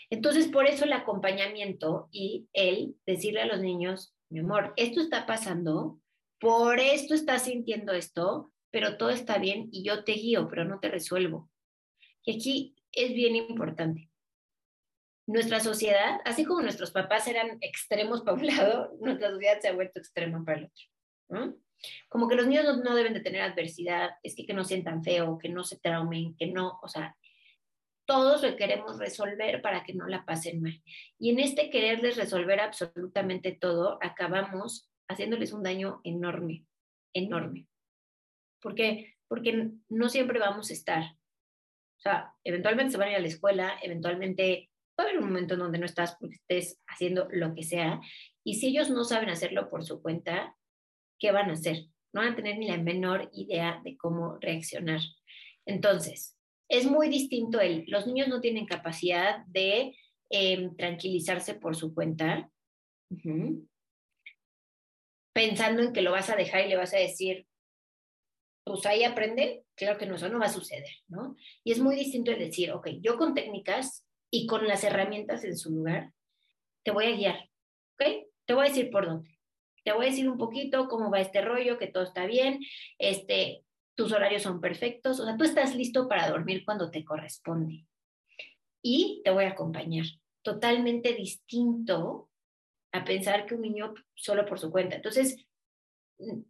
Entonces, 0.08 0.48
por 0.48 0.66
eso 0.66 0.86
el 0.86 0.94
acompañamiento 0.94 2.08
y 2.10 2.48
el 2.54 2.96
decirle 3.04 3.42
a 3.42 3.46
los 3.46 3.60
niños, 3.60 4.14
mi 4.30 4.38
amor, 4.38 4.72
esto 4.76 5.02
está 5.02 5.26
pasando, 5.26 6.00
por 6.40 6.80
esto 6.80 7.14
estás 7.14 7.44
sintiendo 7.44 7.92
esto, 7.92 8.53
pero 8.74 8.96
todo 8.96 9.10
está 9.10 9.38
bien 9.38 9.68
y 9.70 9.84
yo 9.84 10.02
te 10.02 10.14
guío, 10.14 10.48
pero 10.48 10.64
no 10.64 10.80
te 10.80 10.88
resuelvo. 10.88 11.48
Y 12.24 12.34
aquí 12.36 12.74
es 12.90 13.14
bien 13.14 13.36
importante. 13.36 14.10
Nuestra 15.28 15.60
sociedad, 15.60 16.18
así 16.24 16.44
como 16.44 16.60
nuestros 16.60 16.90
papás 16.90 17.28
eran 17.28 17.56
extremos 17.60 18.22
para 18.22 18.36
un 18.36 18.46
lado, 18.48 18.90
nuestra 19.00 19.30
sociedad 19.30 19.60
se 19.60 19.68
ha 19.68 19.74
vuelto 19.74 20.00
extrema 20.00 20.44
para 20.44 20.58
el 20.58 20.64
otro. 20.64 21.56
Como 22.08 22.26
que 22.26 22.34
los 22.34 22.48
niños 22.48 22.64
no, 22.82 22.96
deben 22.96 23.14
de 23.14 23.20
tener 23.20 23.42
adversidad, 23.42 24.10
es 24.24 24.34
que, 24.34 24.44
que 24.44 24.54
no 24.54 24.64
sientan 24.64 25.04
feo, 25.04 25.38
que 25.38 25.50
no 25.50 25.62
se 25.62 25.78
traumen, 25.78 26.34
que 26.36 26.48
no, 26.48 26.80
o 26.82 26.88
sea, 26.88 27.16
todos 28.06 28.42
lo 28.42 28.56
queremos 28.56 28.98
resolver 28.98 29.62
para 29.62 29.84
que 29.84 29.94
no 29.94 30.08
la 30.08 30.24
pasen 30.24 30.62
mal. 30.62 30.82
Y 31.16 31.30
en 31.30 31.38
este 31.38 31.70
quererles 31.70 32.16
resolver 32.16 32.58
absolutamente 32.58 33.52
todo, 33.52 33.98
acabamos 34.02 34.90
haciéndoles 35.06 35.52
un 35.52 35.62
daño 35.62 36.00
enorme, 36.02 36.66
enorme. 37.12 37.68
¿Por 38.64 38.74
qué? 38.74 39.14
Porque 39.28 39.72
no 39.90 40.08
siempre 40.08 40.38
vamos 40.38 40.70
a 40.70 40.72
estar. 40.72 41.02
O 41.02 42.00
sea, 42.00 42.32
eventualmente 42.44 42.92
se 42.92 42.96
van 42.96 43.08
a 43.08 43.10
ir 43.10 43.16
a 43.18 43.20
la 43.20 43.28
escuela, 43.28 43.74
eventualmente 43.82 44.70
va 44.98 45.04
a 45.04 45.08
haber 45.08 45.18
un 45.20 45.26
momento 45.26 45.52
en 45.52 45.60
donde 45.60 45.78
no 45.78 45.84
estás 45.84 46.16
porque 46.18 46.36
estés 46.36 46.80
haciendo 46.86 47.28
lo 47.30 47.54
que 47.54 47.62
sea. 47.62 48.00
Y 48.42 48.54
si 48.54 48.68
ellos 48.68 48.88
no 48.88 49.04
saben 49.04 49.28
hacerlo 49.28 49.68
por 49.68 49.84
su 49.84 50.00
cuenta, 50.00 50.56
¿qué 51.20 51.30
van 51.30 51.50
a 51.50 51.52
hacer? 51.52 51.88
No 52.14 52.22
van 52.22 52.32
a 52.32 52.36
tener 52.36 52.56
ni 52.56 52.68
la 52.68 52.78
menor 52.78 53.28
idea 53.34 53.82
de 53.84 53.98
cómo 53.98 54.38
reaccionar. 54.40 55.00
Entonces, 55.66 56.38
es 56.70 56.86
muy 56.86 57.10
distinto 57.10 57.60
el, 57.60 57.84
los 57.88 58.06
niños 58.06 58.28
no 58.28 58.40
tienen 58.40 58.64
capacidad 58.64 59.44
de 59.44 59.94
em, 60.30 60.74
tranquilizarse 60.74 61.54
por 61.54 61.76
su 61.76 61.92
cuenta, 61.92 62.50
pensando 65.34 65.82
en 65.82 65.92
que 65.92 66.00
lo 66.00 66.12
vas 66.12 66.30
a 66.30 66.36
dejar 66.36 66.64
y 66.64 66.70
le 66.70 66.76
vas 66.76 66.94
a 66.94 66.98
decir, 66.98 67.46
pues 68.64 68.86
ahí 68.86 69.04
aprende, 69.04 69.64
claro 69.74 69.98
que 69.98 70.06
no, 70.06 70.16
eso 70.16 70.28
no 70.28 70.38
va 70.38 70.46
a 70.46 70.52
suceder, 70.52 70.88
¿no? 71.08 71.36
Y 71.62 71.72
es 71.72 71.80
muy 71.80 71.96
distinto 71.96 72.30
el 72.30 72.38
decir, 72.38 72.72
ok, 72.72 72.88
yo 73.00 73.18
con 73.18 73.34
técnicas 73.34 74.06
y 74.30 74.46
con 74.46 74.66
las 74.66 74.82
herramientas 74.84 75.44
en 75.44 75.56
su 75.56 75.70
lugar, 75.70 76.12
te 76.82 76.90
voy 76.90 77.06
a 77.06 77.16
guiar, 77.16 77.50
¿ok? 77.94 78.26
Te 78.46 78.54
voy 78.54 78.66
a 78.66 78.68
decir 78.68 78.90
por 78.90 79.06
dónde. 79.06 79.38
Te 79.84 79.92
voy 79.92 80.06
a 80.06 80.08
decir 80.08 80.28
un 80.28 80.38
poquito 80.38 80.88
cómo 80.88 81.10
va 81.10 81.20
este 81.20 81.42
rollo, 81.42 81.78
que 81.78 81.88
todo 81.88 82.04
está 82.04 82.24
bien, 82.24 82.60
este, 82.98 83.64
tus 83.94 84.12
horarios 84.12 84.42
son 84.42 84.60
perfectos, 84.60 85.20
o 85.20 85.26
sea, 85.26 85.36
tú 85.36 85.44
estás 85.44 85.74
listo 85.76 86.08
para 86.08 86.30
dormir 86.30 86.64
cuando 86.64 86.90
te 86.90 87.04
corresponde. 87.04 87.86
Y 88.82 89.20
te 89.24 89.30
voy 89.30 89.44
a 89.44 89.50
acompañar. 89.50 90.06
Totalmente 90.42 91.14
distinto 91.14 92.30
a 92.92 93.04
pensar 93.04 93.44
que 93.44 93.54
un 93.54 93.62
niño 93.62 93.94
solo 94.14 94.46
por 94.46 94.58
su 94.58 94.70
cuenta. 94.70 94.96
Entonces, 94.96 95.46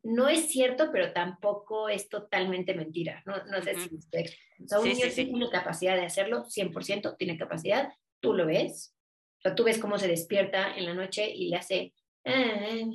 no 0.02 0.28
es 0.28 0.48
cierto, 0.48 0.90
pero 0.92 1.12
tampoco 1.12 1.88
es 1.88 2.08
totalmente 2.08 2.74
mentira. 2.74 3.22
No, 3.26 3.44
no 3.46 3.62
sé 3.62 3.74
si 3.74 3.94
usted, 3.94 4.26
o 4.62 4.68
sea, 4.68 4.80
un 4.80 4.88
niño 4.88 5.06
tiene 5.14 5.50
capacidad 5.50 5.96
de 5.96 6.04
hacerlo, 6.04 6.44
100% 6.44 7.16
tiene 7.16 7.38
capacidad, 7.38 7.92
tú 8.20 8.34
lo 8.34 8.46
ves. 8.46 8.94
O 9.38 9.42
sea, 9.42 9.54
tú 9.54 9.64
ves 9.64 9.78
cómo 9.78 9.98
se 9.98 10.08
despierta 10.08 10.74
en 10.76 10.86
la 10.86 10.94
noche 10.94 11.30
y 11.30 11.48
le 11.48 11.56
hace, 11.56 11.94
ah", 12.24 12.86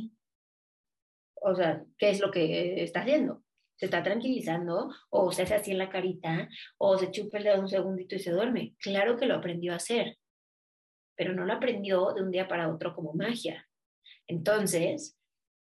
o 1.41 1.55
sea, 1.55 1.83
¿qué 1.97 2.09
es 2.09 2.19
lo 2.19 2.31
que 2.31 2.83
está 2.83 3.01
haciendo? 3.01 3.43
Se 3.77 3.85
está 3.85 4.03
tranquilizando 4.03 4.93
o 5.09 5.31
se 5.31 5.43
hace 5.43 5.55
así 5.55 5.71
en 5.71 5.77
la 5.77 5.89
carita 5.89 6.49
o 6.77 6.97
se 6.97 7.11
chupa 7.11 7.37
el 7.37 7.45
dedo 7.45 7.61
un 7.61 7.69
segundito 7.69 8.15
y 8.15 8.19
se 8.19 8.31
duerme. 8.31 8.75
Claro 8.79 9.15
que 9.15 9.25
lo 9.25 9.35
aprendió 9.35 9.73
a 9.73 9.77
hacer, 9.77 10.17
pero 11.15 11.33
no 11.33 11.45
lo 11.45 11.53
aprendió 11.53 12.13
de 12.13 12.21
un 12.23 12.31
día 12.31 12.47
para 12.47 12.73
otro 12.73 12.93
como 12.93 13.13
magia. 13.13 13.67
Entonces, 14.27 15.18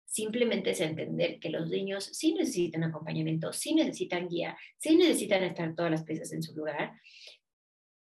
simplemente 0.08 0.72
es 0.72 0.82
entender 0.82 1.40
que 1.40 1.50
los 1.50 1.70
niños 1.70 2.06
sí 2.06 2.34
necesitan 2.34 2.84
acompañamiento, 2.86 3.52
sí 3.54 3.76
necesitan 3.76 4.30
guía, 4.30 4.58
sí 4.78 4.96
necesitan 4.96 5.44
estar 5.44 5.76
todas 5.76 5.92
las 5.92 6.04
piezas 6.04 6.32
en 6.32 6.42
su 6.42 6.56
lugar, 6.56 6.94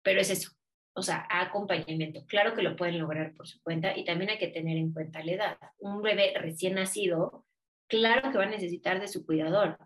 pero 0.02 0.20
es 0.20 0.30
eso, 0.30 0.50
o 0.94 1.02
sea, 1.02 1.26
acompañamiento. 1.30 2.26
Claro 2.26 2.54
que 2.54 2.62
lo 2.62 2.76
pueden 2.76 2.98
lograr 2.98 3.32
por 3.34 3.46
su 3.46 3.62
cuenta 3.62 3.96
y 3.96 4.04
también 4.04 4.30
hay 4.30 4.38
que 4.38 4.48
tener 4.48 4.76
en 4.76 4.92
cuenta 4.92 5.24
la 5.24 5.32
edad. 5.32 5.58
Un 5.78 6.02
bebé 6.02 6.34
recién 6.36 6.74
nacido, 6.74 7.46
claro 7.86 8.30
que 8.30 8.38
va 8.38 8.44
a 8.44 8.50
necesitar 8.50 9.00
de 9.00 9.08
su 9.08 9.24
cuidador, 9.24 9.78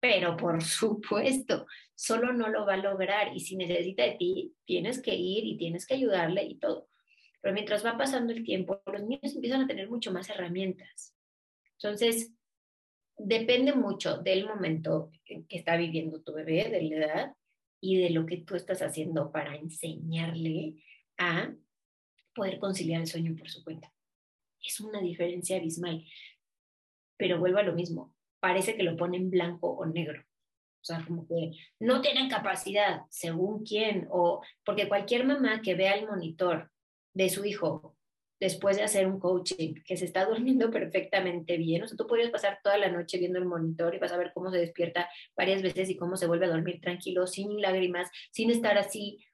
pero 0.00 0.36
por 0.36 0.62
supuesto, 0.64 1.66
solo 1.94 2.32
no 2.32 2.48
lo 2.48 2.64
va 2.64 2.74
a 2.74 2.78
lograr 2.78 3.36
y 3.36 3.40
si 3.40 3.56
necesita 3.56 4.04
de 4.04 4.12
ti, 4.12 4.54
tienes 4.64 5.02
que 5.02 5.14
ir 5.14 5.44
y 5.44 5.58
tienes 5.58 5.86
que 5.86 5.94
ayudarle 5.94 6.44
y 6.44 6.58
todo. 6.58 6.88
Pero 7.42 7.54
mientras 7.54 7.84
va 7.84 7.98
pasando 7.98 8.32
el 8.32 8.42
tiempo, 8.42 8.82
los 8.86 9.02
niños 9.02 9.34
empiezan 9.34 9.62
a 9.62 9.66
tener 9.66 9.88
mucho 9.88 10.12
más 10.12 10.28
herramientas. 10.30 11.14
Entonces, 11.80 12.32
depende 13.16 13.72
mucho 13.72 14.18
del 14.18 14.46
momento 14.46 15.10
que 15.24 15.44
está 15.48 15.76
viviendo 15.76 16.20
tu 16.22 16.32
bebé, 16.32 16.68
de 16.70 16.82
la 16.82 16.96
edad 16.96 17.36
y 17.80 18.00
de 18.00 18.10
lo 18.10 18.26
que 18.26 18.38
tú 18.38 18.56
estás 18.56 18.82
haciendo 18.82 19.30
para 19.30 19.56
enseñarle 19.56 20.82
a 21.18 21.52
poder 22.34 22.58
conciliar 22.58 23.00
el 23.00 23.06
sueño 23.06 23.36
por 23.36 23.48
su 23.48 23.62
cuenta. 23.64 23.92
Es 24.62 24.80
una 24.80 25.00
diferencia 25.00 25.56
abismal. 25.56 26.04
Pero 27.16 27.38
vuelvo 27.38 27.58
a 27.58 27.64
lo 27.64 27.74
mismo, 27.74 28.14
parece 28.40 28.76
que 28.76 28.84
lo 28.84 28.96
ponen 28.96 29.30
blanco 29.30 29.70
o 29.70 29.86
negro. 29.86 30.20
O 30.80 30.84
sea, 30.84 31.04
como 31.04 31.26
que 31.26 31.52
no 31.80 32.00
tienen 32.00 32.28
capacidad, 32.28 33.02
según 33.10 33.64
quién, 33.64 34.06
o 34.10 34.42
porque 34.64 34.88
cualquier 34.88 35.26
mamá 35.26 35.60
que 35.60 35.74
vea 35.74 35.94
el 35.94 36.06
monitor 36.06 36.70
de 37.12 37.28
su 37.28 37.44
hijo 37.44 37.97
después 38.40 38.76
de 38.76 38.84
hacer 38.84 39.06
un 39.06 39.18
coaching, 39.18 39.74
que 39.84 39.96
se 39.96 40.04
está 40.04 40.24
durmiendo 40.28 40.70
perfectamente 40.70 41.56
bien. 41.56 41.82
O 41.82 41.88
sea, 41.88 41.96
tú 41.96 42.06
podrías 42.06 42.30
pasar 42.30 42.60
toda 42.62 42.78
la 42.78 42.90
noche 42.90 43.18
viendo 43.18 43.38
el 43.38 43.44
monitor 43.44 43.94
y 43.94 43.98
vas 43.98 44.12
a 44.12 44.16
ver 44.16 44.32
cómo 44.34 44.50
se 44.50 44.58
despierta 44.58 45.08
varias 45.36 45.62
veces 45.62 45.90
y 45.90 45.96
cómo 45.96 46.16
se 46.16 46.26
vuelve 46.26 46.46
a 46.46 46.50
dormir 46.50 46.80
tranquilo, 46.80 47.26
sin 47.26 47.60
lágrimas, 47.60 48.08
sin 48.30 48.50
estar 48.50 48.78
así, 48.78 49.24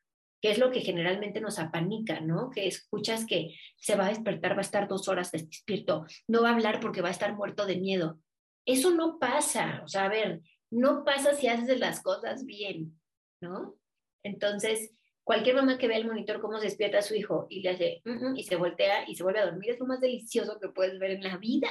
que 0.40 0.50
es 0.50 0.59
lo 0.59 0.70
que 0.70 0.80
generalmente 0.80 1.40
nos 1.40 1.59
apanica, 1.59 2.20
¿no? 2.20 2.50
Que 2.50 2.66
escuchas 2.66 3.24
que 3.26 3.55
se 3.76 3.96
va 3.96 4.07
a 4.07 4.11
despertar, 4.11 4.52
va 4.52 4.59
a 4.59 4.61
estar 4.61 4.88
dos 4.88 5.09
horas 5.09 5.32
despierto, 5.32 6.05
no 6.28 6.42
va 6.42 6.50
a 6.50 6.55
hablar 6.55 6.80
porque 6.80 7.00
va 7.00 7.09
a 7.09 7.12
estar 7.12 7.34
muerto 7.34 7.64
de 7.66 7.76
miedo. 7.76 8.20
Eso 8.66 8.90
no 8.90 9.18
pasa, 9.18 9.80
o 9.84 9.88
sea, 9.88 10.05
a 10.05 10.09
ver, 10.09 10.42
no 10.70 11.05
pasa 11.05 11.34
si 11.34 11.48
haces 11.48 11.78
las 11.78 12.02
cosas 12.02 12.44
bien, 12.44 12.98
¿no? 13.40 13.76
Entonces, 14.22 14.92
Cualquier 15.24 15.56
mamá 15.56 15.78
que 15.78 15.88
vea 15.88 15.96
el 15.96 16.06
monitor 16.06 16.40
cómo 16.40 16.58
se 16.58 16.66
despierta 16.66 16.98
a 16.98 17.02
su 17.02 17.14
hijo 17.14 17.46
y 17.48 17.62
le 17.62 17.70
hace, 17.70 18.02
y 18.36 18.42
se 18.44 18.56
voltea 18.56 19.08
y 19.08 19.16
se 19.16 19.22
vuelve 19.22 19.40
a 19.40 19.46
dormir, 19.46 19.70
es 19.70 19.80
lo 19.80 19.86
más 19.86 20.00
delicioso 20.00 20.60
que 20.60 20.68
puedes 20.68 20.98
ver 20.98 21.12
en 21.12 21.22
la 21.22 21.38
vida. 21.38 21.70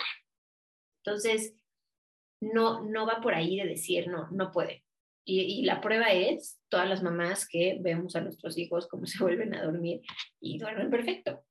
Entonces, 1.05 1.55
no, 2.41 2.83
no 2.83 3.05
va 3.05 3.21
por 3.21 3.35
ahí 3.35 3.57
de 3.57 3.67
decir, 3.67 4.07
no, 4.07 4.27
no 4.31 4.51
puede. 4.51 4.83
Y, 5.25 5.41
y, 5.41 5.61
la 5.63 5.79
prueba 5.79 6.07
es 6.07 6.59
todas 6.67 6.89
las 6.89 7.01
mamás 7.01 7.47
que 7.47 7.77
vemos 7.79 8.15
a 8.15 8.21
nuestros 8.21 8.57
hijos 8.57 8.87
cómo 8.87 9.05
se 9.05 9.23
vuelven 9.23 9.53
a 9.53 9.63
dormir 9.63 10.01
y 10.41 10.57
duermen 10.57 10.89
perfecto. 10.89 11.45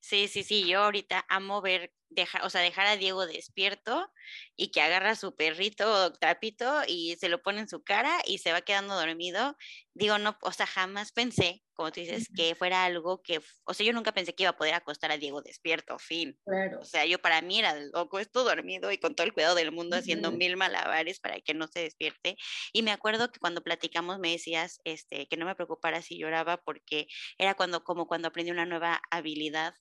Sí, 0.00 0.28
sí, 0.28 0.42
sí, 0.42 0.68
yo 0.68 0.80
ahorita 0.80 1.24
amo 1.28 1.60
ver 1.60 1.92
dejar, 2.10 2.44
o 2.44 2.50
sea, 2.50 2.60
dejar 2.60 2.86
a 2.86 2.96
Diego 2.96 3.26
despierto 3.26 4.12
y 4.56 4.70
que 4.70 4.82
agarra 4.82 5.10
a 5.10 5.16
su 5.16 5.34
perrito 5.34 5.90
o 5.90 6.12
trapito 6.12 6.82
y 6.86 7.16
se 7.16 7.28
lo 7.28 7.42
pone 7.42 7.60
en 7.60 7.68
su 7.68 7.82
cara 7.82 8.20
y 8.26 8.38
se 8.38 8.52
va 8.52 8.60
quedando 8.60 8.94
dormido. 8.94 9.56
Digo, 9.94 10.18
no, 10.18 10.36
o 10.42 10.52
sea, 10.52 10.66
jamás 10.66 11.12
pensé, 11.12 11.62
como 11.72 11.90
tú 11.90 12.00
dices, 12.00 12.28
que 12.34 12.54
fuera 12.54 12.84
algo 12.84 13.22
que, 13.22 13.40
o 13.64 13.74
sea, 13.74 13.86
yo 13.86 13.92
nunca 13.92 14.12
pensé 14.12 14.34
que 14.34 14.44
iba 14.44 14.50
a 14.50 14.56
poder 14.56 14.74
acostar 14.74 15.12
a 15.12 15.18
Diego 15.18 15.42
despierto, 15.42 15.98
fin. 15.98 16.38
Claro. 16.44 16.80
O 16.80 16.84
sea, 16.84 17.06
yo 17.06 17.18
para 17.20 17.40
mí 17.42 17.58
era 17.58 17.74
loco 17.74 18.18
esto 18.18 18.44
dormido 18.44 18.90
y 18.92 18.98
con 18.98 19.14
todo 19.14 19.26
el 19.26 19.32
cuidado 19.32 19.54
del 19.54 19.72
mundo 19.72 19.96
haciendo 19.96 20.30
mil 20.32 20.56
malabares 20.56 21.20
para 21.20 21.40
que 21.40 21.54
no 21.54 21.68
se 21.68 21.80
despierte. 21.80 22.36
Y 22.72 22.82
me 22.82 22.92
acuerdo 22.92 23.30
que 23.30 23.40
cuando 23.40 23.62
platicamos 23.62 24.18
me 24.18 24.32
decías 24.32 24.80
este, 24.84 25.26
que 25.26 25.36
no 25.36 25.46
me 25.46 25.54
preocupara 25.54 26.02
si 26.02 26.18
lloraba 26.18 26.58
porque 26.58 27.06
era 27.38 27.54
cuando, 27.54 27.84
como 27.84 28.06
cuando 28.06 28.28
aprendí 28.28 28.50
una 28.50 28.66
nueva 28.66 29.00
habilidad 29.10 29.74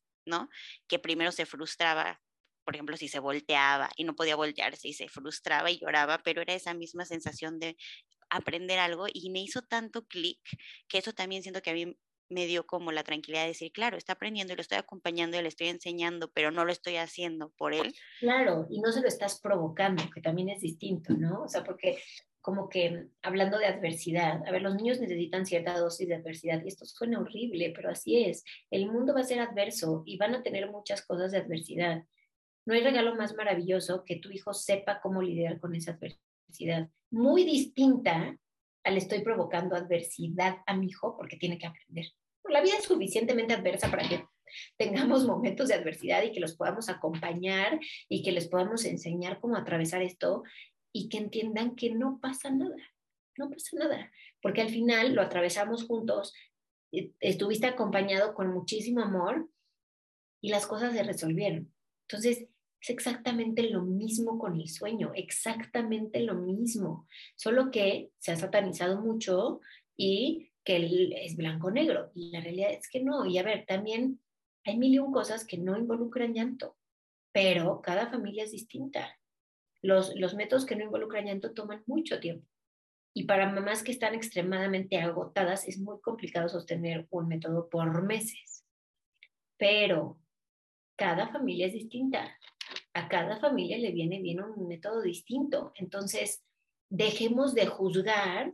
Que 0.87 0.99
primero 0.99 1.31
se 1.31 1.45
frustraba, 1.45 2.21
por 2.63 2.75
ejemplo, 2.75 2.97
si 2.97 3.07
se 3.07 3.19
volteaba 3.19 3.89
y 3.95 4.03
no 4.03 4.15
podía 4.15 4.35
voltearse 4.35 4.87
y 4.87 4.93
se 4.93 5.09
frustraba 5.09 5.71
y 5.71 5.79
lloraba, 5.79 6.19
pero 6.23 6.41
era 6.41 6.53
esa 6.53 6.73
misma 6.73 7.05
sensación 7.05 7.59
de 7.59 7.77
aprender 8.29 8.79
algo 8.79 9.07
y 9.11 9.29
me 9.31 9.41
hizo 9.41 9.61
tanto 9.63 10.05
clic 10.05 10.39
que 10.87 10.99
eso 10.99 11.13
también 11.13 11.41
siento 11.41 11.61
que 11.61 11.71
a 11.71 11.73
mí 11.73 11.97
me 12.29 12.45
dio 12.45 12.65
como 12.67 12.91
la 12.91 13.03
tranquilidad 13.03 13.41
de 13.41 13.49
decir, 13.49 13.71
claro, 13.71 13.97
está 13.97 14.13
aprendiendo 14.13 14.53
y 14.53 14.55
lo 14.55 14.61
estoy 14.61 14.77
acompañando 14.77 15.37
y 15.37 15.41
le 15.41 15.47
estoy 15.47 15.67
enseñando, 15.67 16.31
pero 16.31 16.51
no 16.51 16.63
lo 16.63 16.71
estoy 16.71 16.97
haciendo 16.97 17.49
por 17.57 17.73
él. 17.73 17.95
Claro, 18.19 18.67
y 18.69 18.79
no 18.81 18.91
se 18.91 19.01
lo 19.01 19.07
estás 19.07 19.39
provocando, 19.41 20.03
que 20.13 20.21
también 20.21 20.49
es 20.49 20.61
distinto, 20.61 21.13
¿no? 21.13 21.41
O 21.41 21.47
sea, 21.47 21.63
porque 21.63 21.97
como 22.49 22.67
que 22.67 23.05
hablando 23.21 23.59
de 23.59 23.67
adversidad, 23.67 24.41
a 24.43 24.51
ver, 24.51 24.63
los 24.63 24.73
niños 24.73 24.99
necesitan 24.99 25.45
cierta 25.45 25.77
dosis 25.77 26.07
de 26.07 26.15
adversidad 26.15 26.63
y 26.63 26.67
esto 26.67 26.83
suena 26.83 27.19
horrible, 27.19 27.71
pero 27.75 27.91
así 27.91 28.23
es. 28.23 28.43
El 28.71 28.87
mundo 28.87 29.13
va 29.13 29.19
a 29.19 29.23
ser 29.23 29.39
adverso 29.39 30.01
y 30.03 30.17
van 30.17 30.33
a 30.33 30.41
tener 30.41 30.67
muchas 30.71 31.05
cosas 31.05 31.31
de 31.31 31.37
adversidad. 31.37 32.05
No 32.65 32.73
hay 32.73 32.81
regalo 32.81 33.13
más 33.13 33.35
maravilloso 33.35 34.03
que 34.03 34.15
tu 34.15 34.31
hijo 34.31 34.51
sepa 34.55 34.99
cómo 34.99 35.21
lidiar 35.21 35.59
con 35.59 35.75
esa 35.75 35.91
adversidad. 35.91 36.89
Muy 37.11 37.43
distinta 37.43 38.35
al 38.83 38.97
estoy 38.97 39.21
provocando 39.21 39.75
adversidad 39.75 40.57
a 40.65 40.75
mi 40.75 40.87
hijo 40.87 41.15
porque 41.17 41.37
tiene 41.37 41.59
que 41.59 41.67
aprender. 41.67 42.07
La 42.45 42.61
vida 42.63 42.77
es 42.79 42.85
suficientemente 42.85 43.53
adversa 43.53 43.91
para 43.91 44.09
que 44.09 44.25
tengamos 44.75 45.23
momentos 45.27 45.67
de 45.67 45.75
adversidad 45.75 46.23
y 46.23 46.31
que 46.31 46.39
los 46.39 46.55
podamos 46.55 46.89
acompañar 46.89 47.79
y 48.07 48.23
que 48.23 48.31
les 48.31 48.47
podamos 48.47 48.85
enseñar 48.85 49.39
cómo 49.39 49.55
atravesar 49.55 50.01
esto 50.01 50.41
y 50.93 51.09
que 51.09 51.17
entiendan 51.17 51.75
que 51.75 51.93
no 51.93 52.19
pasa 52.21 52.49
nada, 52.51 52.77
no 53.37 53.49
pasa 53.49 53.77
nada, 53.77 54.11
porque 54.41 54.61
al 54.61 54.69
final 54.69 55.13
lo 55.13 55.21
atravesamos 55.21 55.85
juntos, 55.85 56.33
estuviste 57.19 57.67
acompañado 57.67 58.33
con 58.33 58.53
muchísimo 58.53 59.01
amor 59.01 59.49
y 60.41 60.49
las 60.49 60.65
cosas 60.65 60.93
se 60.93 61.03
resolvieron. 61.03 61.73
Entonces, 62.07 62.47
es 62.81 62.89
exactamente 62.89 63.63
lo 63.69 63.83
mismo 63.83 64.39
con 64.39 64.55
el 64.55 64.69
sueño, 64.69 65.11
exactamente 65.13 66.21
lo 66.21 66.35
mismo, 66.35 67.07
solo 67.35 67.71
que 67.71 68.11
se 68.19 68.31
ha 68.31 68.35
satanizado 68.37 69.01
mucho 69.01 69.59
y 69.97 70.51
que 70.63 71.13
es 71.25 71.35
blanco-negro. 71.35 72.11
Y 72.15 72.31
la 72.31 72.39
realidad 72.39 72.71
es 72.71 72.89
que 72.89 73.03
no. 73.03 73.25
Y 73.25 73.37
a 73.37 73.43
ver, 73.43 73.65
también 73.65 74.21
hay 74.63 74.77
mil 74.77 74.93
y 74.93 74.99
un 74.99 75.11
cosas 75.11 75.45
que 75.45 75.57
no 75.57 75.77
involucran 75.77 76.33
llanto. 76.33 76.77
pero 77.31 77.81
cada 77.81 78.09
familia 78.09 78.43
es 78.43 78.51
distinta. 78.51 79.17
Los, 79.81 80.15
los 80.15 80.35
métodos 80.35 80.65
que 80.65 80.75
no 80.75 80.83
involucran 80.83 81.25
llanto 81.25 81.53
toman 81.53 81.83
mucho 81.87 82.19
tiempo. 82.19 82.45
Y 83.13 83.23
para 83.23 83.51
mamás 83.51 83.83
que 83.83 83.91
están 83.91 84.13
extremadamente 84.13 84.97
agotadas 84.97 85.67
es 85.67 85.79
muy 85.79 85.99
complicado 86.01 86.47
sostener 86.47 87.07
un 87.09 87.27
método 87.27 87.69
por 87.69 88.03
meses. 88.03 88.65
Pero 89.57 90.19
cada 90.95 91.29
familia 91.29 91.67
es 91.67 91.73
distinta. 91.73 92.37
A 92.93 93.07
cada 93.07 93.39
familia 93.39 93.77
le 93.77 93.91
viene 93.91 94.21
bien 94.21 94.41
un 94.41 94.67
método 94.67 95.01
distinto. 95.01 95.71
Entonces, 95.75 96.43
dejemos 96.89 97.53
de 97.53 97.67
juzgar 97.67 98.53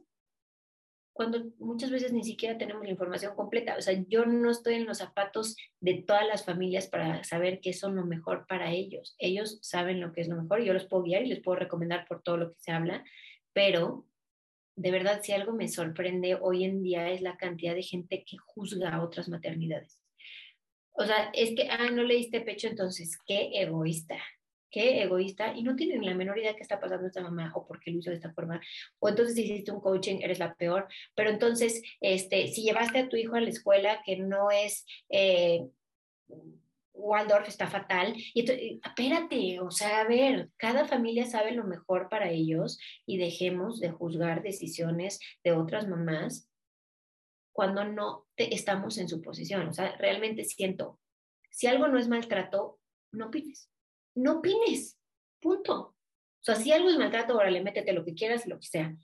cuando 1.15 1.45
muchas 1.59 1.91
veces 1.91 2.11
ni 2.11 2.25
siquiera 2.25 2.57
tenemos 2.57 2.83
la 2.83 2.91
información 2.91 3.37
completa. 3.37 3.77
O 3.77 3.81
sea, 3.81 4.03
yo 4.09 4.25
no 4.25 4.51
estoy 4.51 4.73
en 4.73 4.85
los 4.85 4.97
zapatos 4.97 5.55
de 5.79 6.03
todas 6.05 6.27
las 6.27 6.43
familias 6.43 6.87
para 6.87 7.23
saber 7.23 7.61
qué 7.61 7.71
son 7.71 7.95
lo 7.95 8.05
mejor 8.05 8.45
para 8.47 8.73
ellos. 8.73 9.15
Ellos 9.17 9.57
saben 9.61 10.01
lo 10.01 10.11
que 10.11 10.19
es 10.19 10.27
lo 10.27 10.35
mejor, 10.35 10.61
yo 10.61 10.73
los 10.73 10.87
puedo 10.87 11.03
guiar 11.03 11.23
y 11.23 11.27
les 11.27 11.41
puedo 11.41 11.57
recomendar 11.57 12.05
por 12.05 12.21
todo 12.21 12.35
lo 12.35 12.49
que 12.49 12.59
se 12.59 12.73
habla, 12.73 13.05
pero 13.53 14.05
de 14.75 14.91
verdad, 14.91 15.21
si 15.23 15.31
algo 15.31 15.53
me 15.53 15.69
sorprende 15.69 16.35
hoy 16.35 16.65
en 16.65 16.83
día 16.83 17.09
es 17.09 17.21
la 17.21 17.37
cantidad 17.37 17.75
de 17.75 17.83
gente 17.83 18.25
que 18.29 18.35
juzga 18.35 18.89
a 18.89 19.01
otras 19.01 19.29
maternidades. 19.29 20.03
O 20.91 21.05
sea, 21.05 21.29
es 21.33 21.55
que, 21.55 21.69
ah, 21.69 21.91
no 21.91 22.03
le 22.03 22.15
diste 22.15 22.41
pecho, 22.41 22.67
entonces, 22.67 23.17
qué 23.25 23.51
egoísta, 23.53 24.17
qué 24.75 25.03
egoísta, 25.03 25.53
y 25.55 25.63
no 25.63 25.77
tienen 25.77 26.03
la 26.03 26.13
menor 26.13 26.37
idea 26.37 26.53
qué 26.53 26.61
está 26.61 26.81
pasando 26.81 27.07
esta 27.07 27.21
mamá 27.21 27.53
o 27.55 27.65
por 27.65 27.79
qué 27.79 27.91
lo 27.91 27.99
hizo 27.99 28.09
de 28.09 28.17
esta 28.17 28.33
forma, 28.33 28.59
o 28.99 29.07
entonces 29.07 29.33
si 29.33 29.43
hiciste 29.43 29.71
un 29.71 29.79
coaching, 29.79 30.19
eres 30.21 30.37
la 30.37 30.53
peor, 30.53 30.89
pero 31.15 31.29
entonces, 31.29 31.81
este, 32.01 32.47
si 32.47 32.63
llevaste 32.63 32.99
a 32.99 33.07
tu 33.07 33.15
hijo 33.15 33.35
a 33.35 33.41
la 33.41 33.49
escuela 33.49 34.01
que 34.05 34.17
no 34.17 34.51
es... 34.51 34.85
Eh, 35.09 35.61
Waldorf 36.97 37.49
está 37.49 37.67
fatal. 37.67 38.15
Y 38.33 38.45
espérate, 38.81 39.59
o 39.59 39.69
sea, 39.69 39.99
a 39.99 40.07
ver, 40.07 40.49
cada 40.55 40.85
familia 40.85 41.25
sabe 41.25 41.51
lo 41.51 41.65
mejor 41.65 42.07
para 42.07 42.29
ellos 42.29 42.79
y 43.05 43.17
dejemos 43.17 43.81
de 43.81 43.91
juzgar 43.91 44.41
decisiones 44.41 45.19
de 45.43 45.51
otras 45.51 45.89
mamás 45.89 46.49
cuando 47.51 47.83
no 47.83 48.27
estamos 48.37 48.97
en 48.97 49.09
su 49.09 49.21
posición. 49.21 49.67
O 49.67 49.73
sea, 49.73 49.97
realmente 49.97 50.45
siento, 50.45 51.01
si 51.51 51.67
algo 51.67 51.89
no 51.89 51.99
es 51.99 52.07
maltrato, 52.07 52.79
no 53.11 53.27
opines. 53.27 53.69
No 54.15 54.39
opines. 54.39 54.97
Punto. 55.41 55.73
O 55.73 56.43
sea, 56.43 56.55
si 56.55 56.71
algo 56.71 56.89
es 56.89 56.97
maltrato, 56.97 57.35
órale, 57.35 57.61
métete 57.61 57.93
lo 57.93 58.05
que 58.05 58.13
quieras, 58.13 58.47
lo 58.47 58.59
que 58.59 58.67
sea. 58.67 58.95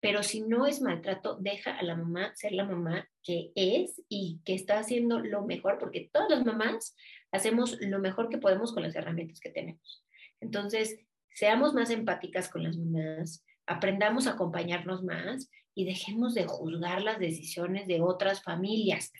Pero 0.00 0.22
si 0.22 0.42
no 0.42 0.66
es 0.66 0.80
maltrato, 0.80 1.36
deja 1.40 1.76
a 1.76 1.82
la 1.82 1.96
mamá 1.96 2.32
ser 2.34 2.52
la 2.52 2.64
mamá 2.64 3.08
que 3.22 3.50
es 3.56 4.00
y 4.08 4.40
que 4.44 4.54
está 4.54 4.78
haciendo 4.78 5.18
lo 5.18 5.44
mejor, 5.44 5.78
porque 5.78 6.08
todas 6.12 6.30
las 6.30 6.44
mamás 6.44 6.94
hacemos 7.32 7.78
lo 7.80 7.98
mejor 7.98 8.28
que 8.28 8.38
podemos 8.38 8.72
con 8.72 8.84
las 8.84 8.94
herramientas 8.94 9.40
que 9.40 9.50
tenemos. 9.50 10.04
Entonces, 10.40 10.98
seamos 11.30 11.74
más 11.74 11.90
empáticas 11.90 12.48
con 12.48 12.62
las 12.62 12.76
mamás, 12.76 13.44
aprendamos 13.66 14.26
a 14.26 14.32
acompañarnos 14.32 15.02
más 15.02 15.50
y 15.74 15.84
dejemos 15.84 16.34
de 16.34 16.46
juzgar 16.46 17.02
las 17.02 17.18
decisiones 17.18 17.86
de 17.86 18.00
otras 18.00 18.42
familias. 18.42 19.12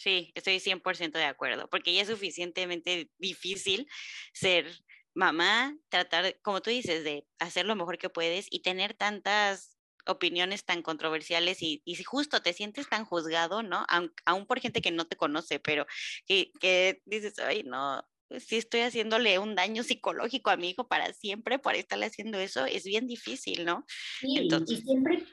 Sí, 0.00 0.32
estoy 0.34 0.60
100% 0.60 1.18
de 1.18 1.26
acuerdo, 1.26 1.68
porque 1.68 1.92
ya 1.92 2.00
es 2.00 2.08
suficientemente 2.08 3.10
difícil 3.18 3.86
ser 4.32 4.66
mamá, 5.12 5.76
tratar, 5.90 6.40
como 6.40 6.62
tú 6.62 6.70
dices, 6.70 7.04
de 7.04 7.26
hacer 7.38 7.66
lo 7.66 7.76
mejor 7.76 7.98
que 7.98 8.08
puedes 8.08 8.46
y 8.48 8.60
tener 8.60 8.94
tantas 8.94 9.76
opiniones 10.06 10.64
tan 10.64 10.80
controversiales 10.80 11.60
y, 11.60 11.82
y 11.84 11.96
si 11.96 12.04
justo 12.04 12.40
te 12.40 12.54
sientes 12.54 12.88
tan 12.88 13.04
juzgado, 13.04 13.62
¿no? 13.62 13.84
Aún, 14.24 14.46
por 14.46 14.58
gente 14.60 14.80
que 14.80 14.90
no 14.90 15.06
te 15.06 15.16
conoce, 15.16 15.60
pero 15.60 15.84
que, 16.24 16.50
que 16.60 17.02
dices, 17.04 17.38
ay, 17.38 17.62
no, 17.64 18.02
pues 18.26 18.44
si 18.44 18.56
estoy 18.56 18.80
haciéndole 18.80 19.38
un 19.38 19.54
daño 19.54 19.82
psicológico 19.82 20.48
a 20.48 20.56
mi 20.56 20.70
hijo 20.70 20.88
para 20.88 21.12
siempre 21.12 21.58
por 21.58 21.74
estarle 21.74 22.06
haciendo 22.06 22.38
eso, 22.38 22.64
es 22.64 22.84
bien 22.84 23.06
difícil, 23.06 23.66
¿no? 23.66 23.84
Sí, 24.18 24.38
Entonces, 24.38 24.78
y 24.78 24.82
siempre 24.82 25.26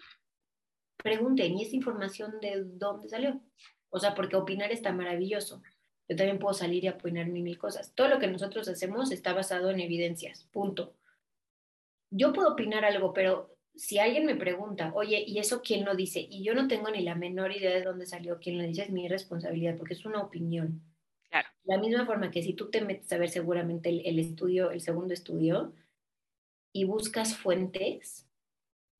pregunten, 0.97 1.57
¿y 1.57 1.63
esta 1.63 1.77
información 1.77 2.33
de 2.41 2.63
dónde 2.65 3.07
salió? 3.07 3.41
O 3.89 3.99
sea, 3.99 4.15
porque 4.15 4.35
opinar 4.35 4.71
está 4.71 4.91
maravilloso. 4.91 5.61
Yo 6.09 6.15
también 6.15 6.39
puedo 6.39 6.53
salir 6.53 6.85
y 6.85 6.89
opinar 6.89 7.27
mil 7.27 7.57
cosas. 7.57 7.93
Todo 7.93 8.07
lo 8.07 8.19
que 8.19 8.27
nosotros 8.27 8.67
hacemos 8.67 9.11
está 9.11 9.33
basado 9.33 9.69
en 9.69 9.79
evidencias, 9.79 10.45
punto. 10.51 10.95
Yo 12.09 12.31
puedo 12.31 12.49
opinar 12.49 12.85
algo, 12.85 13.13
pero 13.13 13.57
si 13.75 13.99
alguien 13.99 14.25
me 14.25 14.35
pregunta, 14.35 14.91
oye, 14.95 15.23
¿y 15.27 15.39
eso 15.39 15.61
quién 15.61 15.85
lo 15.85 15.95
dice? 15.95 16.25
Y 16.29 16.43
yo 16.43 16.53
no 16.53 16.67
tengo 16.67 16.89
ni 16.89 17.01
la 17.01 17.15
menor 17.15 17.51
idea 17.51 17.75
de 17.75 17.83
dónde 17.83 18.05
salió 18.05 18.39
quién 18.39 18.57
lo 18.57 18.63
dice, 18.63 18.83
es 18.83 18.89
mi 18.89 19.07
responsabilidad, 19.07 19.77
porque 19.77 19.93
es 19.93 20.05
una 20.05 20.21
opinión. 20.21 20.81
Claro. 21.29 21.49
La 21.65 21.77
misma 21.77 22.05
forma 22.05 22.31
que 22.31 22.41
si 22.41 22.53
tú 22.53 22.69
te 22.69 22.81
metes 22.81 23.11
a 23.11 23.17
ver 23.17 23.29
seguramente 23.29 23.89
el, 23.89 24.19
estudio, 24.19 24.71
el 24.71 24.79
segundo 24.81 25.13
estudio, 25.13 25.73
y 26.71 26.85
buscas 26.85 27.35
fuentes, 27.35 28.27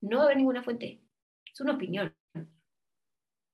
no 0.01 0.17
va 0.17 0.23
a 0.23 0.25
haber 0.25 0.37
ninguna 0.37 0.63
fuente. 0.63 0.99
Es 1.51 1.61
una 1.61 1.73
opinión. 1.73 2.13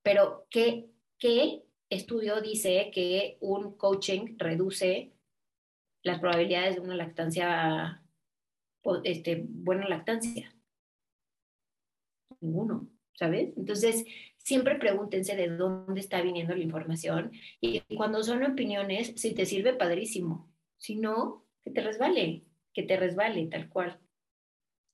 Pero, 0.01 0.47
¿qué, 0.49 0.89
qué 1.23 1.63
estudio 1.89 2.41
dice 2.41 2.91
que 2.93 3.37
un 3.39 3.77
coaching 3.77 4.35
reduce 4.37 5.13
las 6.03 6.19
probabilidades 6.19 6.75
de 6.75 6.81
una 6.81 6.97
lactancia, 6.97 8.03
este, 9.05 9.45
buena 9.47 9.87
lactancia? 9.87 10.53
ninguno, 12.41 12.89
¿sabes? 13.17 13.53
Entonces, 13.55 14.03
siempre 14.35 14.75
pregúntense 14.75 15.37
de 15.37 15.47
dónde 15.47 16.01
está 16.01 16.21
viniendo 16.21 16.53
la 16.53 16.63
información 16.63 17.31
y 17.61 17.79
cuando 17.95 18.21
son 18.21 18.43
opiniones, 18.43 19.13
si 19.15 19.33
te 19.33 19.45
sirve, 19.45 19.75
padrísimo. 19.75 20.51
Si 20.75 20.97
no, 20.97 21.45
que 21.63 21.71
te 21.71 21.79
resbale, 21.79 22.43
que 22.73 22.83
te 22.83 22.97
resbale 22.97 23.47
tal 23.47 23.69
cual. 23.69 23.97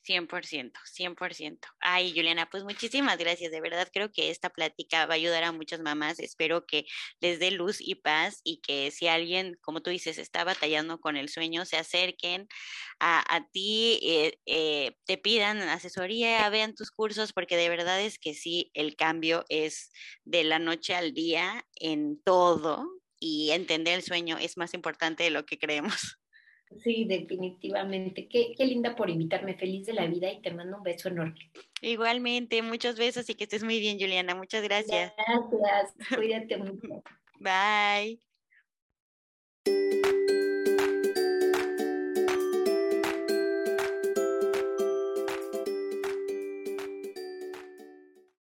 100%, 0.04 0.72
100%. 0.86 1.60
Ay, 1.80 2.14
Juliana, 2.16 2.50
pues 2.50 2.64
muchísimas 2.64 3.18
gracias. 3.18 3.52
De 3.52 3.62
verdad 3.62 3.89
creo 3.91 4.12
que 4.12 4.30
esta 4.30 4.50
plática 4.50 5.06
va 5.06 5.14
a 5.14 5.18
ayudar 5.18 5.43
a 5.43 5.52
muchas 5.52 5.82
mamás. 5.82 6.20
Espero 6.20 6.66
que 6.66 6.86
les 7.20 7.39
dé 7.39 7.52
luz 7.52 7.78
y 7.80 7.95
paz 7.95 8.41
y 8.43 8.62
que 8.62 8.91
si 8.91 9.08
alguien, 9.08 9.58
como 9.62 9.82
tú 9.82 9.89
dices, 9.89 10.18
está 10.18 10.43
batallando 10.43 11.00
con 11.00 11.18
el 11.18 11.30
sueño, 11.30 11.66
se 11.66 11.78
acerquen 11.78 12.47
a, 13.00 13.47
ti, 13.52 14.00
eh, 14.04 14.39
eh, 14.45 14.97
te 15.06 15.18
pidan 15.18 15.60
asesoría, 15.62 16.50
vean 16.50 16.76
tus 16.76 16.91
cursos, 16.91 17.32
porque 17.34 17.56
de 17.56 17.70
verdad 17.70 18.02
es 18.02 18.20
que 18.20 18.34
sí, 18.34 18.72
el 18.74 18.95
cambio 18.95 19.45
es 19.50 19.91
de 20.26 20.43
la 20.43 20.60
noche 20.60 20.95
al 20.95 21.14
día 21.14 21.66
en 21.76 22.22
todo 22.24 22.86
y 23.20 23.52
entender 23.52 23.95
el 23.95 24.04
sueño 24.04 24.38
es 24.38 24.58
más 24.58 24.74
importante 24.74 25.24
de 25.24 25.30
lo 25.30 25.45
que 25.45 25.58
creemos. 25.58 26.18
Sí, 26.78 27.05
definitivamente. 27.05 28.28
Qué, 28.28 28.53
qué 28.55 28.65
linda 28.65 28.95
por 28.95 29.09
invitarme. 29.09 29.55
Feliz 29.55 29.88
de 29.88 29.93
la 29.93 30.05
vida 30.05 30.32
y 30.32 30.41
te 30.41 30.51
mando 30.51 30.78
un 30.78 30.84
beso 30.84 31.09
enorme. 31.09 31.51
Igualmente, 31.82 32.61
muchos 32.61 32.97
besos 32.97 33.30
y 33.30 33.36
que 33.36 33.45
estés 33.45 33.63
muy 33.63 33.80
bien, 33.80 33.99
Juliana. 33.99 34.36
Muchas 34.36 34.63
gracias. 34.63 35.13
Gracias. 35.17 35.93
Cuídate 36.15 36.57
mucho. 36.57 37.03
Bye. 37.39 38.20